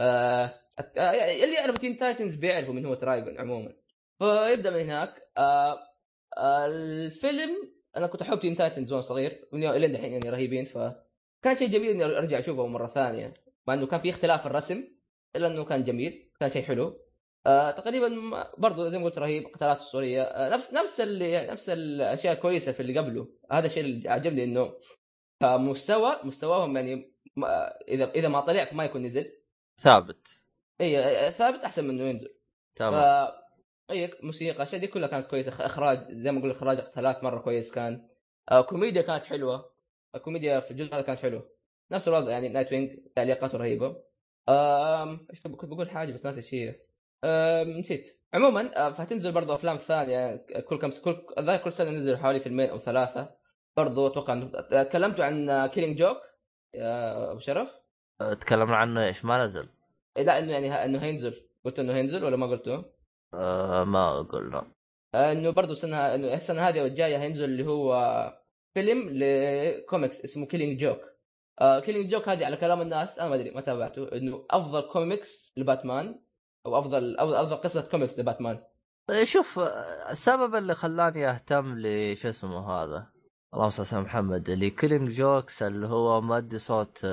[0.00, 0.54] أه،
[0.96, 3.72] يعني اللي يعرفوا Teen Titans بيعرفوا من هو Trigon عموما.
[4.18, 5.22] فيبدأ من هناك.
[5.38, 5.78] أه،
[6.38, 11.90] الفيلم أنا كنت أحب Teen Titans وأنا صغير الين دحين يعني رهيبين فكان شيء جميل
[11.90, 13.34] إني أرجع أشوفه مرة ثانية
[13.66, 14.84] مع إنه كان في اختلاف في الرسم
[15.36, 17.00] إلا إنه كان جميل كان شيء حلو.
[17.46, 18.08] آه تقريبا
[18.58, 22.80] برضو زي ما قلت رهيب قتالات اسطوريه آه نفس نفس اللي نفس الأشياء الكويسة في
[22.80, 23.28] اللي قبله.
[23.52, 24.72] هذا الشيء اللي عجبني إنه
[25.40, 29.32] كمستوى مستواهم يعني ما اذا إذا ما طلع فما يكون نزل.
[29.80, 30.28] ثابت.
[30.80, 32.34] اي ثابت أحسن من إنه ينزل.
[32.76, 33.43] تمام.
[33.90, 34.56] اي موسيقى.
[34.56, 35.66] الأشياء دي كلها كانت كويسة.
[35.66, 38.08] إخراج زي ما أقول إخراج قتالات مرة كويس كان.
[38.50, 39.72] آه كوميديا كانت حلوة.
[40.14, 41.50] الكوميديا في الجزء هذا كانت حلوة.
[41.92, 43.96] نفس الوضع يعني Nightwing تعليقاته رهيبة.
[44.48, 46.80] آم، إيش كنت بقول؟ حاجة بس ناسي شيء
[47.24, 48.20] آم، نسيت.
[48.34, 50.36] عموما آه، فهتنزل برضه أفلام ثانية.
[50.36, 53.36] كل كم كل الظاهر كل سنة ننزل حوالي فيلمين أو ثلاثة.
[53.76, 54.48] برضه أتوقع
[54.82, 56.18] تكلمتوا عن Killing Joke
[56.74, 57.68] يا أبو شرف؟
[58.20, 59.68] أه، تكلمنا عنه إيش ما نزل.
[60.16, 61.48] إيه، لا إنه يعني إنه هينزل.
[61.64, 62.93] قلت إنه هينزل ولا ما قلته؟
[63.34, 64.66] أه ما قلنا
[65.14, 67.94] آه، إنه برضه السنة إنه السنة هذه والجايه هينزل اللي هو
[68.74, 71.00] فيلم لكوميكس اسمه Killing Joke
[71.84, 76.20] Killing Joke هذه على كلام الناس أنا ما أدري ما تابعته إنه أفضل كوميكس لباتمان
[76.66, 78.58] أو أفضل أفضل, أفضل قصة كوميكس لباتمان.
[79.10, 79.58] أه، شوف
[80.10, 83.06] السبب اللي خلاني أهتم لشو اسمه هذا؟
[83.54, 87.06] اللهم صل على محمد اللي Killing Jokes اللي هو مؤدي صوت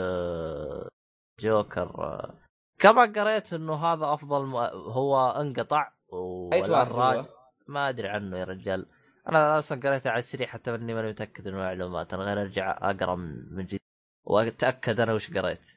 [1.39, 2.33] جوكر أه،
[2.79, 4.55] كما قريت إنه هذا أفضل م...
[4.97, 5.91] هو انقطع.
[6.11, 7.25] والان؟
[7.67, 8.85] ما أدري عنه يا رجال.
[9.29, 12.13] أنا أصلا قريته على السريع حتى إني ماني متأكد من المعلومات.
[12.13, 13.79] أنا غير أرجع أقرأ من جديد.
[14.23, 15.67] وأتأكد أنا وش قريت.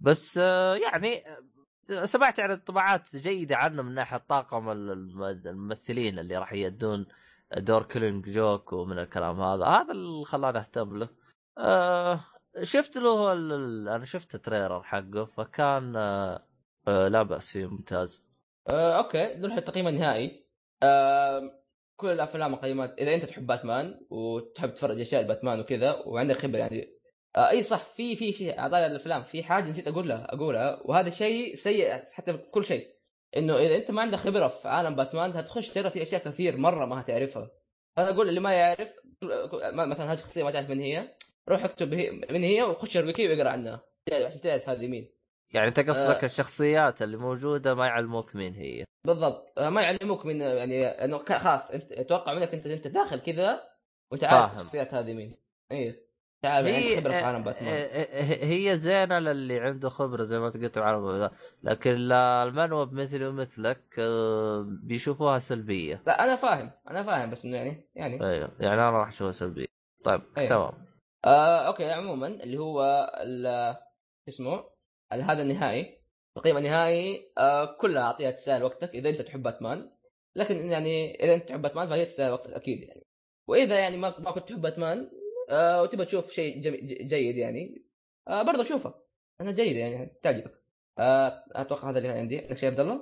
[0.00, 1.22] بس آه، يعني
[1.90, 7.06] آه، سمعت عن انطباعات جيدة عنه من ناحية طاقم ال- الم- الممثلين اللي راح يأدون
[7.56, 9.64] دور Killing Joke ومن الكلام هذا.
[9.64, 11.08] هذا اللي خلاني اهتم له.
[11.58, 12.24] آه
[12.62, 18.31] شفت له ال- أنا شفت trailer حقه فكان آه لا بأس فيه ممتاز.
[18.68, 20.46] آه، okay نروح للتقييم النهائي.
[20.82, 21.62] آه،
[21.96, 26.88] كل الأفلام قيمات إذا أنت تحب باتمان وتحب تتفرج أشياء باتمان وكذا وعندك خبرة يعني
[27.36, 31.54] آه، أي صح في في في اعضاء الأفلام في حاجة نسيت أقولها أقولها وهذا شيء
[31.54, 32.86] سيء حتى في كل شيء
[33.36, 36.86] إنه إذا أنت ما عندك خبرة في عالم باتمان هتخش ترى في أشياء كثير مرة
[36.86, 37.50] ما هتعرفها.
[37.98, 38.88] أنا أقول اللي ما يعرف
[39.72, 41.08] مثلا هذه الشخصيه ما تعرف من هي
[41.48, 41.94] روح اكتب
[42.30, 43.84] من هي وخش الويكي واقرأ عنها.
[44.12, 45.12] عشان تعرف هذه مين
[45.52, 46.24] يعني أنت قصدك آه.
[46.24, 48.84] الشخصيات اللي موجودة ما يعلموك مين هي.
[49.06, 49.58] بالضبط.
[49.58, 53.60] آه، ما يعلموك من يعني إنه خلاص أنت أتوقع منك أنت أنت داخل كذا
[54.12, 54.54] وأنت عارف.
[54.56, 55.36] الشخصيات هذه مين.
[55.72, 56.12] إيه.
[56.42, 57.68] تعال عندك خبرة في عالم باتمان.
[57.74, 61.30] آه، آه، هي زينة للي عنده خبرة زي ما قلت عالم
[61.62, 66.02] لكن المنوب مثلي ومثلك آه، بيشوفوها سلبية.
[66.06, 68.14] لا أنا فاهم أنا فاهم بس إنه يعني يعني.
[68.26, 69.66] أيوه يعني أنا راح أشوفها سلبية.
[70.04, 70.48] طيب أيوة.
[70.48, 70.86] تمام.
[71.26, 73.76] آه أوكي عموما اللي هو ال-
[74.28, 74.71] اسمه؟
[75.20, 75.98] هذا النهائي
[76.36, 79.90] التقييم النهائي آه كلها أعطيها تستاهل وقتك إذا أنت تحب باتمان.
[80.36, 83.06] لكن يعني إذا أنت تحب باتمان فهي تستاهل وقتك أكيد يعني.
[83.48, 85.10] وإذا يعني ما ما كنت تحب باتمان
[85.50, 86.60] آه وتبغى تشوف شيء
[87.08, 87.84] جيد يعني
[88.28, 88.94] آه برضه شوفه.
[89.40, 90.62] أنا جيد يعني تعجبك.
[90.98, 92.38] آه أتوقع هذا اللي عندي.
[92.38, 92.94] عندك شيء عبد الله؟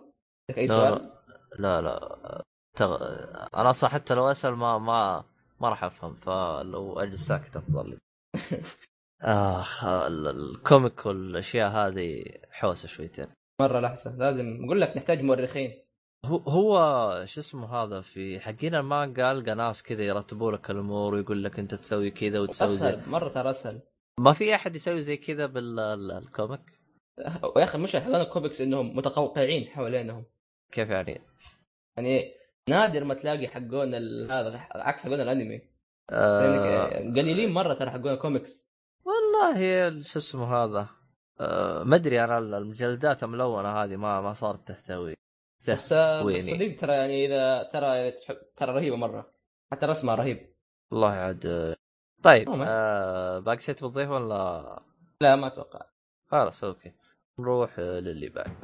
[0.50, 1.12] عندك أي سؤال؟
[1.58, 2.44] لا لا
[2.76, 2.96] تغ...
[3.54, 5.24] أنا أصلا حتى لو أسأل ما ما
[5.60, 7.90] ما راح أفهم فلو أجلس ساكت أفضل.
[7.90, 7.98] لي
[9.22, 13.26] آخ ال- comic والأشياء هذه حوسة شويتين.
[13.60, 15.72] مرة لحظه لازم نقول لك نحتاج مؤرخين
[16.26, 21.44] هو هو شو اسمه هذا في حقين المانجا القى ناس كذا يرتبوا لك الأمور ويقول
[21.44, 22.88] لك أنت تسوي كذا وتسوي زي.
[22.88, 23.80] أسهل مرة ترى أسهل.
[24.20, 26.60] ما في أحد يسوي زي كذا بال comic
[27.56, 30.24] يا أخي مش حقون الكوميكس إنهم متقوقعين حوالينهم.
[30.72, 31.20] كيف يعني؟
[31.96, 32.34] يعني
[32.68, 35.60] نادر ما تلاقي حقون ال- هذا عكس حقون الأنمي.
[36.10, 38.69] لأنك قليلين مرة ترى حقون الكوميكس.
[39.40, 40.88] والله شو اسمه هذا؟
[41.40, 45.14] آه ما أدري أنا المجلدات الملونة هذه ما ما صارت تحتوي.
[45.68, 49.32] بس آه، صديق ترى يعني إذا ترى إذا تحب ترى رهيبة مرة.
[49.72, 50.54] حتى رسمها رهيب.
[50.90, 51.76] والله عاد آه،
[52.22, 52.48] طيب.
[52.66, 54.82] آه باقي شيء تبغى ولا؟
[55.20, 55.80] لا ما أتوقع.
[56.26, 56.92] خلاص أوكي.
[57.38, 58.56] نروح آه، للي بعد.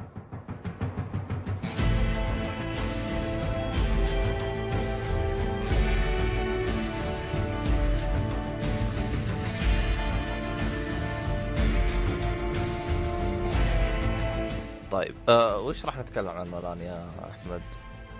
[14.91, 17.61] طيب آه وش راح نتكلم عنه الان يا أحمد؟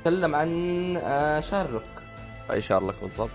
[0.01, 0.49] تكلم عن
[0.97, 1.83] آه، شارلوك
[2.51, 3.29] أي شارلك بالضبط؟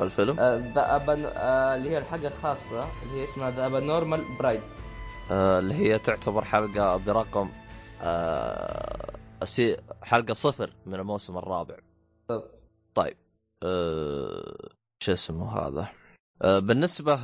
[0.00, 0.36] الفيلم؟
[0.74, 1.24] ذا أبن...
[1.24, 4.62] آه، اللي هي الحلقة الخاصة اللي هي اسمها The Abominable Bride
[5.30, 7.50] آه اللي هي تعتبر حلقة برقم
[8.02, 9.12] آه
[10.02, 11.76] حلقة صفر من الموسم الرابع
[12.94, 13.16] طيب
[13.62, 14.68] آه
[15.02, 16.01] شو اسمه هذا آه
[16.42, 17.14] بالنسبة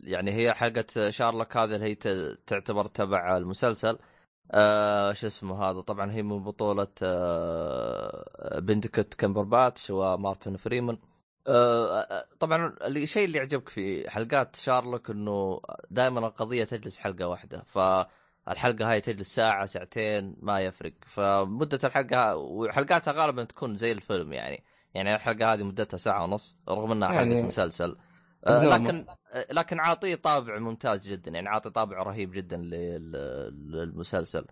[0.00, 1.94] يعني هي حلقة شارلوك هذه اللي هي
[2.46, 3.98] تعتبر تبع المسلسل.
[4.50, 6.88] آه شو اسمه هذا؟ طبعا هي من بطولة
[8.58, 10.98] بندكت كمبرباتش ومارتن فريمان
[12.40, 15.60] طبعا الشيء اللي يعجبك في حلقات شارلوك إنه
[15.90, 17.78] دائما القضية تجلس حلقة واحدة ف
[18.48, 20.92] الحلقة هاي تجلس ساعة ساعتين ما يفرق.
[21.06, 24.64] فمدة الحلقة وحلقاتها غالبا تكون زي الفيلم يعني.
[24.94, 27.96] يعني الحلقة هذه مدتها ساعة ونص رغم إنها حلقة يعني مسلسل.
[28.46, 34.44] آه، لكن آه، لكن عاطيه طابع ممتاز جدا يعني عاطي طابع رهيب جدا لل- للمسلسل.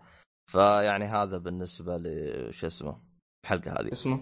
[0.51, 2.99] فيعني هذا بالنسبة لش اسمه
[3.43, 3.91] الحلقة هذه.
[3.93, 4.19] اسمه؟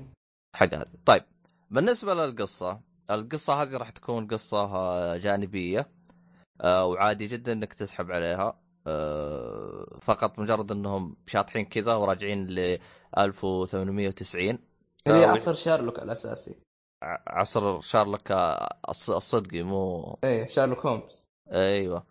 [0.56, 0.92] الحلقة هذه.
[1.06, 1.24] طيب
[1.72, 2.82] بالنسبة للقصة
[3.12, 5.90] القصة هذه راح تكون قصة آه، جانبية
[6.62, 8.60] آه، وعادي جدا إنك تسحب عليها.
[8.88, 12.80] آه، فقط مجرد إنهم شاطحين كذا وراجعين ل
[13.18, 14.60] 1890
[15.08, 16.56] آه، عصر شارلوك الاساسي
[17.28, 18.34] عصر شارلوك
[18.90, 22.04] الص- الصدقي مو إيه شارلوك هومز أيوه.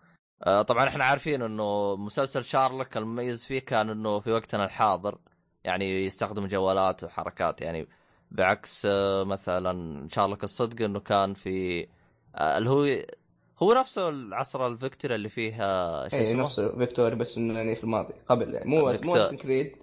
[0.43, 5.17] آه، طبعا إحنا عارفين إنه مسلسل شارلوك المميز فيه كان إنه في وقتنا الحاضر
[5.63, 7.87] يعني يستخدم جوالات وحركات يعني
[8.31, 11.87] بعكس آه، مثلا شارلوك الصدقي إنه كان في
[12.35, 12.85] آه، اللي هو
[13.63, 17.75] هو نفسه العصر الفيكتوري اللي فيه آه، شو إيه اسمه؟ نفسه فيكتوري بس إنه يعني
[17.75, 18.13] في الماضي.
[18.27, 19.75] قبل يعني مو مو كريد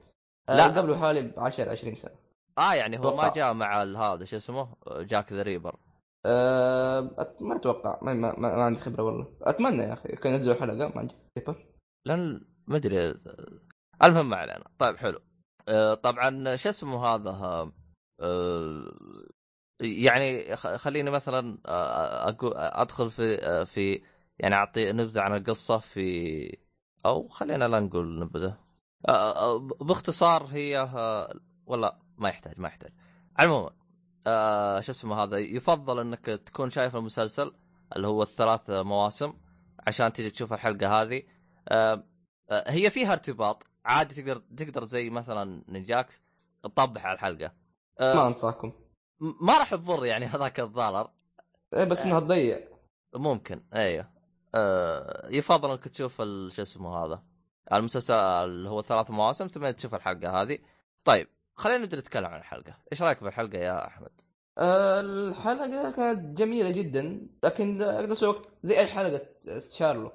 [0.49, 0.67] لا.
[0.67, 2.22] قبله حوالي ب 10 20 سنة.
[2.59, 3.29] آه يعني هو ما أتوقع.
[3.33, 5.77] جاء مع هذا شو اسمه؟ Jack the Ripper.
[6.27, 7.01] أه
[7.41, 7.99] ما أتوقع.
[8.03, 9.27] ما, ما, ما, ما عندي خبرة والله.
[9.43, 10.09] أتمنى يا أخي.
[10.09, 11.15] كان ينزلوا حلقة ما عندي.
[11.39, 11.59] خبره
[12.07, 13.15] لأن ما أدري.
[14.05, 14.65] المهم ما علينا.
[14.79, 15.19] طيب حلو.
[15.69, 17.31] آه، طبعا شو اسمه هذا؟
[18.21, 18.93] آه،
[19.81, 21.59] يعني خليني مثلا
[22.31, 24.03] أقو- أدخل في آه، في
[24.39, 26.59] يعني أعطي نبذة عن القصة في
[27.07, 28.59] أو خلينا لا نقول نبذة.
[29.09, 30.89] آه، باختصار هي
[31.67, 32.93] ولا ما يحتاج ما يحتاج.
[33.39, 33.71] عموما
[34.27, 37.53] آه، شو اسمه هذا يفضل إنك تكون شايف المسلسل
[37.97, 39.35] اللي هو الثلاث مواسم
[39.87, 41.23] عشان تجي تشوف الحلقة هذه.
[41.69, 42.05] آه،
[42.51, 46.23] آه، هي فيها ارتباط عادي تقدر تقدر زي مثلا نينجاكس
[46.63, 47.53] تطبح على الحلقة.
[48.01, 48.73] آه، ما انصحكم
[49.21, 51.11] ما راح تضر يعني هذاك الضرر.
[51.75, 52.61] إيه بس إنها تضيع.
[53.15, 54.11] ممكن أيوه
[54.55, 56.17] آه يفضل إنك تشوف
[56.49, 57.23] شو اسمه هذا
[57.73, 60.59] المسلسل اللي هو ثلاث مواسم ثم تشوف الحلقة هذه.
[61.05, 61.29] طيب
[61.63, 62.75] خلينا نبدأ نتكلم عن الحلقة.
[62.93, 64.11] إيش رأيك بالحلقة يا أحمد؟
[64.59, 69.27] أه الحلقة كانت جميلة جدا لكن نفس الوقت زي أي حلقة
[69.71, 70.15] شارلوك.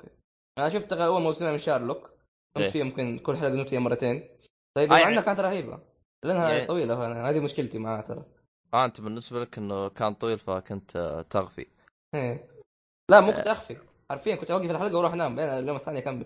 [0.58, 2.10] أنا شفت أول موسمين من شارلوك.
[2.58, 2.64] إيه.
[2.64, 4.30] كنت فيها يمكن كل حلقة نمت فيها مرتين.
[4.78, 5.80] طيب آه، مع انها كانت رهيبة.
[6.26, 8.26] لأنها يعني- طويلة هذه مشكلتي معها ترى.
[8.74, 11.68] آه أنت بالنسبة لك إنه كان طويل فكنت آه، تغفي
[12.16, 12.48] إيه.
[13.12, 13.36] لا مو آه.
[13.36, 13.78] كنت أخفي.
[14.12, 16.26] حرفيا كنت أوقف الحلقة وأروح أنام بين اليوم الثاني أكمل.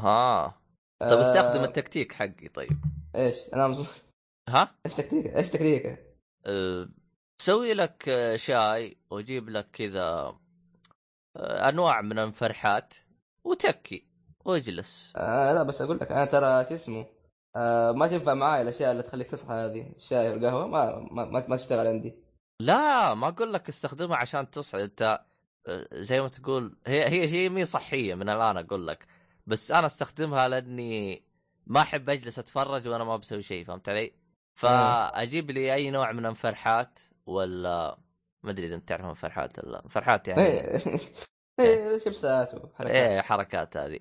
[0.00, 0.54] أها.
[1.00, 2.70] طيب استخدم آه، التكتيك حقي طيب.
[3.16, 3.74] إيش؟ انام
[4.48, 6.06] ها؟ إيش تكتيك إيش تكتيك
[6.46, 6.88] أه،
[7.38, 10.02] سوي لك آه، شاي واجيب لك كذا
[11.36, 12.94] آه، أنواع من المفرحات
[13.44, 14.06] وتكي
[14.44, 15.12] واجلس.
[15.16, 17.06] آه لا بس أقول لك أنا ترى شو اسمه
[17.56, 21.56] آه ما تنفع معاي الأشياء اللي تخليك تصحى هذه الشاي والقهوة ما ما, ما, ما
[21.56, 22.14] تشتغل عندي.
[22.60, 25.20] لا ما أقول لك استخدمها عشان تصعد أنت
[25.92, 29.06] زي ما تقول هي هي شيء مي صحية من الآن أقول لك
[29.46, 31.22] بس أنا أستخدمها لأني
[31.66, 34.12] ما أحب أجلس أتفرج وأنا ما بسوي شيء فهمت علي؟
[34.56, 37.98] فأجيب لي أي نوع من المفرحات ولا
[38.42, 40.82] ما أدري إذا أنت تعرف المفرحات ولا مفرحات يعني إيه.
[41.60, 42.96] إيه شيبسات وحركات.
[42.96, 44.00] إيه حركات هذه.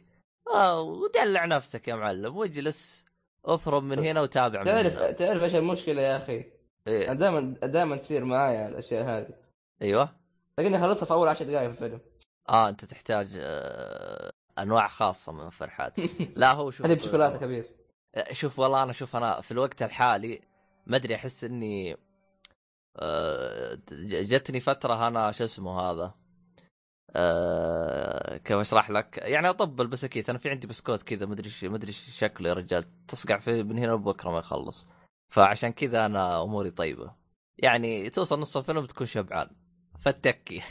[0.54, 3.06] آه ودلع نفسك يا معلم واجلس
[3.46, 5.12] أفرم من هنا وتابع من تعرف هنا.
[5.12, 6.46] تعرف إيش المشكلة يا أخي؟
[6.88, 7.14] إيه.
[7.14, 9.34] دائما دائما تصير معايا الأشياء هذه.
[9.82, 10.10] أيوه.
[10.60, 12.00] لكني اخلصها في أول عشر دقائق في الفيلم.
[12.50, 15.94] آه أنت تحتاج آه أنواع خاصة من الفرحات
[16.36, 17.75] لا هو شوف هذه بشوكولاتة كبير
[18.32, 20.42] شوف والله أنا شوف أنا في الوقت الحالي
[20.88, 21.98] ما أدري أحس إني
[22.98, 26.14] آه، جتني فترة أنا شو اسمه هذا
[27.16, 31.76] آه، كيف أشرح لك؟ يعني اطب البسكيت أنا في عندي بسكوت كذا ما أدري ما
[31.76, 33.06] أدري شكله يا رجال.
[33.08, 34.88] تصقع فيه من هنا لبكرة ما يخلص.
[35.30, 37.16] فعشان كذا أنا أموري طيبة.
[37.58, 39.50] يعني توصل نص الفيلم تكون شبعان.
[40.00, 40.62] فتكي.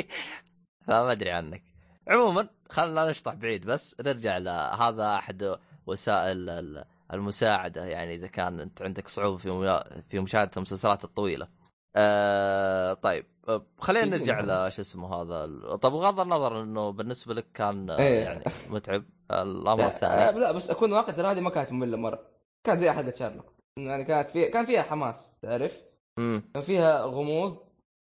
[0.86, 1.62] فما أدري عنك.
[2.08, 8.82] عموما خلنا نشطح بعيد بس نرجع لهذا أحد وسائل ال- المساعدة يعني إذا كان أنت
[8.82, 11.48] عندك صعوبة في في مشاهدة المسلسلات الطويلة.
[11.96, 14.68] آه طيب آه، خلينا يمكن نرجع مثلاً.
[14.68, 15.46] لش اسمه هذا
[15.76, 18.24] طب بغض النظر إنه بالنسبة لك كان آه، إيه.
[18.24, 20.40] يعني متعب الامر لا, الثاني.
[20.40, 22.18] لا بس أكون واقع ترى هذه ما كانت مملة مرة.
[22.64, 25.80] كانت زي حلقه شارلوك يعني كانت فيها كان فيها حماس تعرف؟
[26.16, 27.56] كان فيها غموض.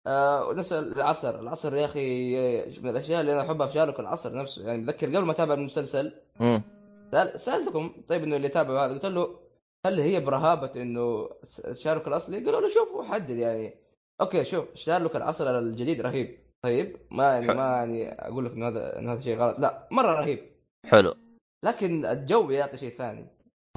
[0.07, 4.33] آه ونفس العصر العصر يا أخي آه، من الأشياء اللي أنا أحبها في شارلوك العصر
[4.35, 4.67] نفسه.
[4.67, 6.61] يعني أتذكر قبل ما أتابع المسلسل سأل
[7.37, 9.39] سألتكم طيب إنه اللي يتابع هذا قلت له
[9.85, 11.29] هل هي برهابة إنه
[11.71, 13.75] شارلوك الاصلي؟ قالوا له شوف وحدد يعني.
[14.21, 16.43] أوكي شوف شارلوك العصر الجديد رهيب.
[16.63, 17.57] طيب ما يعني حلو.
[17.57, 19.59] ما يعني أقول لك إنه هذا إنه هذا شيء غلط.
[19.59, 20.39] لا مرة رهيب.
[20.85, 21.15] حلو.
[21.63, 23.27] لكن الجو يعطي شيء ثاني.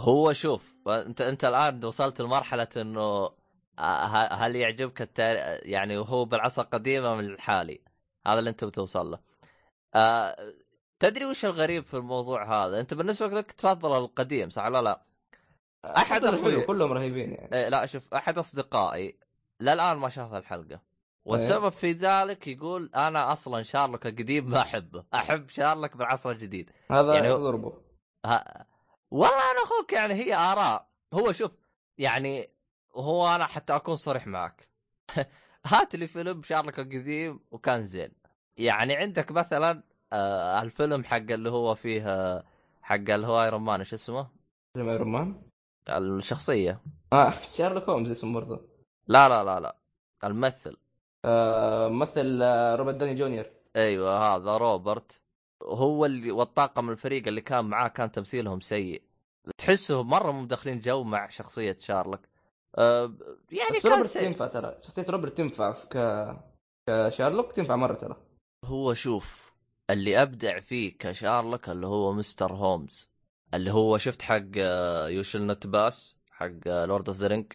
[0.00, 3.30] هو شوف أنت أنت الآن وصلت لمرحلة إنه
[3.78, 5.36] آه، هل يعجبك التار...
[5.62, 7.80] يعني وهو بالعصر القديم من الحالي؟
[8.26, 9.18] هذا اللي أنت بتوصل له.
[9.94, 10.36] آه
[10.98, 15.02] تدري وش الغريب في الموضوع هذا؟ انت بالنسبة لك تفضل القديم صح ولا لا؟
[15.86, 17.55] أخوي- حلو كلهم رهيبين يعني.
[17.56, 19.18] إيه لا شوف أحد أصدقائي
[19.60, 20.81] للآن ما شاف الحلقة.
[21.24, 25.05] والسبب في ذلك يقول أنا أصلا شارلوك القديم ما أحبه.
[25.14, 26.70] أحب شارلوك بالعصر الجديد.
[26.90, 27.82] هذا يعني هو- تضربه
[28.27, 28.66] ها
[29.10, 30.89] والله أنا أخوك يعني هي آراء.
[31.14, 31.56] هو شوف
[31.98, 32.51] يعني
[32.94, 34.68] هو أنا حتى أكون صريح معك.
[35.66, 38.12] هات لي فيلم شارلوك القديم وكان زين.
[38.56, 39.82] يعني عندك مثلا
[40.12, 42.45] آه الفيلم حق اللي هو فيه آه،
[42.83, 44.28] حق اللي هو Iron Man إيش اسمه؟
[44.74, 45.43] فيلم Iron Man
[45.89, 46.81] الشخصية.
[47.12, 48.61] آه شارلوك هومز اسمه برضه.
[49.07, 49.77] لا لا لا لا.
[50.24, 50.77] الممثل.
[51.24, 53.47] آه مثل آه روبرت داني جونيور.
[53.77, 55.20] أيوه هذا روبرت.
[55.62, 59.03] هو اللي والطاقم الفريق اللي كان معاه كان تمثيلهم سيء.
[59.59, 62.20] تحسه مرة مو مدخلين جو مع شخصية شارلوك.
[62.78, 63.15] أه
[63.53, 64.23] يعني بس كان روبرت سيء.
[64.23, 64.78] تنفع ترى.
[64.83, 65.97] شخصية روبرت تنفع ك
[66.89, 68.16] كشارلوك تنفع مرة ترى.
[68.65, 69.45] هو شوف
[69.90, 72.52] اللي أبدع فيه كشارلوك اللي هو Mr.
[72.52, 73.10] Holmes.
[73.54, 74.56] اللي هو شفت حق
[75.09, 77.52] you shall not pass حق Lord of the Rings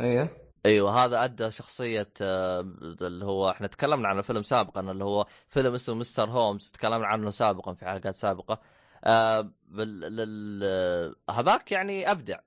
[0.00, 0.28] أيوه.
[0.66, 2.60] أيوه هذا أدى شخصية آه،
[3.02, 6.70] اللي هو إحنا تكلمنا عنه فيلم سابقا اللي هو فيلم اسمه مستر هومز.
[6.70, 8.60] تكلمنا عنه سابقا في حلقات سابقة.
[9.04, 10.00] آه بال...
[10.00, 11.14] لل...
[11.30, 12.38] هذاك يعني أبدع.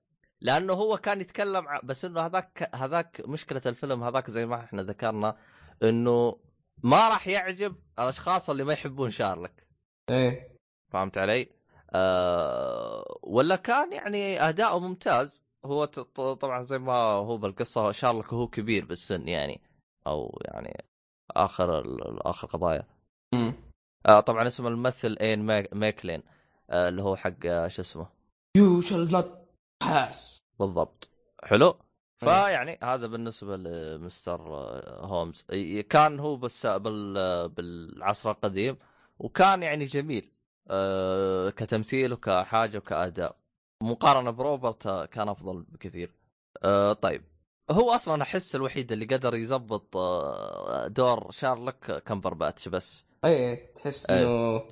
[0.42, 5.38] لأنه هو كان يتكلم بس إنه هذاك هذاك مشكلة الفيلم هذاك زي ما إحنا ذكرنا
[5.84, 6.38] إنه
[6.84, 9.52] ما راح يعجب الأشخاص اللي ما يحبون شارلوك.
[10.10, 10.58] إيه.
[10.92, 11.50] فهمت علي؟
[11.94, 15.42] آه ولا كان يعني أداؤه ممتاز.
[15.66, 15.86] هو
[16.36, 19.62] طبعا زي ما هو بالقصة شارلوك هو كبير بالسن يعني
[20.08, 20.84] أو يعني
[21.32, 21.84] آخر
[22.30, 22.88] آخر قضايا.
[23.34, 23.54] امم
[24.06, 26.24] آه طبعا اسم الممثل Ian Mc- McKellen
[26.70, 28.08] آه اللي هو حق آه شو اسمه؟
[28.58, 29.40] you shall not
[29.84, 31.10] pass بالضبط.
[31.44, 31.76] حلو.
[32.18, 34.54] فيعني هذا بالنسبة ل Mr.
[34.56, 35.46] آه، Holmes.
[35.90, 38.78] كان هو بس بال آه، بالعصر القديم
[39.20, 40.32] وكان يعني جميل
[40.70, 43.36] آه، كتمثيل وكحاجة وكأداء.
[43.84, 46.16] مقارنة بروبرت آه، كان أفضل بكثير.
[46.64, 47.24] آه، طيب.
[47.72, 53.06] هو أصلا أحس الوحيد اللي قدر يزبط آه، دور شارلوك كمبرباتش بس.
[53.26, 54.22] إيه تحس أيه.
[54.22, 54.64] إنه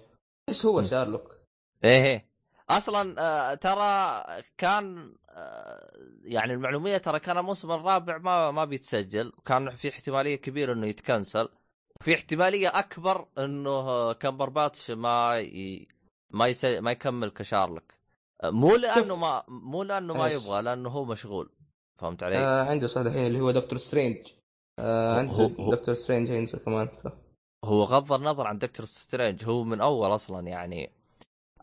[0.48, 0.84] تحس هو.
[0.84, 1.38] شارلوك.
[1.84, 2.33] إيه إيه.
[2.69, 4.23] أصلا آه، ترى
[4.57, 5.91] كان آه،
[6.23, 9.31] يعني المعلومية ترى كان الموسم الرابع ما ما بيتسجل.
[9.45, 11.49] كان في احتمالية كبيرة إنه يتكنسل.
[12.02, 15.88] في احتمالية أكبر إنه كمبرباتش ما ي...
[16.31, 16.65] ما يس...
[16.65, 17.94] ما يكمل كشارلوك.
[18.44, 21.49] آه، مو لأنه ما مو لأنه ما؟ يبغى لأنه هو مشغول.
[21.99, 24.28] فهمت علي؟ آه عنده صح الحين اللي هو Doctor Strange.
[24.80, 26.90] آه هو- عنده هو- هو- Doctor Strange ينزل كمان
[27.65, 29.45] هو غض النظر عن Doctor Strange.
[29.45, 30.91] هو من أول أصلا يعني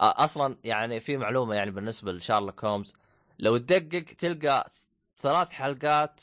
[0.00, 2.94] أصلا يعني في معلومة يعني بالنسبة لشارلوك هومز
[3.38, 4.70] لو تدقق تلقى
[5.16, 6.20] ثلاث حلقات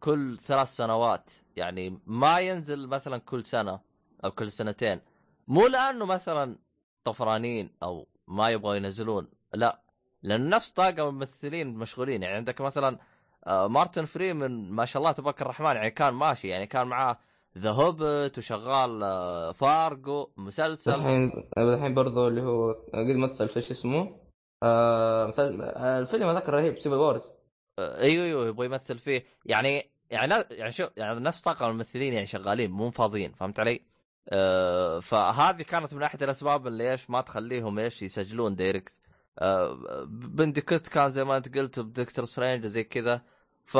[0.00, 3.80] كل ثلاث سنوات يعني ما ينزل مثلا كل سنة
[4.24, 5.00] أو كل سنتين.
[5.48, 6.56] مو لأنه مثلا
[7.04, 9.80] طفرانين أو ما يبغوا ينزلون لا
[10.22, 12.98] لأن نفس طاقم الممثلين مشغولين يعني عندك مثلا
[13.46, 17.18] آه، مارتن فريمان ما شاء الله تبارك الرحمن يعني كان ماشي يعني كان معاه
[17.56, 20.94] The Hobbit وشغال آه، فارجو مسلسل.
[20.94, 24.20] الحين الحين برضو اللي هو قد مثل في شو اسمه؟
[24.62, 27.32] آه آه، الفيلم هذاك الرهيب Civil Wars
[27.78, 29.24] آه، أيوه أيوه يبغى يمثل فيه.
[29.46, 33.80] يعني يعني يعني شو يعني نفس طاقم الممثلين يعني شغالين مو فاضيين فهمت علي؟
[34.28, 39.00] آه فهذه كانت من أحد الأسباب اللي إيش ما تخليهم إيش يسجلون direct
[39.38, 39.78] آه
[40.08, 43.22] بندكت كان زي ما أنت قلت ب Doctor Strange زي كذا.
[43.66, 43.78] ف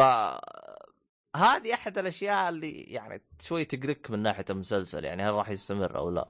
[1.37, 6.11] هذه أحد الأشياء اللي يعني شوي تقرك من ناحية المسلسل يعني هل راح يستمر أو
[6.11, 6.29] لا.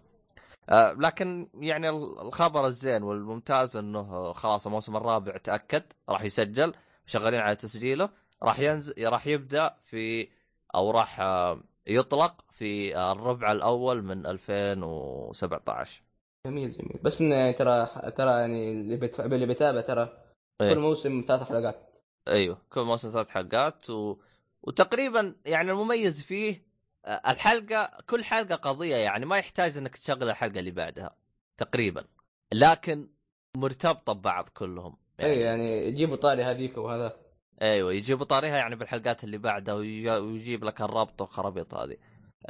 [0.69, 6.75] آه لكن يعني الخبر الزين والممتاز إنه خلاص الموسم الرابع تأكد راح يسجل
[7.07, 8.09] شغالين على تسجيله
[8.43, 10.29] راح ينزل راح يبدأ في
[10.75, 16.03] أو راح آه، يطلق في الربع الأول من 2017
[16.47, 16.99] جميل جميل.
[17.03, 19.21] بس إنه ترى ترى يعني اللي بت...
[19.21, 20.19] اللي بيتابع ترى
[20.61, 20.75] إيه.
[20.75, 22.01] كل موسم ثلاث حلقات.
[22.29, 24.17] أيوه كل موسم ثلاث حلقات و...
[24.63, 26.67] وتقريبا يعني المميز فيه
[27.05, 31.17] آه، الحلقة كل حلقة قضية يعني ما يحتاج إنك تشغل الحلقة اللي بعدها
[31.57, 32.05] تقريبا.
[32.53, 33.09] لكن
[33.57, 35.33] مرتبطة ببعض كلهم يعني.
[35.33, 37.17] اي يعني يجيبوا طاري هذيك وهذا.
[37.63, 41.97] أيوه يجيبوا طاريها يعني بالحلقات اللي بعدها وي- ويجيب لك الرابط والخرابيط هذه.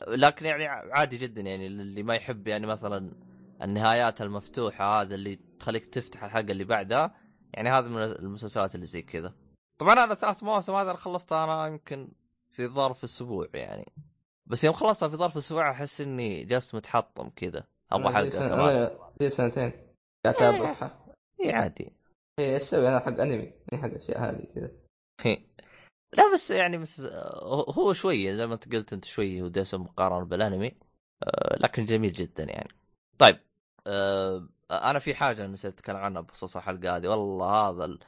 [0.08, 3.12] لكن يعني عادي جدا يعني اللي ما يحب يعني مثلا
[3.62, 7.14] النهايات المفتوحة هذا اللي تخليك تفتح الحلقة اللي بعدها
[7.54, 9.34] يعني هذا من المسلسلات اللي زي كذا.
[9.78, 12.08] طبعا أنا ثلاث مواسم هذا اللي خلصتها أنا يمكن
[12.50, 13.92] في ظرف أسبوع يعني.
[14.46, 17.64] بس يوم خلصتها في ظرف أسبوع أحس إني جالس متحطم كذا.
[17.92, 19.72] أبغى حلقه كمان أنا زي سنتين.
[20.24, 21.92] قاعد اتابعها إيه عادي.
[22.38, 23.52] اي إيش أسوي أنا حق أنمي.
[23.72, 24.70] ماني حق الاشياء هذه كذا.
[26.12, 27.00] لا بس يعني بس
[27.78, 30.72] هو شوية زي ما انت قلت أنت شوية دسم مقارنة بالأنمي.
[31.22, 32.70] آه، لكن جميل جدا يعني.
[33.18, 33.38] طيب
[33.86, 37.08] آه، أنا في حاجة نسيت أتكلم عنها بخصوص الحلقة هذه.
[37.08, 37.98] والله هذا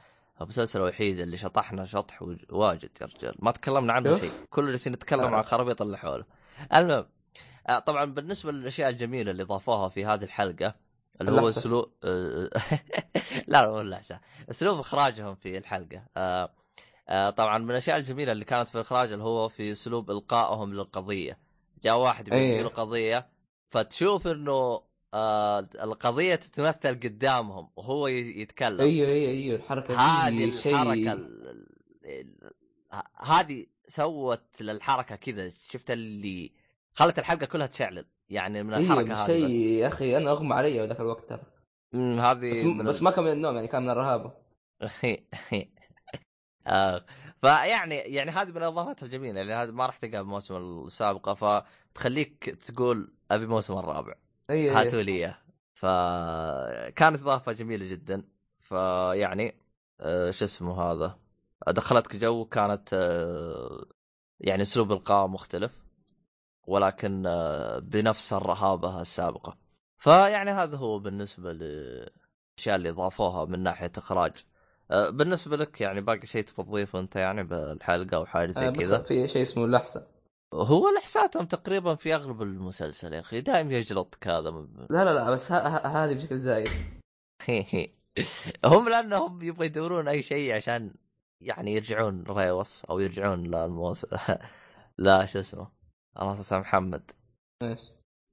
[0.41, 4.17] المسلسل الوحيد اللي شطحنا شطح واجد يا رجال ما تكلمنا عنه.
[4.17, 5.21] شيء كل جالسين نتكلم.
[5.21, 6.25] عن الخرابيط اللي حوله
[6.75, 7.05] المهم
[7.69, 10.75] آه، طبعا بالنسبة للأشياء الجميلة اللي ضافوها في هذه الحلقة
[11.21, 11.49] اللي هو.
[11.49, 12.49] اسلوب آه،
[13.47, 16.03] لا لا مو اللحسه اسلوب إخراجهم في الحلقة
[17.29, 21.39] طبعا من الأشياء الجميلة اللي كانت في الإخراج اللي هو في اسلوب إلقائهم للقضية
[21.83, 22.67] جاء واحد يبي أيه.
[22.67, 23.29] قضية
[23.69, 24.81] فتشوف إنه
[25.13, 28.81] آه القضية تتمثل قدامهم وهو يتكلم.
[28.81, 31.19] أيوه أيوه أيوه الحركة هذه الحركة
[33.17, 35.49] هذه سوت للحركة كذا.
[35.49, 36.51] شفت اللي
[36.93, 38.05] خلت الحلقة كلها تشعلل.
[38.29, 39.51] يعني من الحركة أيوه هذه شيء بس.
[39.51, 41.41] يا أخي أنا أغمى علي ذاك الوقت ترى.
[41.93, 44.33] مم، بس, هذه من بس ما كان من النوم يعني كان من الرهابه
[46.67, 47.05] آه،
[47.41, 49.39] فيعني يعني هذه من الاضافات الجميلة.
[49.39, 54.13] يعني هذه ما راح تلقاها بالموسم السابقه فتخليك تقول أبي الموسم الرابع.
[54.49, 55.37] هاتوا لي اياه
[55.73, 58.23] فكانت إضافة جميلة جدا.
[58.59, 59.55] فيعني
[60.01, 61.19] آه، شو اسمه هذا
[61.67, 63.85] دخلتك جو كانت آه،
[64.39, 65.71] يعني أسلوب إلقاء مختلف
[66.67, 69.57] ولكن آه، بنفس الرهابة السابقة.
[69.97, 74.33] فيعني هذا هو بالنسبة للأشياء اللي ضافوها من ناحية إخراج.
[74.89, 79.27] بالنسبة لك يعني باقي شيء تبغى تضيفه أنت يعني بالحلقة أو حاجة زي كذا؟ في
[79.27, 80.07] شيء اسمه اللحسة.
[80.53, 84.49] هو لحساتهم تقريبا في أغلب المسلسل يا أخي دائم يجلطك هذا
[84.89, 86.69] لا لا لا بس هذه بشكل زايد.
[88.65, 90.93] هم لأنهم يبغوا يدورون أي شيء عشان
[91.41, 94.05] يعني يرجعون ريوس أو يرجعون للموس
[94.97, 95.67] لا شو اسمه
[96.19, 97.11] الله اسمه محمد.
[97.63, 97.79] إيش؟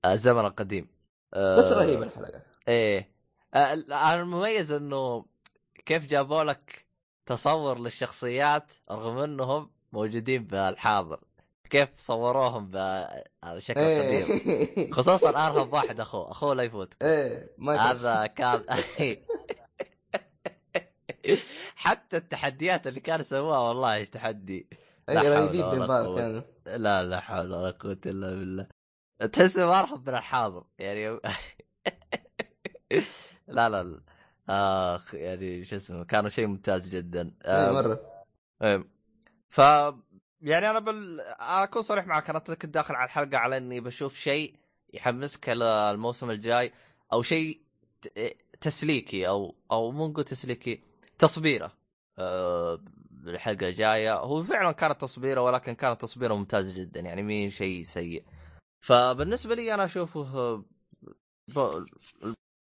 [0.05, 0.88] الزمن القديم.
[1.34, 2.43] آه، بس رهيبه الحلقة.
[2.68, 3.10] إيه.
[3.55, 5.26] آه، ال- المميز إنه
[5.86, 6.86] كيف جابوا لك
[7.26, 11.20] تصور للشخصيات رغم إنهم موجودين بالحاضر.
[11.70, 12.70] كيف صوروهم
[13.44, 14.90] بشكل قديم إيه.
[14.97, 16.30] خصوصا ارهب واحد أخوه.
[16.30, 16.94] أخوه لا يفوت.
[17.02, 17.76] إيه ما.
[17.76, 18.64] هذا كان
[21.76, 24.68] حتى التحديات اللي كانوا يسووها والله إيش تحدي.
[25.09, 26.16] لا اي ولا بالبال قوة.
[26.16, 26.43] كانوا.
[26.66, 28.66] لا لا حول ولا قوة إلا بالله.
[29.32, 31.09] تحس ارحب من الحاضر يعني.
[33.48, 34.01] لا لا لا.
[34.48, 37.34] آخ يعني شو اسمه كانوا شيء ممتاز جدا.
[37.44, 38.01] إيه آه، مرة.
[38.62, 38.84] إيه.
[39.48, 39.60] ف
[40.40, 41.20] يعني أنا بال...
[41.40, 44.56] أكون صريح معك أنا كنت داخل على الحلقة على إني بشوف شيء
[44.94, 46.72] يحمسك للموسم الجاي
[47.12, 47.60] أو شيء
[48.60, 50.82] تسليكي أو أو مو نقول تسليكي
[51.18, 51.72] تصبيره
[52.18, 52.80] أه...
[53.46, 58.24] الجاية هو فعلا كانت تصبيره ولكن كانت تصبيره ممتازه جدا يعني مي شيء سيء
[58.80, 60.64] فبالنسبة لي أنا أشوفه.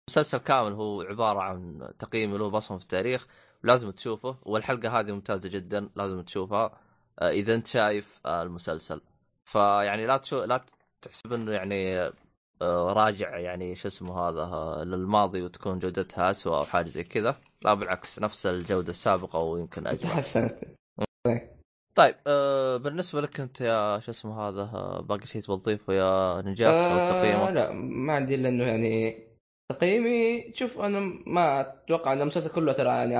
[0.08, 3.26] المسلسل كامل هو عبارة عن تقييم له بصمة في التاريخ
[3.62, 6.80] لازم تشوفه والحلقة هذه ممتازة جدا لازم تشوفها
[7.22, 9.00] إذا أنت شايف آه، المسلسل.
[9.44, 10.64] فيعني لا تشو لا
[11.02, 11.98] تحسب إنه يعني
[12.62, 17.36] آه، راجع يعني شو اسمه هذا آه، للماضي وتكون جودتها اسوء أو حاجة زي كذا.
[17.62, 20.10] لا بالعكس نفس الجودة السابقة ويمكن أجمل.
[20.10, 20.54] تحسنت.
[21.94, 26.42] طيب آه بالنسبة لك أنت يا شو اسمه هذا آه باقي شيء تبغى تضيفه يا
[26.42, 29.22] نجاكس أو آه تقييمك؟ لا ما عندي إلا إنه يعني
[29.72, 33.16] تقييمي شوف أنا ما أتوقع إن المسلسل كله ترى يعني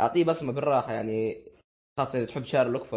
[0.00, 1.53] أعطيه بصمة بالراحة يعني.
[1.98, 2.94] خاصه إذا تحب شارلوك ف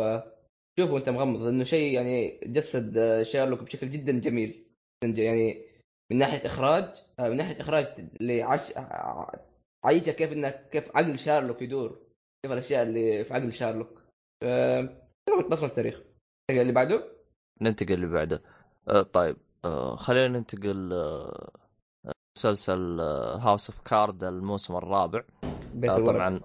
[0.79, 4.65] شوفوا انت مغمض لأنه شيء يعني جسد آه، شارلوك بشكل جدا جميل.
[5.03, 5.65] يعني
[6.11, 7.85] من ناحية إخراج آه، من ناحية إخراج
[8.21, 8.71] اللي عش...
[8.77, 9.31] ع-
[9.85, 11.99] عايشه كيف انك كيف عقل شارلوك يدور
[12.43, 14.01] كيف الأشياء اللي في عقل شارلوك.
[15.51, 16.01] بصمة التاريخ.
[16.51, 17.03] اللي بعده؟
[17.61, 18.43] ننتقل اللي بعده.
[18.87, 21.51] آه طيب آه خلينا ننتقل آه
[22.37, 22.99] مسلسل
[23.39, 25.23] House of Cards الموسم الرابع.
[25.73, 26.13] بيت آه الورق.
[26.15, 26.41] طبعا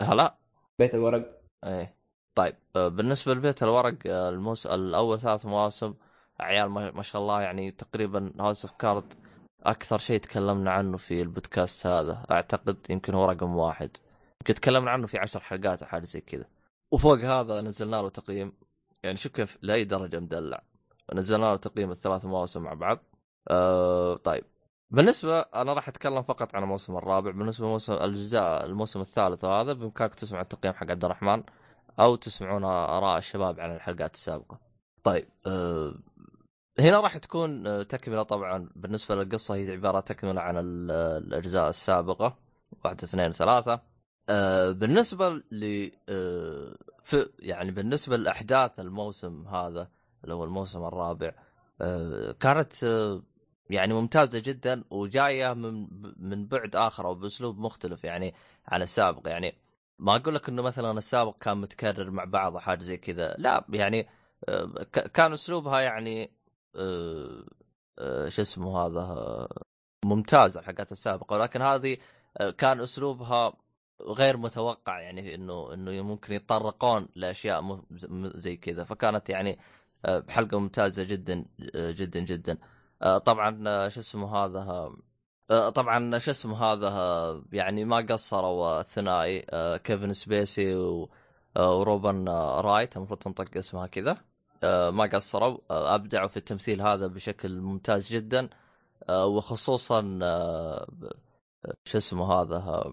[0.00, 0.36] هلا.
[0.78, 1.41] بيت الورق.
[1.64, 1.96] إيه.
[2.34, 4.66] طيب آه، بالنسبة لبيت الورق آه، الموس...
[4.66, 5.94] الأول ثلاث مواسم
[6.40, 6.90] عيال ما...
[6.90, 9.14] ما شاء الله يعني تقريبا House of Cards
[9.62, 12.26] أكثر شيء تكلمنا عنه في البودكاست هذا.
[12.30, 13.96] أعتقد يمكن هو رقم واحد.
[14.40, 16.44] يمكن تكلمنا عنه في عشر حلقات أو حاجة زي كذا.
[16.92, 18.52] وفوق هذا نزلنا له تقييم
[19.04, 20.62] يعني شوف كيف لأي درجة مدلع.
[21.14, 22.98] نزلنا له تقييم الثلاث مواسم مع بعض.
[23.50, 24.44] أه طيب.
[24.92, 30.14] بالنسبة أنا راح أتكلم فقط عن الموسم الرابع بالنسبة لموسم الاجزاء الموسم الثالث وهذا بإمكانك
[30.14, 31.42] تسمع التقييم حق عبد الرحمن
[32.00, 34.60] أو تسمعون آراء الشباب عن الحلقات السابقة.
[35.04, 35.94] طيب أه
[36.80, 40.90] هنا راح تكون آه، تكملة طبعا بالنسبة للقصة هي عبارة تكملة عن ال-
[41.26, 42.36] الأجزاء السابقة
[42.84, 43.80] واحد اثنين ثلاثة.
[44.28, 46.74] أه بالنسبة ل أه
[47.38, 49.88] يعني بالنسبة لأحداث الموسم هذا
[50.24, 51.32] اللي هو الموسم الرابع
[51.80, 53.22] أه كانت أه
[53.70, 58.34] يعني ممتازة جدا وجاية من من بعد آخر أو بأسلوب مختلف يعني
[58.68, 59.28] عن السابق.
[59.28, 59.54] يعني
[59.98, 63.34] ما أقول لك إنه مثلا السابق كان متكرر مع بعض حاجة زي كذا.
[63.38, 64.08] لا يعني
[64.48, 64.84] آه،
[65.14, 66.32] كان أسلوبها يعني
[66.76, 67.44] آه،
[67.98, 69.48] آه، شو اسمه هذا
[70.04, 71.96] ممتازه حقت السابقه ولكن هذه
[72.58, 73.52] كان أسلوبها
[74.02, 77.82] غير متوقع يعني إنه إنه ممكن يتطرقون لأشياء
[78.34, 78.84] زي كذا.
[78.84, 79.58] فكانت يعني
[80.28, 81.44] حلقه ممتازة جدا
[81.74, 82.58] جدا جدا.
[83.24, 84.92] طبعا شو اسمه هذا
[85.74, 89.46] طبعا شو اسمه هذا يعني ما قصروا الثنائي
[89.84, 90.74] كيفن سبيسي
[91.56, 92.28] وروبن
[92.60, 94.16] رايت المفروض تنطق اسمها كذا.
[94.64, 95.58] آه، ما قصروا.
[95.70, 98.48] آه، أبدعوا في التمثيل هذا بشكل ممتاز جدا.
[99.08, 100.00] آه، وخصوصا
[101.84, 102.92] شو اسمه هذا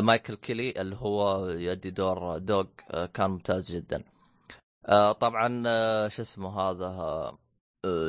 [0.00, 2.64] مايكل كيلي اللي هو يؤدي دور دوغ
[3.14, 4.04] كان ممتاز جدا.
[5.20, 5.62] طبعا
[6.08, 7.32] شو اسمه هذا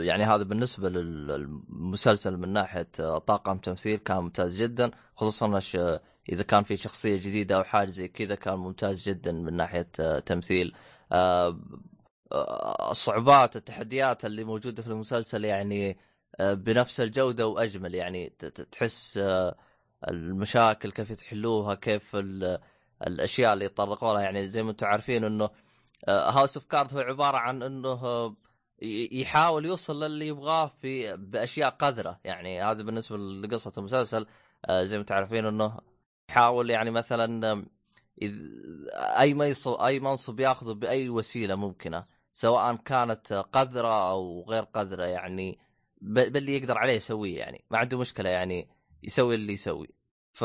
[0.02, 2.88] يعني هذا بالنسبة للمسلسل من ناحية
[3.18, 5.60] طاقم تمثيل كان ممتاز جدا خصوصا
[6.30, 9.82] إذا كان في شخصية جديدة أو حاجة زي كذا كان ممتاز جدا من ناحية
[10.20, 10.76] تمثيل.
[11.12, 11.60] آه،
[12.32, 15.98] آه، الصعوبات التحديات اللي موجودة في المسلسل يعني
[16.40, 18.30] آه، بنفس الجودة وأجمل يعني
[18.72, 19.20] تحس
[20.08, 22.16] المشاكل كيف يحلوها كيف
[23.08, 24.22] الأشياء اللي يتطرقوا لها.
[24.22, 25.50] يعني زي ما أنتم عارفين إنه
[26.10, 28.36] House of Cards هو عبارة عن إنه
[28.82, 32.20] يحاول يوصل للي يبغاه في بأشياء قذرة.
[32.24, 34.28] يعني هذا بالنسبة لقصة المسلسل.
[34.72, 35.80] زي ما أنتم عارفين إنه
[36.30, 37.66] يحاول يعني مثلا
[39.20, 45.60] أي منصب أي منصب ياخذه بأي وسيلة ممكنة سواء كانت قذرة أو غير قذرة يعني
[46.02, 47.66] باللي يقدر عليه يسويه يعني.
[47.72, 48.70] ما عنده مشكلة يعني
[49.04, 49.88] يسوي اللي يسوي.
[50.32, 50.44] ف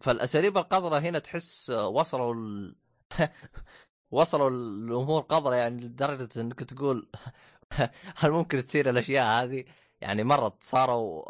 [0.00, 2.76] فالأساليب القذرة هنا تحس وصلوا ال...
[4.14, 7.08] وصلوا الأمور قذره يعني لدرجة إنك تقول
[8.20, 9.64] هل ممكن تصير الأشياء هذه؟
[10.00, 11.24] يعني مرت صاروا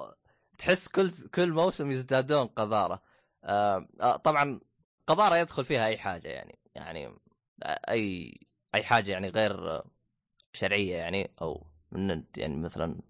[0.58, 3.02] تحس كل كل موسم يزدادون قذارة.
[3.44, 4.60] آه, آه، طبعا
[5.06, 7.14] قذارة يدخل فيها أي حاجة يعني يعني
[7.66, 8.34] أي
[8.74, 9.82] أي حاجة يعني غير
[10.52, 13.00] شرعية يعني أو من يعني مثلا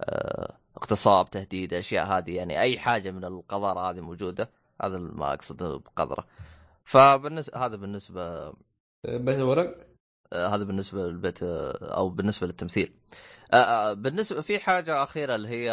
[0.00, 4.50] آه، اغتصاب تهديد أشياء هذه يعني أي حاجة من القذارة هذه موجودة
[4.82, 6.26] هذا ما أقصده بقذرة.
[6.84, 8.52] فبالنسبه هذا بالنسبة
[9.04, 9.86] بيت الورق؟
[10.32, 12.94] آه، هذا بالنسبة للبيت أو بالنسبة للتمثيل.
[13.92, 15.72] بالنسبة في حاجة أخيرة اللي هي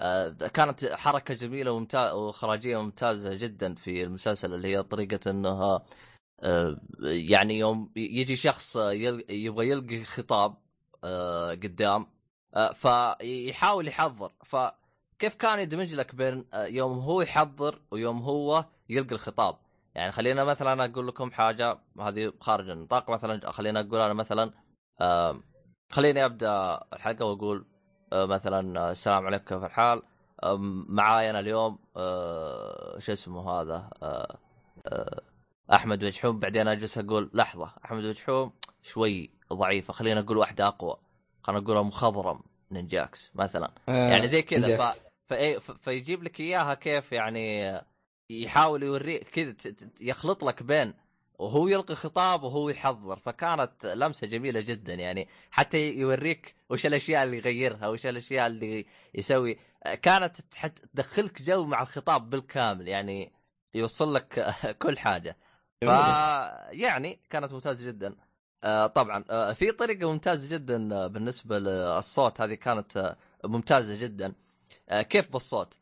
[0.00, 5.82] آه، كانت حركة جميلة وممتازه وإخراجية ممتازة جدا في المسلسل اللي هي طريقة إنها
[6.40, 8.76] آه، يعني يوم يجي شخص
[9.30, 10.56] يبغى يلقي خطاب
[11.04, 12.06] آه، قدام
[12.74, 14.32] فيحاول يحضر.
[14.44, 19.58] فكيف كان يدمج لك بين يوم هو يحضر ويوم هو يلقي الخطاب؟
[19.94, 24.52] يعني خلينا مثلا أقول لكم حاجة هذه خارج النطاق مثلا خلينا أقول أنا مثلا
[25.90, 27.66] خليني أبدأ الحلقة وأقول
[28.12, 30.02] آه، مثلا آه، السلام عليكم كيف الحال؟
[30.88, 33.90] معاي أنا اليوم آه، شو اسمه هذا؟
[35.72, 38.52] أحمد وجحوم بعدين اجلس أقول لحظة أحمد وجحوم
[38.82, 40.96] شوي ضعيفه خلينا نقول واحدة أقوى.
[41.42, 42.40] خلينا نقول مخضرم
[42.70, 43.70] نينجاكس مثلا.
[43.88, 44.92] يعني زي كذا
[45.28, 45.34] ف...
[45.80, 47.74] فيجيب لك إياها كيف يعني
[48.30, 49.54] يحاول يوريك كذا
[50.00, 50.94] يخلط لك بين
[51.38, 55.28] وهو يلقي خطاب وهو يحضر فكانت لمسة جميلة جدا يعني.
[55.50, 59.58] حتى يوريك وش الأشياء اللي يغيرها وش الأشياء اللي يسوي.
[60.02, 60.36] كانت
[60.94, 63.32] تدخلك جو مع الخطاب بالكامل يعني
[63.74, 65.36] يوصل لك كل حاجة.
[65.82, 65.84] ف
[66.70, 68.16] يعني كانت ممتازة جدا.
[68.64, 74.32] آه، طبعا آه، في طريقة ممتازة جدا بالنسبة للصوت هذه كانت آه، ممتازة جدا.
[74.90, 75.79] كيف بالصوت؟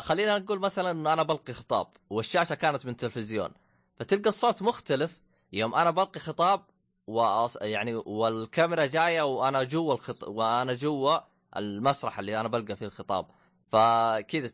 [0.00, 3.50] خلينا نقول مثلا إنه أنا بلقي خطاب والشاشة كانت من تلفزيون
[3.96, 5.20] فتلقى الصوت مختلف
[5.52, 6.64] يوم أنا بلقي خطاب
[7.06, 7.56] وأص...
[7.62, 10.28] يعني والكاميرا جاية وأنا جوا الخط...
[10.28, 11.18] وأنا جوا
[11.56, 13.26] المسرح اللي أنا بلقى فيه الخطاب
[13.66, 14.50] فكذا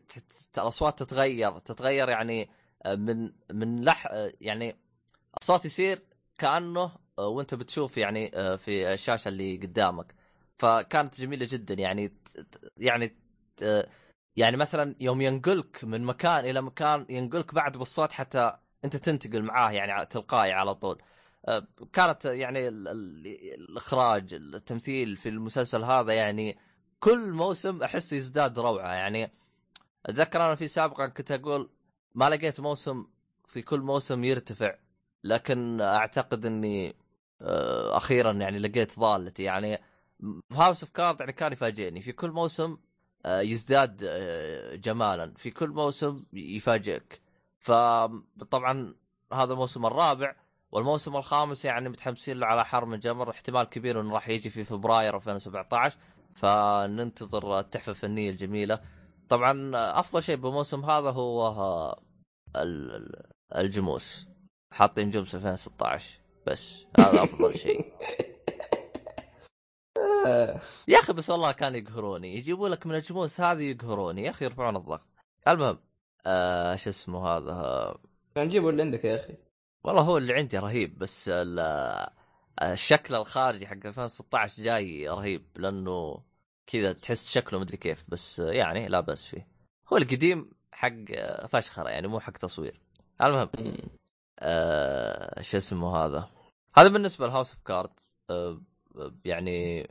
[0.57, 2.49] الأصوات تتغير تتغير يعني
[2.85, 4.07] آه، من من لح
[4.41, 4.75] يعني
[5.41, 6.01] الصوت يصير
[6.37, 10.15] كأنه آه، وأنت بتشوف يعني آه، في الشاشة اللي قدامك
[10.57, 12.13] فكانت جميلة جدا يعني
[12.77, 13.15] يعني
[14.35, 19.71] يعني مثلا يوم ينقلك من مكان إلى مكان ينقلك بعد بالصوت حتى أنت تنتقل معاه
[19.71, 21.01] يعني تلقائي على طول.
[21.47, 26.57] آه، كانت يعني الإخراج التمثيل في المسلسل هذا يعني
[26.99, 28.93] كل موسم أحس يزداد روعة.
[28.93, 29.31] يعني
[30.05, 31.69] أتذكر أنا في سابقا كنت أقول
[32.15, 33.07] ما لقيت موسم
[33.47, 34.75] في كل موسم يرتفع
[35.23, 36.95] لكن أعتقد إني
[37.41, 39.79] آه، أخيرا يعني لقيت ضالتي يعني
[40.51, 42.01] House of Cards يعني كان يفاجئني.
[42.01, 42.77] في كل موسم
[43.25, 43.97] يزداد
[44.81, 45.33] جمالا.
[45.37, 47.21] في كل موسم يفاجئك.
[47.59, 48.95] فطبعا
[49.33, 50.35] هذا الموسم الرابع.
[50.71, 54.63] والموسم الخامس يعني متحمسين له على حر من جمر احتمال كبير إنه راح يجي في
[54.63, 55.97] فبراير 2017
[56.33, 58.79] فننتظر التحفة الفنية الجميلة.
[59.29, 61.95] طبعا أفضل شيء بالموسم هذا هو
[63.55, 64.27] الجموس.
[64.71, 67.93] حاطين جمس 2016 بس هذا أفضل شيء.
[68.01, 68.25] آه.
[70.87, 72.37] يا أخي بس والله كان يقهروني.
[72.37, 74.23] يجيبوا لك من الجموس هذه يقهروني.
[74.23, 75.07] يا أخي يرفعون الضغط.
[75.47, 75.79] المهم
[76.25, 77.95] آه شو اسمه هذا؟
[78.35, 79.33] كان نجيبه اللي عندك يا أخي.
[79.83, 82.09] والله هو اللي عندي رهيب بس ال-
[82.61, 86.23] الشكل الخارجي حق 2016 جاي رهيب لأنه
[86.67, 89.47] كذا تحس شكله مدري كيف بس يعني لا بأس فيه.
[89.93, 90.93] هو القديم حق
[91.49, 92.81] فشخرة يعني مو حق تصوير.
[93.21, 93.49] المهم
[94.39, 96.29] آه شو اسمه هذا؟
[96.77, 97.89] هذا بالنسبة ل House of Cards
[98.29, 98.61] آه
[99.25, 99.87] يعني آه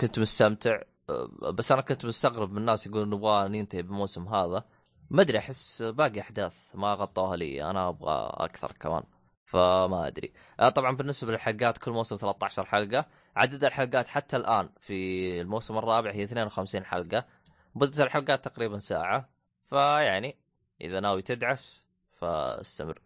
[0.00, 0.82] كنت مستمتع.
[1.10, 4.64] آه بس أنا كنت مستغرب من الناس يقولون نبغى ننتهي بالموسم هذا.
[5.10, 7.70] ما أدري أحس باقي أحداث ما غطوها لي.
[7.70, 9.02] أنا أبغى أكثر كمان
[9.44, 10.32] فما أدري.
[10.60, 13.06] آه طبعا بالنسبة للحلقات كل موسم 13 حلقة.
[13.36, 17.26] عدد الحلقات حتى الآن في الموسم الرابع هي 52 حلقة.
[17.74, 19.28] مدة الحلقات تقريبا ساعة.
[19.66, 20.36] فيعني
[20.80, 23.02] إذا ناوي تدعس فاستمر.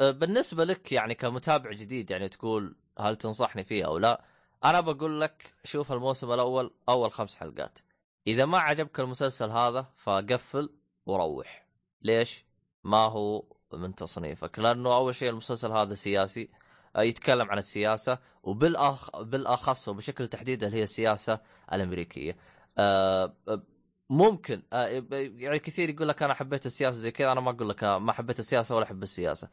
[0.00, 4.24] بالنسبة لك يعني كمتابع جديد يعني تقول هل تنصحني فيه أو لا؟
[4.64, 7.78] أنا بقول لك شوف الموسم الأول أول خمس حلقات.
[8.26, 10.70] إذا ما عجبك المسلسل هذا فقفل
[11.06, 11.66] وروح.
[12.02, 12.44] ليش؟
[12.84, 14.58] ما هو من تصنيفك.
[14.58, 16.50] لأنه أول شيء المسلسل هذا سياسي
[16.96, 21.40] آه، يتكلم عن السياسة وبالأخ بالأخص وبشكل تحديد اللي هي السياسة
[21.72, 22.36] الأمريكية.
[22.78, 23.62] أه آه،
[24.10, 27.84] ممكن آه، يعني كثير يقول لك أنا حبيت السياسة زي كذا أنا ما أقول لك
[27.84, 29.48] آه، ما حبيت السياسة ولا أحب السياسة.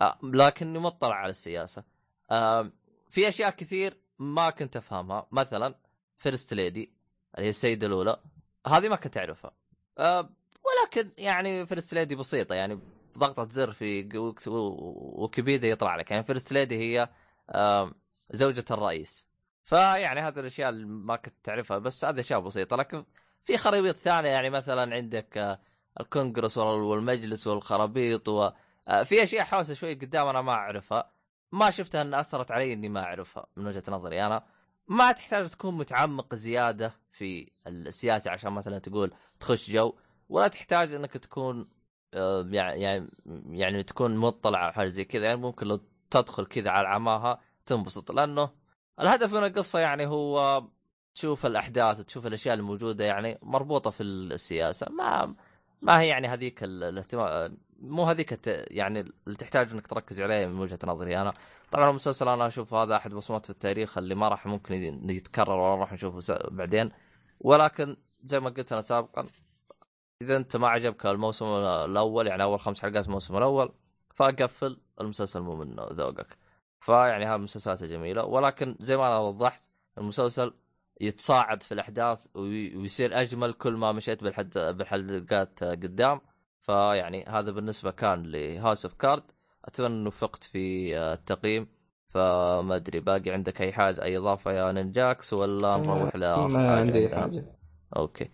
[0.00, 1.84] آه، لكني مطلع على السياسة.
[2.30, 2.72] آه،
[3.10, 5.26] في أشياء كثير ما كنت أفهمها.
[5.32, 5.74] مثلا
[6.18, 6.92] first lady
[7.34, 8.20] اللي هي السيدة الأولى
[8.66, 9.50] هذه ما كنت أعرفها.
[9.98, 10.30] أه
[10.64, 12.80] ولكن يعني first lady بسيطة يعني
[13.18, 14.46] ضغطة زر في ويك-
[15.18, 16.10] ويكيبيديا يطلع لك.
[16.10, 17.08] يعني first lady هي
[17.50, 17.92] أه
[18.30, 19.26] زوجة الرئيس.
[19.64, 22.76] فيعني هذه الأشياء اللي ما كنت تعرفها بس هذه أشياء بسيطة.
[22.76, 23.04] لكن
[23.44, 25.60] في خرابيط ثانية يعني مثلا عندك آه،
[26.00, 28.50] الكونغرس وال- والمجلس والخرابيط و
[28.88, 31.10] آه، في أشياء حوسة شوي قدام أنا ما أعرفها.
[31.56, 34.44] ما شفتها إن أثرت علي إني ما أعرفها من وجهة نظري أنا.
[34.88, 39.94] ما تحتاج تكون متعمق زيادة في السياسة عشان مثلا تقول تخش جو
[40.28, 41.68] ولا تحتاج إنك تكون
[42.14, 43.08] آه، يعني
[43.50, 45.24] يعني تكون مطلع على حاجة زي كذا.
[45.24, 45.80] يعني ممكن لو
[46.10, 48.50] تدخل كذا على عماها تنبسط لأنه
[49.00, 50.64] الهدف من القصة يعني هو
[51.14, 54.86] تشوف الأحداث تشوف الأشياء الموجودة يعني مربوطة في السياسة.
[54.90, 55.34] ما
[55.82, 58.40] ما هي يعني هذيك ال- الاهتمام مو هذيك.
[58.46, 61.32] يعني اللي تحتاج إنك تركز عليه من وجهة نظري أنا
[61.72, 64.74] طبعا المسلسل أنا أشوف هذا أحد بصمات في التاريخ اللي ما راح ممكن
[65.10, 66.38] يتكرر ولا راح نشوفه.
[66.50, 66.90] بعدين
[67.40, 69.26] ولكن زي ما قلت أنا سابقا
[70.22, 73.72] إذا أنت ما عجبك الموسم الأول يعني أول خمس حلقات الموسم الأول
[74.14, 76.38] فقفل المسلسل مو من ذوقك
[76.80, 79.64] فيعني هذه المسلسلات جميلة ولكن زي ما أنا وضحت
[79.98, 80.54] المسلسل
[81.00, 86.20] يتصاعد في الأحداث وي- ويصير أجمل كل ما مشيت بالحد بالحلقات قدام
[86.66, 89.22] فيعني هذا بالنسبة كان ل House of Cards
[89.64, 91.68] أتمنى انه وفقت في التقييم.
[92.08, 96.80] فما أدري باقي عندك أي حاجة أي إضافة يا نينجاكس ولا نروح لاخر ما حاجة؟
[96.80, 97.44] عندي عندنا؟ حاجة.
[97.96, 98.30] Okay.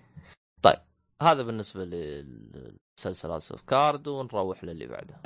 [0.63, 0.77] طيب
[1.23, 5.21] هذا بالنسبة للمسلسل House of Cards ونروح للي بعده.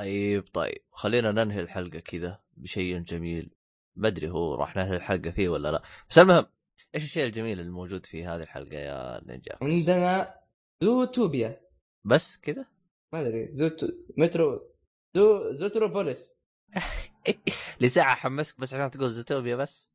[0.00, 0.82] طيب طيب.
[0.92, 3.50] خلينا ننهي الحلقة كذا بشيء جميل.
[3.96, 5.82] ما أدري هو راح ننهي الحلقة فيه ولا لا.
[6.10, 6.46] بس المهم
[6.94, 10.34] إيش الشيء الجميل الموجود في هذه الحلقة يا نينجاكس؟ عندنا
[10.82, 11.60] زوتوبيا.
[12.04, 12.66] بس كذا؟
[13.12, 13.48] ما أدري.
[13.52, 13.86] زوتو
[14.16, 14.70] مترو
[15.16, 16.38] زو زوتروبوليس.
[17.80, 19.90] لساعه حمسك بس عشان تقول زوتوبيا بس.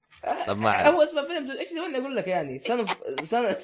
[0.48, 0.88] طب ما.
[0.88, 2.60] هو اسمه فيلم إيش تبغى أقول لك يعني.
[2.60, 2.90] son of
[3.30, 3.56] son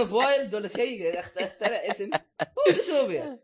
[0.00, 2.10] of wild ولا شيء أخت- أخترع اسم.
[2.42, 3.40] هو زوتوبيا.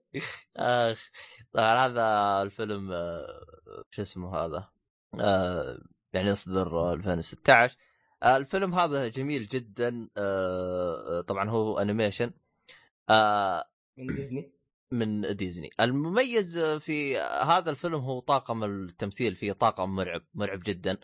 [0.56, 1.10] آخ.
[1.52, 4.68] طبعا هذا الفيلم آه، شو اسمه هذا؟
[5.20, 5.78] آه،
[6.12, 7.76] يعني يصدر 2016
[8.22, 10.08] آه، الفيلم هذا جميل جدا.
[11.28, 12.30] طبعا هو animation
[13.96, 14.52] من ديزني؟
[14.92, 15.70] من ديزني.
[15.80, 20.98] المميز في هذا الفيلم هو طاقم التمثيل فيه طاقم مرعب مرعب جدا.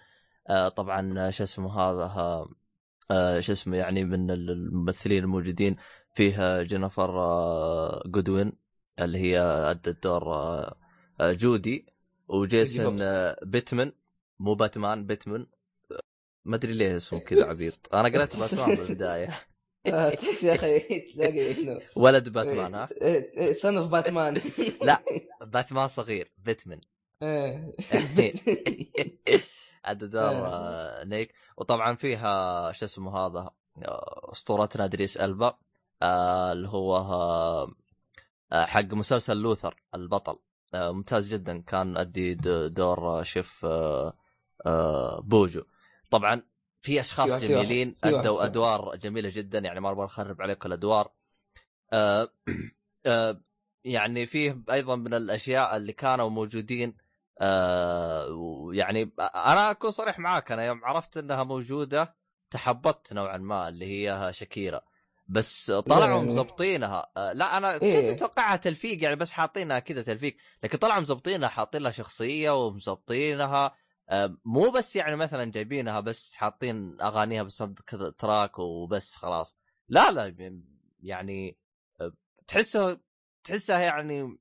[0.76, 2.46] طبعا شو اسمه هذا
[3.40, 5.76] شو اسمه يعني من الممثلين الموجودين
[6.14, 7.10] فيه جينيفر
[8.06, 8.65] جودوين.
[9.02, 10.76] اللي هي ادت دور آه،
[11.20, 11.86] آه، جودي
[12.28, 13.92] وجيسون آه، بيتمان.
[14.38, 15.46] مو باتمان بيتمان.
[15.92, 16.00] آه،
[16.44, 17.94] ما أدري ليه اسمه كذا عبيط.
[17.94, 19.28] أنا قريت باتمان بالبدايه
[20.16, 22.88] تحس يا أخي تلاقي إنه ولد باتمان ها؟
[23.52, 24.40] son of Batman.
[24.82, 25.02] لا.
[25.40, 26.80] باتمان صغير بيتمان.
[27.22, 27.74] إيه.
[29.84, 30.48] ادى دور
[31.04, 31.34] نيك.
[31.56, 33.50] وطبعا فيها شو اسمه هذا
[34.32, 35.58] أسطورتنا ادريس ألبا
[36.52, 37.66] اللي هو
[38.52, 40.38] حق مسلسل لوثر البطل.
[40.74, 41.60] آه، ممتاز جدا.
[41.62, 42.34] كان ادي
[42.68, 44.16] دور شيف آه،
[44.66, 45.62] آه، بوجو.
[46.10, 46.42] طبعا
[46.82, 48.44] في أشخاص في واحد- في واحد- جميلين ادوا.
[48.44, 49.58] أدوار جميلة جدا.
[49.58, 51.10] يعني ما أبغى أخرب عليكم الأدوار.
[51.92, 52.28] آه،
[53.06, 53.40] آه،
[53.84, 56.96] يعني فيه أيضا من الأشياء اللي كانوا موجودين.
[57.40, 60.52] آه، ويعني أنا أكون صريح معاك.
[60.52, 62.14] أنا يوم عرفت إنها موجودة
[62.50, 64.80] تحبطت نوعا ما اللي هي شكيرا
[65.28, 68.00] بس طلعوا يعني- مزبطينها آه، لا أنا إيه.
[68.10, 70.36] كنت أتوقعها تلفيق يعني بس حاطينها كذا تلفيق.
[70.62, 73.74] لكن طلعوا مزبطينها حاطين لها شخصية ومزبطينها
[74.08, 77.64] آه، مو بس يعني مثلا جايبينها بس حاطين أغانيها بس
[78.18, 79.58] تراك وبس خلاص.
[79.88, 80.50] لا لا
[81.00, 81.58] يعني
[82.00, 82.12] آه،
[82.46, 83.00] تحسها
[83.44, 84.38] تحسها يعني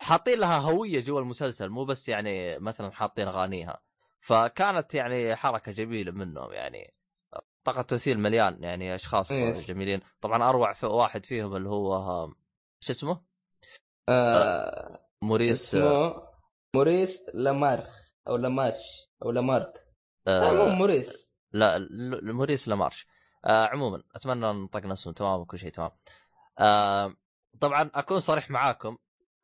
[0.00, 3.82] حاطين لها هوية جوا المسلسل مو بس يعني مثلا حاطين أغانيها.
[4.20, 6.94] فكانت يعني حركة جميلة منهم يعني.
[7.64, 9.52] طاقم تمثيل مليان يعني أشخاص إيه.
[9.52, 10.00] جميلين.
[10.20, 12.34] طبعا أروع في واحد فيهم اللي هو آه،
[12.80, 13.24] شو اسمه؟
[14.08, 16.22] آه موريس آه، اسمه
[16.76, 19.88] موريس لامارخ أو لامارش أو لامارك.
[20.26, 21.34] آه، آه مو موريس.
[21.52, 21.88] لا
[22.22, 23.06] موريس لامارش.
[23.44, 25.90] آه عموما أتمنى نطقنا اسمه تمام وكل شيء تمام.
[26.58, 27.14] آه
[27.60, 28.96] طبعا أكون صريح معاكم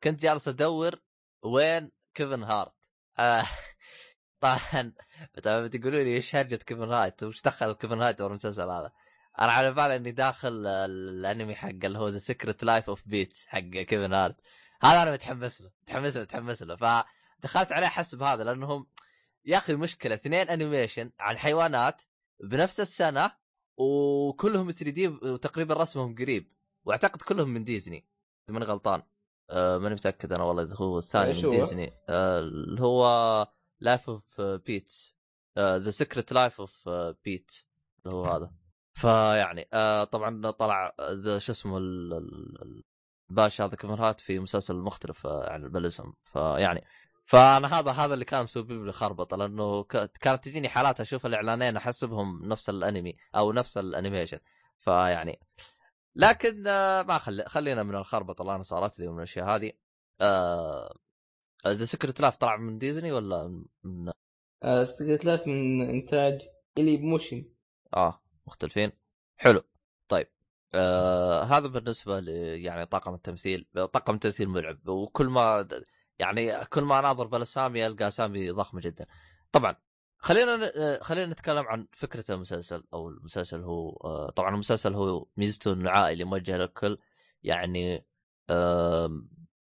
[0.03, 0.99] كنت جالس أدور
[1.43, 2.75] وين كيفن هارت.
[3.19, 3.43] آه
[4.41, 4.93] طبعا.
[5.43, 8.91] طبعا بتقولوا لي إيش هرجة كيفن هارت وش دخل كيفن هارت ورا المسلسل هذا؟
[9.39, 13.59] أنا على بالي إني داخل الأنمي حق اللي هو The Secret Life of Pets حق
[13.59, 14.35] كيفن هارت
[14.83, 16.75] هذا أنا متحمس له متحمس له متحمس له.
[16.75, 18.87] فدخلت عليه حسب هذا لانهم
[19.45, 22.01] يا أخي المشكلة اثنين animation عن حيوانات
[22.43, 23.31] بنفس السنة
[23.77, 26.51] وكلهم 3 D وتقريبا رسمهم قريب.
[26.85, 28.05] وأعتقد كلهم من ديزني
[28.45, 29.03] إذا ماني غلطان.
[29.49, 31.93] آه ماني متأكد أنا والله إذا هو الثاني من؟ ديزني.
[32.09, 33.47] آه اللي هو
[33.81, 35.15] Life of Pets
[35.57, 36.89] The Secret Life of
[37.25, 37.51] Pets
[38.05, 38.51] اللي هو هذا.
[38.93, 42.83] فيعني آه طبعا طلع ذا شو اسمه ال- ال- ال-
[43.29, 46.83] الباشا هذا كيفن هارت في مسلسل مختلف آه، يعني بالاسم فيعني
[47.25, 52.41] فأنا هذا هذا اللي كان مسبب لي خربطة لأنه كانت تجيني حالات أشوف الإعلانين أحسبهم
[52.45, 54.39] نفس الأنمي أو نفس الأنيميشن.
[54.77, 55.39] فيعني
[56.15, 59.71] لكن آه، ما خلي خلينا من الخربطة اللي أنا صارت لي ومن الأشياء هذه.
[61.67, 64.11] The Secret Life طلع من ديزني ولا من
[64.63, 66.41] آه Secret Life من إنتاج
[66.77, 67.45] Illumination
[67.93, 68.91] آه مختلفين.
[69.37, 69.61] حلو.
[70.07, 70.27] طيب.
[70.73, 72.29] آه هذا بالنسبة ل
[72.65, 73.67] يعني طاقم التمثيل.
[73.75, 74.87] طاقم التمثيل ملعب.
[74.87, 75.67] وكل ما
[76.19, 79.05] يعني كل ما أناظر بالاسامي ألقى اسامي ضخمه جدا.
[79.51, 79.75] طبعا
[80.17, 85.73] خلينا آه، خلينا نتكلم عن فكرة المسلسل أو المسلسل هو آه طبعا المسلسل هو ميزته
[85.73, 86.97] إنه عائلي موجه للكل.
[87.43, 88.05] يعني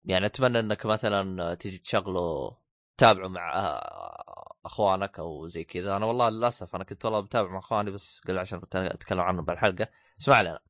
[0.05, 2.57] يعني أتمنى إنك مثلا تيجي تشغله
[2.97, 5.97] تتابعه مع آه، أخوانك أو زي كذا.
[5.97, 9.89] أنا والله للأسف أنا كنت والله بتابع مع أخواني بس قل عشان أتكلم عنه بالحلقة
[10.21, 10.61] اسمع لنا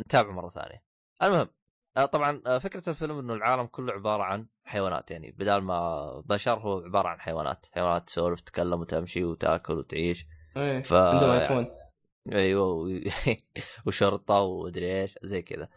[0.00, 0.82] نتابع مرة ثانية.
[1.22, 1.48] المهم
[1.96, 5.10] آه، طبعا آه، فكرة الفيلم إنه العالم كله عبارة عن حيوانات.
[5.10, 7.66] يعني بدال ما بشر هو عبارة عن حيوانات.
[7.72, 10.26] حيوانات تسولف تتكلم وتمشي وتأكل وتعيش.
[10.56, 11.66] إيه ف- عندهم آيفون.
[12.32, 13.00] أيوه
[13.86, 15.68] وشرطة ومدري إيش زي كذا.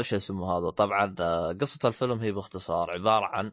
[0.00, 3.52] شو اسمه هذا؟ طبعا أه، قصة الفيلم هي باختصار عبارة عن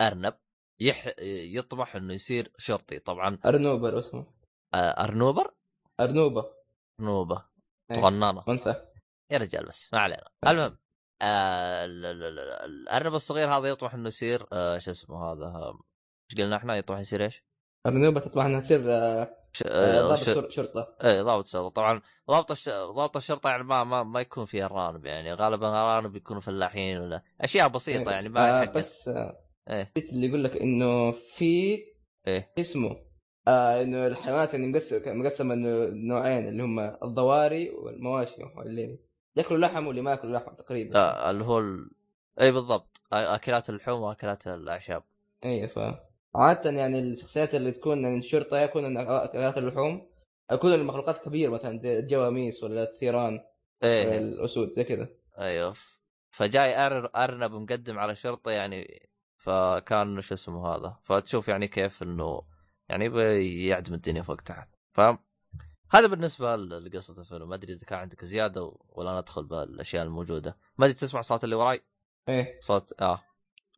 [0.00, 0.34] أرنب
[0.80, 1.14] يح...
[1.54, 3.38] يطمح إنه يصير شرطي طبعا.
[3.46, 4.26] أرنوبر اسمه.
[4.74, 5.54] أه، أرنوبر؟
[6.00, 6.50] أرنوبة.
[7.00, 7.44] أرنوبة.
[7.90, 7.96] إيه.
[7.96, 8.74] صغننه أنثى.
[9.30, 10.28] يا رجال بس ما علينا.
[10.46, 10.78] المهم
[11.22, 15.78] آه ال- ال- ال- الأرنب الصغير هذا يطمح إنه يصير آه شو اسمه هذا؟ آه،
[16.30, 17.42] إيش قلنا إحنا؟ يطمح يصير إيش؟
[17.86, 19.42] ارنوبه تطلع إنها تصير آه،.
[19.66, 20.18] آه، آه ضابط.
[20.18, 22.68] شر- شرطة إيه ضابط الشرطه طبعا ضابط الش...
[22.68, 27.22] ضابط الشرطة يعني ما ما, ما يكون فيها ارانب يعني غالبا الارانب يكونوا فلاحين ولا
[27.40, 28.14] أشياء بسيطة إيه.
[28.14, 29.08] يعني ما آه يحق بس
[29.68, 31.78] إيه اللي يقول لك إنه في
[32.26, 32.96] إيه اسمه
[33.48, 38.36] آه إنه الحيوانات اللي مقسمه مقسمه إنه نوعين اللي هم الضواري والمواشي
[38.66, 38.98] اللي
[39.36, 41.90] يأكلوا لحم واللي ما يأكلوا لحم تقريبا آه اللي هو ال...
[42.40, 45.02] اي بالضبط أكلات اللحوم وأكلات الأعشاب
[45.44, 45.78] اي ف
[46.34, 50.08] عادة يعني الشخصيات اللي تكون من الشرطة يكون اكلات اللحوم.
[50.52, 53.40] يكون المخلوقات كبيرة مثلا الجواميس ولا الثيران
[53.82, 54.18] إيه.
[54.18, 55.08] الأسود زي كذا.
[55.38, 55.72] أيوه.
[55.72, 56.00] ف-
[56.30, 57.10] فجاي أر...
[57.16, 62.42] أرنب مقدم على شرطة يعني فكان شو اسمه هذا؟ فتشوف يعني كيف إنه
[62.88, 63.04] يعني
[63.66, 64.68] يعدم الدنيا فوق تحت.
[64.92, 65.18] فاهم
[65.90, 67.48] هذا بالنسبة لقصة الفيلم.
[67.48, 70.56] ما أدري إذا كان عندك زيادة ولا ندخل بالأشياء الموجودة.
[70.78, 71.80] ما أدري تسمع صوت اللي وراي؟
[72.28, 72.60] إيه.
[72.60, 73.22] صوت آه,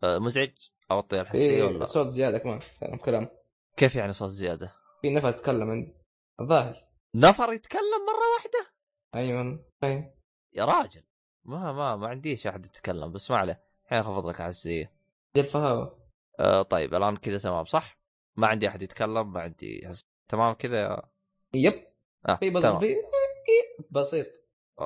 [0.02, 0.54] آه مزعج؟
[0.94, 3.28] اوطي الحساسيه في ولا صوت زيادة كمان كلام كلام.
[3.76, 4.72] كيف يعني صوت زيادة؟
[5.02, 5.94] في نفر يتكلم عندي.
[6.40, 6.84] الظاهر.
[7.14, 8.74] نفر يتكلم مرة واحدة؟
[9.14, 10.14] أيوه إيه
[10.52, 11.02] يا راجل
[11.44, 13.64] ما ما ما عنديش أحد يتكلم بس ما عليه.
[13.84, 14.92] الحين خفض لك حساسيه
[15.36, 15.50] زي
[16.40, 17.98] آه طيب الآن كذا تمام صح؟
[18.36, 20.00] ما عندي أحد يتكلم ما عندي حس...
[20.30, 21.02] تمام كذا؟ يا-
[21.54, 21.74] يب.
[22.28, 22.96] آه في بس في
[23.90, 24.26] بسيط.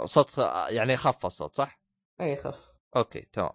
[0.04, 1.80] صوت يعني خف الصوت صح؟
[2.20, 2.72] أي خف.
[2.96, 3.50] okay تمام.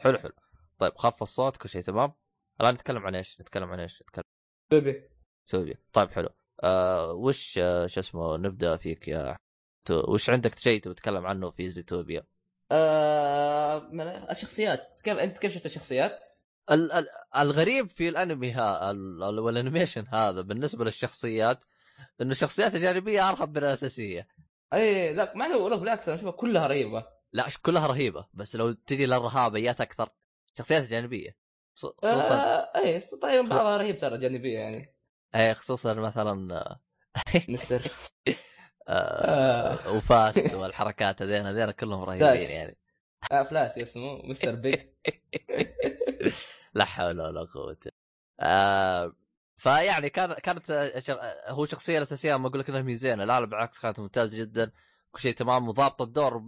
[0.00, 0.32] حلو حلو.
[0.78, 2.12] طيب خف الصوت كل شيء تمام؟
[2.60, 4.22] الآن نتكلم عن إيش؟ نتكلم عن إيش؟ نتكلم
[4.70, 5.10] في
[5.44, 6.28] Zootopia طيب حلو.
[6.62, 9.36] آه وش آه شو اسمه نبدأ فيك يا
[9.84, 12.26] تو- وش عندك شيء تبي تتكلم عنه في Zootopia؟
[12.72, 15.00] آه من الشخصيات.
[15.04, 16.18] كيف أنت كيف شفت الشخصيات؟
[16.70, 21.64] ال- ال- الغريب في الأنمي ها ال- ال- والأنيميشن هذا بالنسبة للشخصيات
[22.20, 24.28] إنه الشخصيات الجانبيه أرهب من الأساسية.
[24.74, 27.06] إي لا ما له بالعكس أنا أشوفها كلها رهيبة.
[27.32, 30.08] لا كلها رهيبة بس لو تجي للرهابيات أكثر.
[30.58, 31.36] شخصيات جانبيه
[31.74, 34.94] خص- خصوصا آه اي طيب بعضها رهيب ترى جانبية يعني.
[35.34, 36.80] إيه خصوصا مثلا آه،
[37.48, 37.92] مستر.
[38.88, 42.50] آه وفاست والحركات هذين هذين كلهم رهيبين.
[42.50, 42.78] يعني.
[43.32, 44.80] آه فلاس اسمه Mister Big.
[46.74, 47.76] لا حول ولا قوة.
[48.40, 49.12] آه
[49.56, 50.70] فيعني كان كانت.
[51.48, 54.70] هو الشخصيه الأساسية ما أقول لك إنها ميزانة لا لا بالعكس كانت ممتازة جدا
[55.10, 56.38] كل شيء تمام وضابطه الدور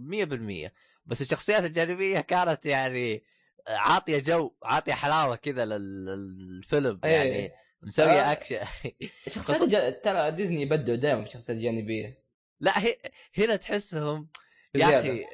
[0.67, 0.71] 100%
[1.05, 3.23] بس الشخصيات الجانبية كانت يعني
[3.67, 7.11] عاطيه جو عاطيه حلاوة كذا لل- للفيلم إيه.
[7.11, 7.51] يعني
[7.81, 8.31] مسويه آه.
[8.31, 8.57] أكشن.
[9.27, 12.23] شخصيات الج- ترى ديزني يبدعوا دائما في الشخصيات الجانبيه
[12.59, 12.95] لا هي...
[13.37, 14.29] هنا تحسهم
[14.75, 14.99] يا.
[14.99, 15.25] أخي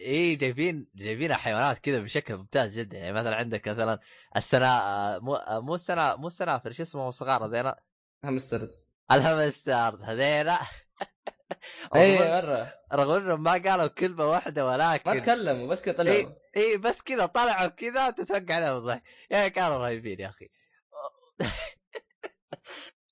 [0.00, 2.98] إيه جايبين جايبين حيوانات كذا بشكل ممتاز جدا.
[2.98, 3.98] يعني مثلا عندك مثلا
[4.36, 7.76] السنا مو مو السنا مو السنافر شو اسمه الصغار هذينا؟
[8.24, 10.58] hamsters ال hamsters هذينا.
[11.94, 12.74] اي مرة.
[12.92, 16.32] رغم إنهم ما قالوا كلمة واحدة ما ولكن تكلموا بس كذا طلعوا.
[16.56, 20.48] اي بس كذا طلعوا كذا تتوقع عليهم الضحك يا كانوا رهيبين يا أخي.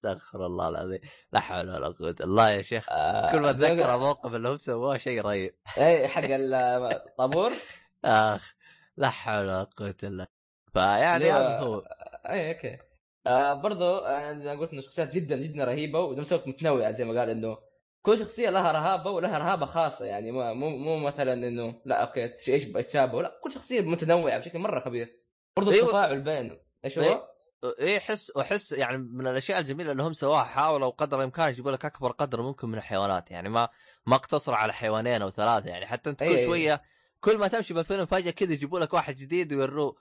[0.04, 1.00] استغفر الله العظيم.
[1.32, 2.16] لا حول ولا قوة.
[2.20, 5.54] الله يا شيخ آه، كل ما اتذكر الموقف اللي هم سووه شيء رهيب.
[5.78, 7.52] اي حق الطابور
[8.04, 8.54] آخ
[8.96, 10.26] لا حول ولا قوة إلا
[10.72, 11.78] فيعني هذا هو.
[12.26, 12.78] اي okay.
[13.26, 17.20] آه برضو أنا ما قلت إنه شخصيات جدا جدا رهيبة وبنفس الوقت متنوعة زي ما
[17.20, 17.58] قال إنه
[18.02, 22.48] كل شخصية لها رهابة ولها رهابة خاصة يعني مو مو مثلا إنه لا okay إيش
[22.48, 25.20] يتشابهوا لا كل شخصية متنوعة بشكل مرة كبير
[25.56, 25.84] برضو أيوة.
[25.84, 27.30] التفاعل بينهم إيش هو؟
[27.78, 31.84] إيه احس أحس يعني من الأشياء الجميلة اللي هم سواها حاولوا قدر الإمكان يجيبوا لك
[31.84, 33.68] أكبر قدر ممكن من الحيوانات يعني ما
[34.06, 36.46] ما اقتصروا على حيوانين أو ثلاثة يعني حتى أنت كل إيه.
[36.46, 36.82] شوية
[37.20, 39.96] كل ما تمشي بالفيلم فجأة كذا يجيبوا لك واحد جديد ويروه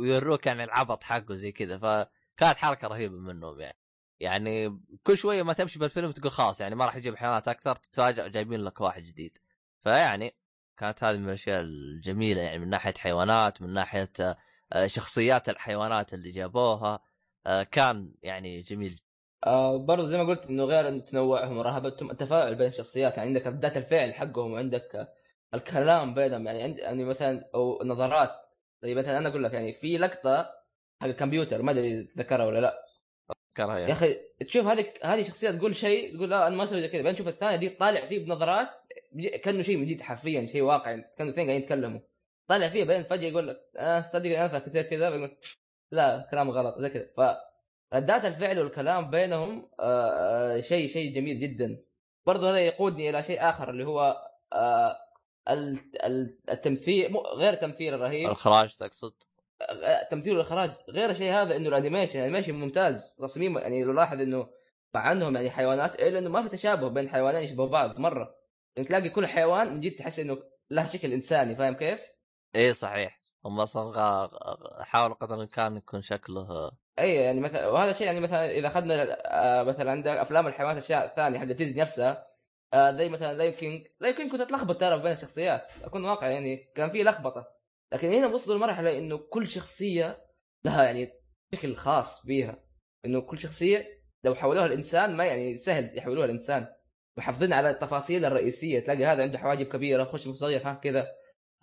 [0.00, 3.78] ويروك يعني العبط حقه زي كذا فكانت حركة رهيبة منهم يعني
[4.20, 8.28] يعني كل شوية ما تمشي بالفيلم تقول خلاص يعني ما راح يجيب حيوانات أكثر تتفاجئ
[8.28, 9.38] جايبين لك واحد جديد.
[9.82, 10.36] فيعني
[10.76, 14.10] كانت هذه من الأشياء الجميلة يعني من ناحية حيوانات من ناحية
[14.72, 17.00] آه، شخصيات الحيوانات اللي جابوها
[17.46, 18.96] آه، كان يعني جميل.
[19.46, 23.46] آه برضو زي ما قلت إنه غير إنه تنوعهم ورهابتهم التفاعل بين الشخصيات يعني عندك
[23.46, 25.08] ردات الفعل حقهم وعندك آه،
[25.54, 28.30] الكلام بينهم يعني عند يعني مثلا أو نظرات.
[28.82, 30.50] زي مثلا أنا أقول لك يعني في لقطة
[31.00, 32.85] حق الكمبيوتر ما أدري تذكرها ولا لأ.
[33.56, 33.92] كره يا.
[33.92, 34.14] أخي
[34.46, 37.02] تشوف هذه هذه شخصية تقول شيء تقول لا أنا ما أسوي كذا.
[37.02, 38.68] بعدين تشوف الثانية دي طالع فيه بنظرات
[39.44, 41.04] كأنه شيء من جد حرفيا شيء واقعي.
[41.18, 42.00] كانوا اثنين قاعدين يتكلموا.
[42.48, 45.30] طالع فيه بعدين فجأة يقول لك آه صدق أنا انفع كثير كذا
[45.92, 47.06] لا كلام غلط زي كذا.
[47.16, 47.36] ف
[47.94, 50.10] ردات الفعل والكلام بينهم آه
[50.56, 51.78] آه شيء شيء جميل جدا.
[52.26, 54.16] برضو هذا يقودني إلى شيء آخر اللي هو
[54.52, 54.96] آه
[55.50, 58.26] ال- ال- التمثيل غير التمثيل الرهيب.
[58.26, 59.12] الاخراج تقصد؟
[60.10, 63.14] تمثيل والاخراج غير الشيء هذا إنه الأنيميشن الأنيميشن ممتاز.
[63.18, 64.48] تصميم يعني لو لاحظ إنه
[64.94, 68.34] مع انهم يعني حيوانات الا انه ما في تشابه بين حيوانين يشبهوا بعض مرة.
[68.76, 70.38] يعني تلاقي كل حيوان من جد تحس إنه
[70.70, 72.00] له شكل إنساني فاهم كيف؟
[72.54, 73.18] إيه صحيح.
[73.44, 74.28] هم أصلا
[74.80, 76.70] حاولوا قدر الإمكان يكون شكله.
[76.98, 81.04] اي يعني مثلا وهذا الشيء يعني مثلا إذا أخذنا آه، مثلا عندك أفلام الحيوانات الاشياء
[81.04, 82.26] الثانية حق ديزني نفسها
[82.74, 83.86] آه، زي مثلا Lion King.
[84.00, 85.62] Lion King كنت أتلخبط ترى بين الشخصيات.
[85.84, 87.55] أكون واقع يعني كان في لخبطة.
[87.92, 90.24] لكن هنا وصلوا لمرحلة إنه كل شخصية
[90.64, 91.08] لها يعني
[91.54, 92.64] شكل خاص بيها.
[93.04, 93.86] إنه كل شخصية
[94.24, 96.66] لو حولوها الإنسان ما يعني سهل يحولوها الإنسان.
[97.18, 101.08] محافظين على التفاصيل الرئيسية تلاقي هذا عنده حواجب كبيرة خش صغير ها كذا.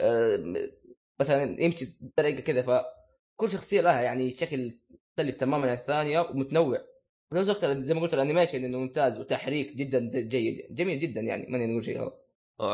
[0.01, 0.53] آه،
[1.19, 4.79] مثلا يمشي بطريقة كذا فكل شخصية لها يعني شكل
[5.09, 6.77] مختلف تماما عن الثانية ومتنوع.
[7.33, 12.01] زي ما قلت الأنيميشن إنه ممتاز وتحريك جدا جيد جميل جدا يعني ماني نقول شيء
[12.01, 12.22] غلط.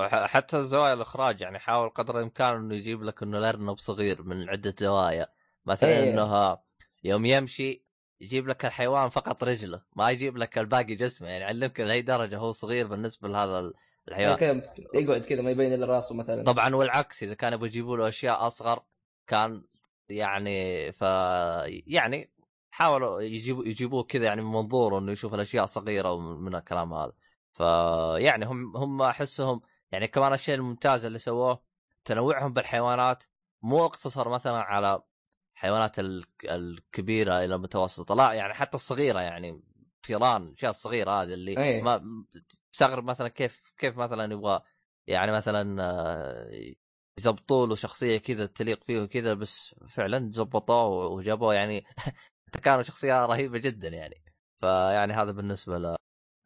[0.10, 4.74] حتى زوايا الإخراج يعني حاول قدر الإمكان إنه يجيب لك إنه الارنب صغير من عدة
[4.78, 5.28] زوايا.
[5.66, 6.14] مثلا إيه.
[6.14, 6.58] إنه
[7.04, 7.86] يوم يمشي
[8.22, 12.52] يجيب لك الحيوان فقط رجله ما يجيب لك الباقي جسمه يعني يعلمك لهي درجة هو
[12.52, 13.74] صغير بالنسبة لهذا ال-
[14.08, 14.38] الحيوان.
[14.38, 14.62] كذا
[14.94, 16.44] يقعد كذا ما يبين إلا راسه مثلا.
[16.44, 18.80] طبعا والعكس إذا كانوا يجيبوا له أشياء أصغر
[19.28, 19.64] كان
[20.10, 21.02] يعني ف
[21.88, 22.32] يعني
[22.72, 27.14] حاولوا يجيبوا يجيبوه كذا يعني من منظور إنه يشوف الأشياء صغيرة ومن الكلام هذا.
[27.52, 29.62] فيعني هم هم أحسهم
[29.92, 31.64] يعني كمان الشيء الممتاز اللي سووه
[32.06, 33.24] تنوعهم بالحيوانات.
[33.62, 35.02] مو اقتصر مثلا على
[35.54, 39.62] حيوانات ال- الكبيرة إلى المتوسطة لا يعني حتى الصغيرة يعني
[40.02, 41.82] فيران الأشياء الصغيرة هذه اللي أيه.
[41.82, 42.26] ما
[42.72, 44.62] تستغرب مثلا كيف كيف مثلا يبغى
[45.08, 46.74] يعني مثلا آه،
[47.20, 51.86] يزبطوا له شخصيه كذا تليق فيه وكذا بس فعلا زبطوه وجابوه يعني
[52.64, 54.24] كانوا شخصية رهيبة جدا يعني.
[54.62, 55.96] فيعني هذا بالنسبة ل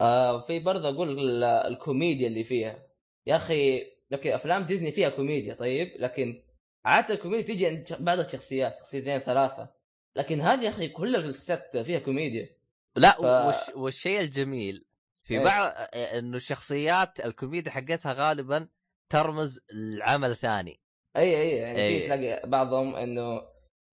[0.02, 2.93] آه في برضه أقول ال- الكوميديا اللي فيها.
[3.28, 3.84] يا أخي
[4.14, 6.44] okay أفلام ديزني فيها كوميديا طيب؟ لكن
[6.86, 9.70] عادة الكوميديا تيجي عند بعض الشخصيات شخصيتين ثلاثة.
[10.16, 12.50] لكن هذه يا أخي كل الشخصيات فيها كوميديا.
[12.96, 14.86] لا ف- وش والشيء الجميل
[15.24, 15.44] في إيه.
[15.44, 18.68] بعض إنه الشخصيات الكوميديا حقتها غالبا
[19.10, 20.80] ترمز لعمل ثاني.
[21.18, 22.00] اي اي يعني أي.
[22.00, 23.42] في تلاقي بعضهم إنه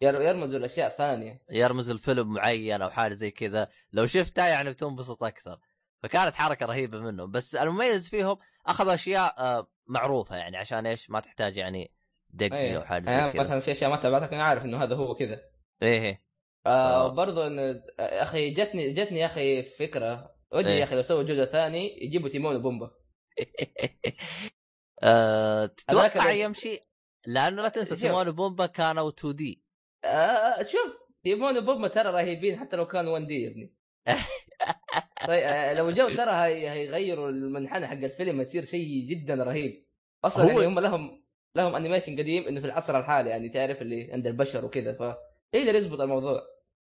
[0.03, 1.43] ير- يرمزوا لأشياء ثانية.
[1.51, 3.69] يرمز الفيلم معين أو حاجة زي كذا.
[3.93, 5.59] لو شفتها يعني بتنبسط أكثر.
[6.03, 7.31] فكانت حركة رهيبة منهم.
[7.31, 11.93] بس المميز فيهم اخذوا أشياء آه، معروفة يعني عشان إيش؟ ما تحتاج يعني
[12.31, 13.43] دقه اي أو حاجة يعني زي كذا.
[13.43, 15.41] مثلا في أشياء ما تابعتها أنا عارف إنه هذا هو كذا.
[15.83, 16.25] إيه إيه.
[16.67, 17.09] آه آه.
[17.15, 17.63] برضو إنه
[17.99, 20.35] يا أخي جتني جتني يا أخي فكرة.
[20.53, 20.79] ودي إيه.
[20.79, 22.91] يا أخي لو سووا جزء ثاني يجيبوا تيمون وبومبا.
[25.03, 26.81] آه، تتوقع يمشي؟
[27.27, 27.97] لأنه لا تنسى.
[27.97, 29.63] تيمون وبومبا كانوا 2D
[30.05, 30.93] آه شوف.
[31.25, 33.75] تيمون وبومبا ترى رهيبين حتى لو كانوا 1D يا ابني.
[35.27, 39.85] طيب آه، لو جو ترى هي هيغيروا المنحنى حق الفيلم يصير شيء جدا رهيب.
[40.25, 41.23] أصلا هو- يعني هم لهم
[41.57, 45.15] لهم انيميشن قديم إنه في العصر الحالي يعني تعرف اللي عند البشر وكذا ف
[45.55, 46.41] يقدر يزبط الموضوع؟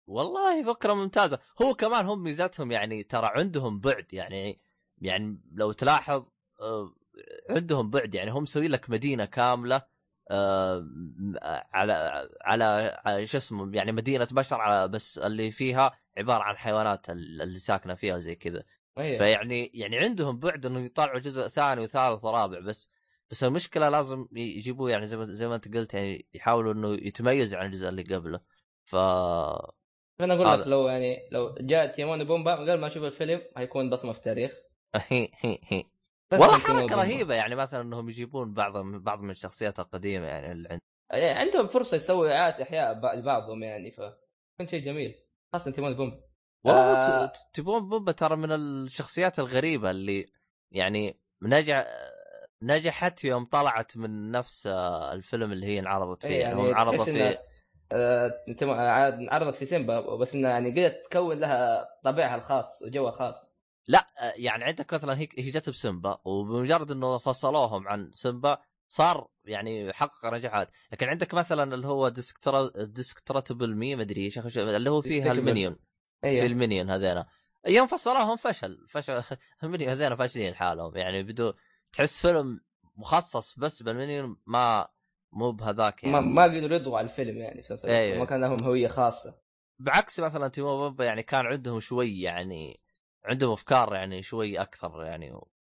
[0.06, 1.38] والله فكرة ممتازة.
[1.62, 4.60] هو كمان هم ميزتهم يعني ترى عندهم بعد يعني
[5.02, 6.24] يعني لو تلاحظ
[6.60, 6.94] آه،
[7.50, 9.82] عندهم بعد يعني هم مسوي لك مدينة كاملة
[10.30, 10.86] آه،
[11.72, 11.92] على
[12.42, 17.58] على على شو اسمه يعني مدينة بشر على بس اللي فيها عبارة عن حيوانات اللي
[17.58, 18.62] ساكنة فيها زي كذا
[18.98, 19.18] أيه.
[19.18, 22.90] فيعني يعني عندهم بعد إنه يطلعوا جزء ثاني وثالث ورابع بس
[23.30, 27.54] بس المشكلة لازم يجيبوه يعني زي ما زي ما أنت قلت يعني يحاولوا إنه يتميز
[27.54, 28.40] عن الجزء اللي قبله
[28.84, 28.96] ف
[30.20, 30.60] أنا أقول.
[30.60, 34.52] لك لو يعني لو جاء تيمون وبومبا قبل ما أشوف الفيلم حيكون بصمة في التاريخ
[36.32, 36.96] والله من حركة.
[36.96, 40.80] رهيبة يعني مثلا إنهم يجيبون بعض بعض من الشخصيات القديمة يعني اللي عند
[41.12, 44.00] يعني عندهم فرصة يسوي إعادة إحياء لبعضهم يعني ف
[44.58, 45.14] كان شيء جميل
[45.52, 46.20] خاصه تيمون وبومبا
[46.64, 47.32] والله آه.
[47.52, 50.26] تيمون بومبا ترى من الشخصيات الغريبة اللي
[50.72, 51.84] يعني نجح
[52.62, 56.28] نجحت يوم طلعت من نفس آه، الفيلم اللي هي انعرضت فيه.
[56.34, 57.38] إيه يعني, يعني انعرض تحس في إنها-
[57.92, 63.50] آه، آه، انعرضت في سيمبا بس انها يعني قدرت تكون لها طابعها الخاص وجوها خاص.
[63.88, 64.06] لا
[64.36, 68.58] يعني عندك مثلا هي هي جت بسمبا وبمجرد إنه فصلوهم عن سمبا
[68.90, 70.70] صار يعني حقق نجاحات.
[70.92, 75.32] لكن عندك مثلا اللي هو Despica- Despicable Me مدري إيش اللي هو فيها.
[75.32, 75.74] ال Minion
[76.20, 77.26] في أيوه المنيون هذينا.
[77.66, 78.86] يوم فصلوهم فشل.
[78.88, 79.22] فشل.
[79.62, 80.96] المنيون هذينا فاشلين حالهم.
[80.96, 81.52] يعني بدون
[81.92, 82.60] تحس فيلم
[82.96, 84.88] مخصص بس بالمنيون ما
[85.32, 86.14] مو بهذاك يعني.
[86.14, 87.84] ما, ما قدروا يضغوا على الفيلم يعني في.
[87.84, 88.18] أيوة.
[88.18, 89.40] ما كان لهم هوية خاصة.
[89.78, 92.80] بعكس مثلا تيمو بومبا يعني كان عندهم شوي يعني
[93.24, 95.32] عندهم أفكار يعني شوي أكثر يعني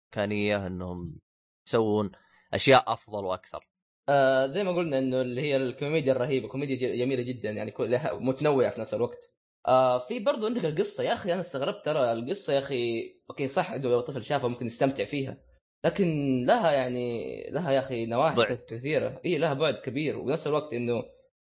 [0.06, 1.20] امكانيه إنهم
[1.66, 2.10] يسوون
[2.54, 3.68] أشياء أفضل وأكثر.
[4.08, 8.70] آه زي ما قلنا إنه اللي هي الكوميديا الرهيبة كوميديا جميلة جدا يعني كلها متنوعة
[8.70, 9.30] في نفس الوقت.
[9.68, 11.04] آه في برضو عندك القصة.
[11.04, 13.02] يا أخي أنا استغربت ترى القصة يا أخي.
[13.30, 15.36] okay صح إنه لو طفل شافها ممكن يستمتع فيها
[15.84, 18.56] لكن لها يعني لها يا أخي نواحي.
[18.56, 19.20] كثيرة.
[19.24, 20.18] إي لها بعد كبير.
[20.18, 21.04] وبنفس الوقت إنه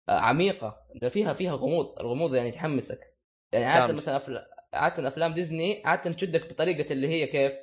[0.09, 0.77] آه عميقة.
[1.09, 2.99] فيها فيها غموض الغموض يعني تحمسك.
[3.53, 4.47] يعني عادة مثلا.
[4.73, 7.53] عادة أفلام ديزني عادة تشدك بطريقة اللي هي كيف؟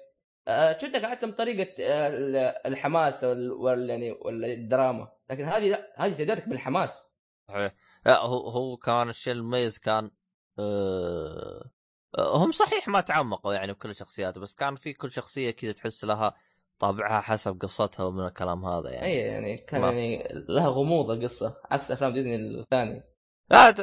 [0.49, 3.91] آه، تشدك عاده بطريقه آه، ال- الحماس وال...
[3.91, 5.13] يعني والدراما.
[5.31, 7.15] لكن هذه لا هذه تدرك بالحماس.
[7.49, 7.75] صحيح.
[8.07, 10.11] لا هو هو كان الشيء المميز كان
[10.59, 11.71] آه
[12.19, 16.05] آه، هم صحيح ما تعمقوا يعني بكل الشخصيات بس كان في كل شخصية كذا تحس
[16.05, 16.35] لها
[16.79, 19.07] طابعها حسب قصتها ومن الكلام هذا يعني.
[19.07, 23.09] اي يعني كان ما- يعني لها غموض القصة عكس أفلام ديزني الثانية
[23.51, 23.75] لا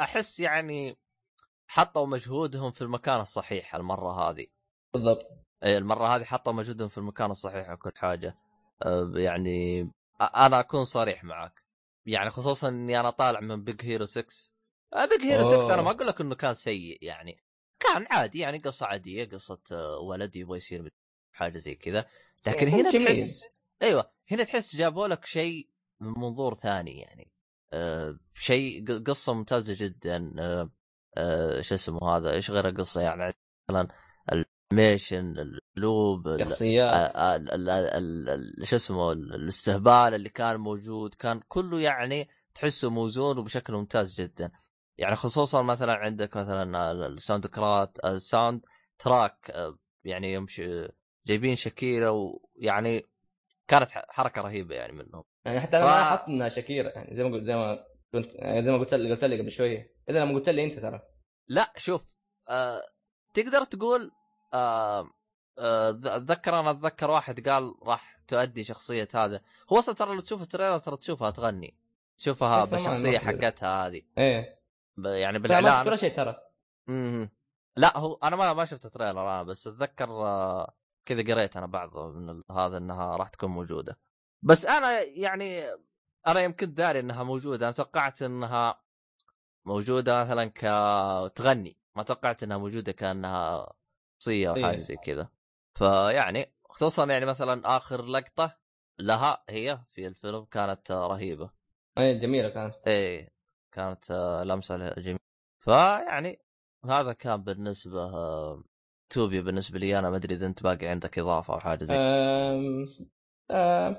[0.00, 0.98] أحس يعني
[1.66, 4.46] حطوا مجهودهم في المكان الصحيح المرة هذه.
[4.94, 5.43] بالضبط.
[5.64, 8.36] اي المرة هذه حطوا مجهودهم في المكان الصحيح وكل حاجة.
[8.82, 11.64] أه، يعني أنا أكون صريح معك
[12.06, 14.50] يعني خصوصا إني أنا طالع من Big Hero 6
[14.92, 15.82] Big Hero 6 أنا.
[15.82, 17.44] ما أقول لك إنه كان سيء يعني.
[17.80, 20.92] كان عادي يعني قصة عادية قصة آه، ولد يبغى يصير
[21.32, 22.06] حاجة زي كذا.
[22.46, 23.06] لكن هنا جميل.
[23.06, 23.46] تحس
[23.82, 25.68] أيوه هنا تحس جابوا لك شيء
[26.00, 27.30] من منظور ثاني يعني.
[27.72, 30.34] أه شيء قصة ممتازة جدا.
[30.38, 30.70] أه
[31.16, 33.34] أه شو اسمه هذا؟ إيش غير القصة يعني؟
[33.70, 33.88] مثلا
[34.78, 36.94] ال animation الاسلوب ال- شخصيات.
[37.16, 38.28] آه، ال- ال- ال-
[38.60, 44.20] ال- شو اسمه ال- الاستهبال اللي كان موجود كان كله يعني تحسه موزون وبشكل ممتاز
[44.20, 44.50] جدا.
[44.98, 48.66] يعني خصوصا مثلا عندك مثلا ال- ال soundtrack ال
[48.98, 49.52] soundtrack
[50.04, 50.88] يعني يمشي
[51.26, 53.02] جايبين شكيرة ويعني
[53.68, 55.24] كانت حركة رهيبة يعني منهم.
[55.44, 57.78] يعني حتى أنا ف- ما لاحظت إنها شكيره يعني زي ما قلت زي ما
[58.12, 58.26] كنت
[58.64, 59.94] زي ما قلت لي قلت لي قبل شوية.
[60.10, 61.00] إلا لما قلت لي أنت ترى.
[61.48, 62.14] لا شوف
[62.48, 62.82] آه
[63.34, 64.10] تقدر تقول
[65.58, 69.40] أتذكر أنا أتذكر واحد قال راح تؤدي شخصية هذا.
[69.72, 71.78] هو أصلا ترى لو تشوف ال trailer ترى تشوفها تغني.
[72.16, 73.18] تشوفها بالشخصية.
[73.18, 74.02] حقتها هذه.
[74.18, 74.60] إيه.
[75.04, 75.86] يعني بالإعلان.
[75.86, 76.36] ولا شيء ترى.
[76.86, 77.30] مم.
[77.76, 80.74] لا هو أنا ما ما شفت ال trailer أنا بس أتذكر آه،
[81.06, 83.98] كذا قريت أنا بعض من هذا إنها راح تكون موجودة.
[84.42, 85.64] بس أنا يعني
[86.26, 88.82] أنا يمكن داري إنها موجودة أنا توقعت إنها
[89.66, 93.72] موجودة مثلا كتغني ما توقعت إنها موجودة كأنها
[94.18, 94.62] شخصية أو إيه.
[94.62, 95.28] حاجة زي كذا
[95.78, 98.58] فيعني خصوصا يعني مثلا آخر لقطة
[98.98, 101.50] لها هي في الفيلم كانت رهيبة.
[101.98, 102.74] إيه جميلة كانت.
[102.86, 103.28] إيه
[103.72, 104.12] كانت
[104.46, 105.18] لمسة جميلة.
[105.64, 106.40] فيعني
[106.84, 108.10] هذا كان بالنسبة
[109.10, 109.98] توبي بالنسبة لي.
[109.98, 112.88] أنا ما أدري إذا أنت باقي عندك إضافة أو حاجة زي أم...
[113.50, 113.94] أم...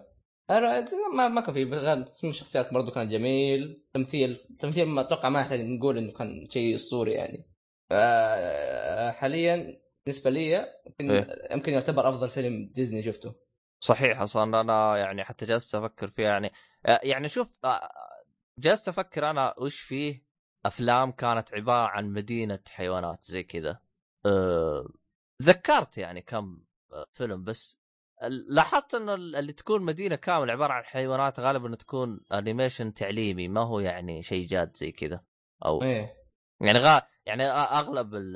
[0.51, 3.83] أنا- ما ما كان في تصميم الشخصيات برضو كان جميل.
[3.93, 7.49] تمثيل تمثيل ما أتوقع ما نقول إنه كان شيء أسطوري يعني.
[7.91, 11.53] أه، حاليا بالنسبة لي يمكن إيه.
[11.53, 13.35] يمكن يعتبر أفضل فيلم ديزني شفته.
[13.79, 16.51] صحيح أصلا أنا يعني حتى جلست أفكر فيها يعني
[16.85, 17.59] يعني شوف
[18.59, 20.25] جلست أفكر أنا وش فيه
[20.65, 23.79] أفلام كانت عبارة عن مدينة حيوانات زي كذا.
[24.25, 24.89] أه
[25.41, 26.63] ذكرت يعني كم
[27.11, 27.79] فيلم بس
[28.47, 33.79] لاحظت انه اللي تكون مدينة كاملة عبارة عن حيوانات غالبا تكون animation تعليمي ما هو
[33.79, 35.23] يعني شيء جاد زي كذا.
[35.65, 36.13] أو إيه.
[36.61, 38.35] يعني غا يعني أغلب ال...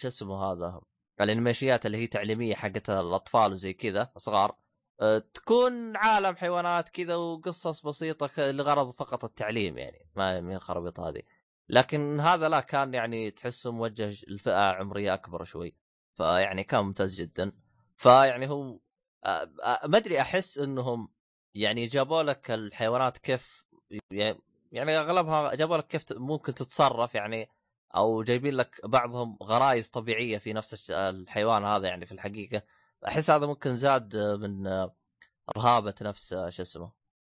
[0.00, 0.80] شو اسمه هذا؟
[1.20, 4.56] الانيميشنات اللي هي تعليمية حقت الأطفال وزي كذا صغار.
[5.00, 11.22] أه، تكون عالم حيوانات كذا وقصص بسيطة لغرض فقط التعليم يعني ما من الخرابيط هذه.
[11.68, 15.74] لكن هذا لا كان يعني تحسه موجه لفئة عمرية أكبر شوي.
[16.12, 17.52] فيعني كان ممتاز جدا.
[17.96, 18.78] فيعني هو
[19.84, 21.08] ما أدري أحس إنهم
[21.54, 23.64] يعني جابوا لك الحيوانات كيف
[24.10, 24.40] يعني
[24.72, 27.48] يعني أغلبها جابوا لك كيف ممكن تتصرف يعني
[27.96, 32.62] أو جايبين لك بعضهم غرائز طبيعية في نفس الحيوان هذا يعني في الحقيقة
[33.08, 34.66] أحس هذا ممكن زاد من
[35.56, 36.92] رهابة نفس شو اسمه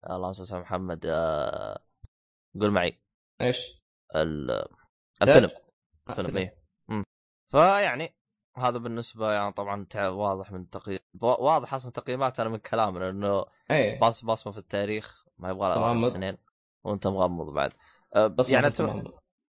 [0.09, 1.79] اللهم صل على محمد آه،
[2.61, 3.01] قول معي
[3.41, 3.81] إيش؟
[4.15, 4.67] ال-
[5.21, 5.49] الفيلم
[6.07, 6.49] آه، الفيلم
[6.87, 7.03] مم.
[7.51, 8.15] فيعني
[8.57, 14.25] هذا بالنسبة يعني طبعا واضح من تقييم واضح أصلا تقييماتنا من كلامنا إنه إيه باص
[14.25, 16.07] بصمه في التاريخ ما يبغى لها.
[16.07, 16.37] اثنين
[16.83, 17.73] وأنت مغمض بعد
[18.17, 18.67] بس يعني.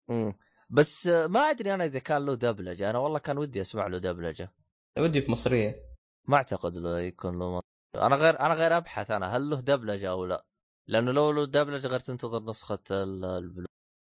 [0.07, 0.33] مم.
[0.69, 2.89] بس ما أدري أنا إذا كان له دبلجة.
[2.89, 4.53] أنا والله كان ودي أسمع له دبلجة.
[4.99, 5.83] ودي في مصرية.
[6.27, 7.61] ما أعتقد له يكون له م-
[7.95, 10.45] أنا غير أنا غير أبحث أنا هل له دبلجة أو لا.
[10.87, 13.65] لأنه لو له دبلجة غير تنتظر نسخة ال- البلو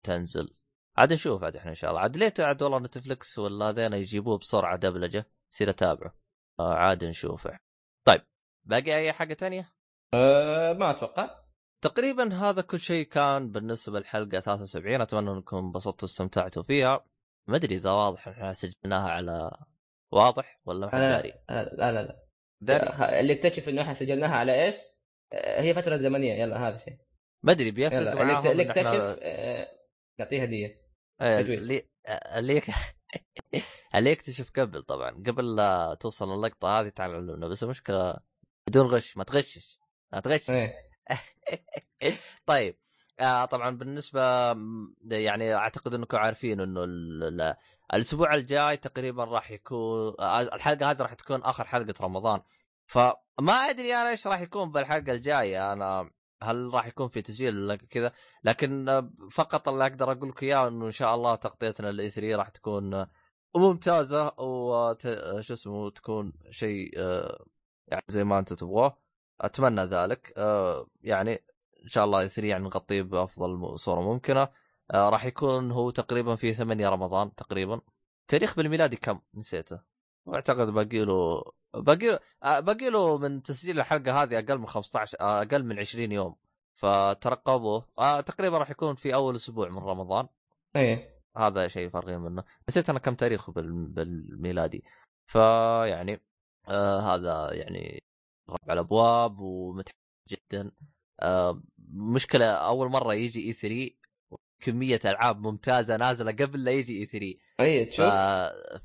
[0.06, 0.54] تنزل.
[0.96, 2.00] عاد نشوف عاد إحنا إن شاء الله.
[2.02, 6.14] عاد ليه عاد والله نتفلكس ولا هذين يجيبوه بسرعة دبلجة؟ يصير أتابعه.
[6.60, 7.48] آه، عاد نشوف
[8.06, 8.22] طيب
[8.64, 9.72] باقي أي حاجة تانية؟
[10.14, 11.45] أه ما أتوقع.
[11.88, 17.04] تقريبا هذا كل شيء كان بالنسبة للحلقه 73 أتمنى أنكم انبسطتوا واستمتعتوا فيها.
[17.46, 19.50] ما أدري إذا واضح إحنا سجلناها على
[20.12, 21.32] واضح ولا ما حد لا داري.
[21.48, 22.26] لا لا لا, لا.
[22.60, 24.76] داري اللي اكتشف إنه إحنا سجلناها على إيش؟
[25.32, 26.34] أه، هي فترة زمنية.
[26.34, 26.98] يلا هذا شيء.
[27.42, 29.18] ما أدري بيفرق معاهم اللي اكتشف
[30.20, 30.82] نعطيه هديه
[31.22, 31.40] إيه،.
[31.40, 32.62] اللي اللي
[33.94, 35.10] اللي يكتشف قبل طبعا.
[35.10, 38.16] قبل لا توصل اللقطه هذه تعال علمنا بس المشكلة
[38.68, 39.80] بدون غش ما تغشش
[40.12, 40.50] ما تغشش.
[40.50, 40.85] إيه.
[42.46, 42.76] طيب
[43.20, 44.20] آه طبعا بالنسبة
[45.10, 47.56] يعني أعتقد إنكم عارفين إنه ال- ال-
[47.94, 52.40] الأسبوع الجاي تقريبا راح يكون آه، الحلقة هذه راح تكون آخر حلقة رمضان.
[52.86, 55.72] فما أدري أنا إيش راح يكون بالحلقة الجاية.
[55.72, 56.10] أنا
[56.42, 58.12] هل راح يكون في تسجيل كذا؟
[58.44, 62.36] لكن آه، فقط اللي أقدر أقول لك إياه إنه إن شاء الله تغطيتنا للاي 3
[62.36, 63.10] راح تكون آه،
[63.56, 64.28] ممتازة
[65.40, 66.98] شو اسمه تكون شيء
[67.88, 69.05] يعني زي ما أنتم تبغوه.
[69.40, 70.32] أتمنى ذلك.
[70.36, 71.44] آه، يعني
[71.82, 74.48] إن شاء الله 3 يعني نغطيه بأفضل صورة ممكنة.
[74.90, 77.80] آه راح يكون هو تقريبا في 8 رمضان تقريبا.
[78.28, 79.80] تاريخ بالميلادي كم؟ نسيته.
[80.26, 81.42] واعتقد باقي له
[81.74, 85.78] باقي له آه، باقي له من تسجيل الحلقة هذه أقل من 15 آه، أقل من
[85.78, 86.36] 20 يوم.
[86.74, 87.86] فترقبوه.
[87.98, 90.28] آه تقريبا راح يكون في أول أسبوع من رمضان.
[90.76, 91.16] إيه.
[91.36, 92.44] هذا شيء فارغين منه.
[92.68, 94.84] نسيت أنا كم تاريخه بال- بالميلادي.
[95.26, 96.20] فيعني
[96.68, 98.02] آه هذا يعني
[98.51, 99.97] ربع الأبواب ومتحمس
[100.28, 100.70] جدا.
[101.20, 101.62] آه
[101.93, 103.90] مشكلة أول مرة يجي اي 3
[104.60, 107.89] كميه ألعاب ممتازة نازلة قبل لا يجي اي 3 أي ف...
[107.89, 108.05] تشوف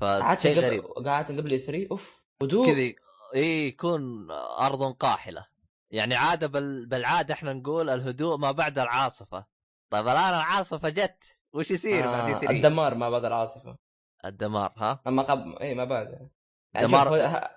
[0.04, 0.84] قعدت فشيء غريب.
[0.84, 2.66] قبل قعدت قبل 3 أوف هدوء.
[2.66, 2.94] كذا
[3.36, 5.48] إي يكون أرض قاحله
[5.92, 6.86] يعني عادة بال...
[6.86, 9.46] بالعادة إحنا نقول الهدوء ما بعد العاصفة.
[9.90, 13.78] طيب الآن العاصفة جت وش يصير بعد آه اي 3 الدمار ما بعد العاصفة.
[14.26, 16.30] الدمار ها؟ اما قبل إي ما بعد.
[16.74, 17.48] يعني دمار-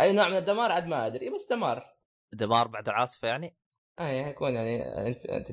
[0.00, 1.96] أي نوع من الدمار؟ عاد ما أدري بس دمار.
[2.32, 3.56] دمار بعد العاصفة يعني؟
[4.00, 5.48] أي يكون يعني؟ أنت أنت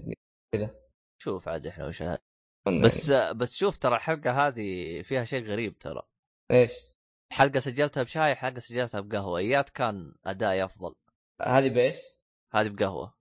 [1.22, 2.20] شوف عاد إحنا وش هذا.
[2.68, 2.82] يعني.
[2.82, 6.02] بس بس شوف ترى الحلقة هذه فيها شيء غريب ترى.
[6.52, 6.74] إيش؟
[7.34, 9.40] حلقة سجلتها بشاي حلقة سجلتها بقهوة.
[9.40, 10.94] ايات كان ادائي أفضل.
[11.42, 11.98] هذه بإيش؟
[12.54, 13.14] هذه بقهوة.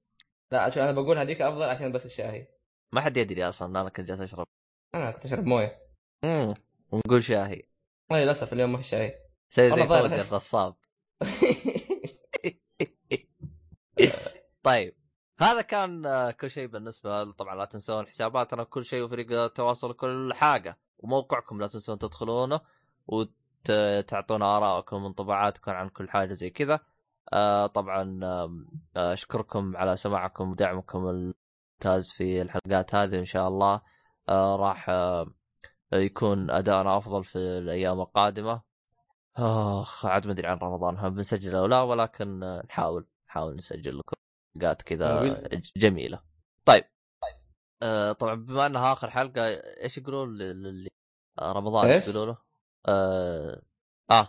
[0.53, 2.47] لا عشان أنا بقول هذيك أفضل عشان بس الشاهي.
[2.95, 4.47] ما حد يدري أصلا أنا كنت جالس أشرب.
[4.95, 5.83] أنا كنت أشرب موية.
[6.25, 6.55] امم
[6.93, 7.63] ونقول شاهي.
[8.11, 9.87] والله للأسف اليوم ما في شاي سوي زي.
[9.87, 10.77] فوزي النصاب
[14.63, 14.95] طيب
[15.41, 20.35] هذا كان آه، كل شيء بالنسبة طبعا لا تنسون حساباتنا كل شيء وفريق التواصل كل
[20.35, 20.79] حاجة.
[20.99, 22.61] وموقعكم لا تنسون تدخلونه
[23.07, 26.81] وتعطونا ارائكم وانطباعاتكم عن كل حاجة زي كذا.
[27.33, 28.65] آه طبعا آه،
[28.97, 33.81] أشكركم على سماعكم ودعمكم الممتاز في الحلقات هذه إن شاء الله.
[34.31, 34.91] راح
[35.93, 38.74] يكون ادائنا أفضل في الأيام القادمة.
[39.37, 43.99] آخ عاد ما أدري عن رمضان هل بنسجل أو لا ولكن آه، نحاول نحاول نسجل
[43.99, 44.17] لكم
[44.57, 45.25] حلقات كذا.
[45.49, 46.23] ج- جميلة.
[46.65, 46.85] طيب
[47.83, 49.43] آه طبعا بما إنها آخر حلقة
[49.83, 50.89] إيش يقولون لل- للي
[51.39, 52.39] آه رمضان إيش إيش؟ يقولوا له؟
[52.89, 53.63] آه,
[54.11, 54.29] آه,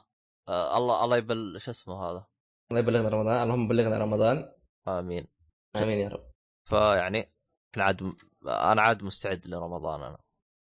[0.50, 2.26] آه الله الله يبل شو اسمه هذا؟
[2.72, 4.54] الله يبلغنا رمضان اللهم بلغنا رمضان.
[4.88, 5.28] آمين.
[5.76, 6.32] آمين يا رب.
[6.70, 7.32] فيعني
[7.74, 8.02] إحنا عاد
[8.48, 10.18] أنا عاد مستعد لرمضان أنا.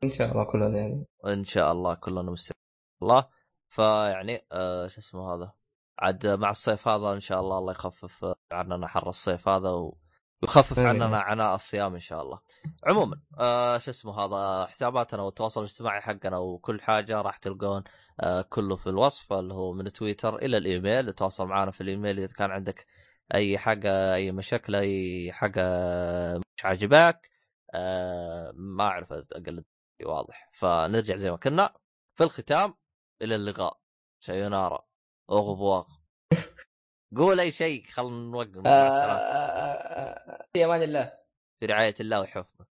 [0.04, 1.06] إن شاء الله كلنا يعني.
[1.26, 2.56] إن شاء الله كلنا مستعد
[3.02, 3.28] الله.
[3.72, 5.52] فيعني آه شو اسمه هذا
[5.98, 9.98] عاد مع الصيف هذا إن شاء الله الله يخفف عننا حر الصيف هذا و...
[10.42, 11.02] ويخفف آمين.
[11.02, 12.40] عننا عناء الصيام إن شاء الله.
[12.86, 17.84] عموما آه شو اسمه هذا حساباتنا والتواصل الاجتماعي حقنا وكل حاجة راح تلقون
[18.20, 22.34] آه كله في الوصف اللي هو من تويتر إلى الإيميل تواصل معنا في الإيميل إذا
[22.34, 22.86] كان عندك
[23.34, 25.62] أي حاجة أي مشاكل أي حاجة
[26.38, 27.30] مش عاجباك
[27.74, 29.64] آه ما أعرف أقلد
[30.04, 31.74] واضح فنرجع زي ما كنا
[32.14, 32.81] في الختام
[33.22, 33.80] إلى اللقاء.
[34.20, 34.86] سيونارا
[35.30, 35.86] اوغبواغ
[37.16, 41.12] قول أي شيء خلنا نوقف آه، آه، آه، في أمان الله.
[41.60, 42.66] في رعاية الله وحفظه.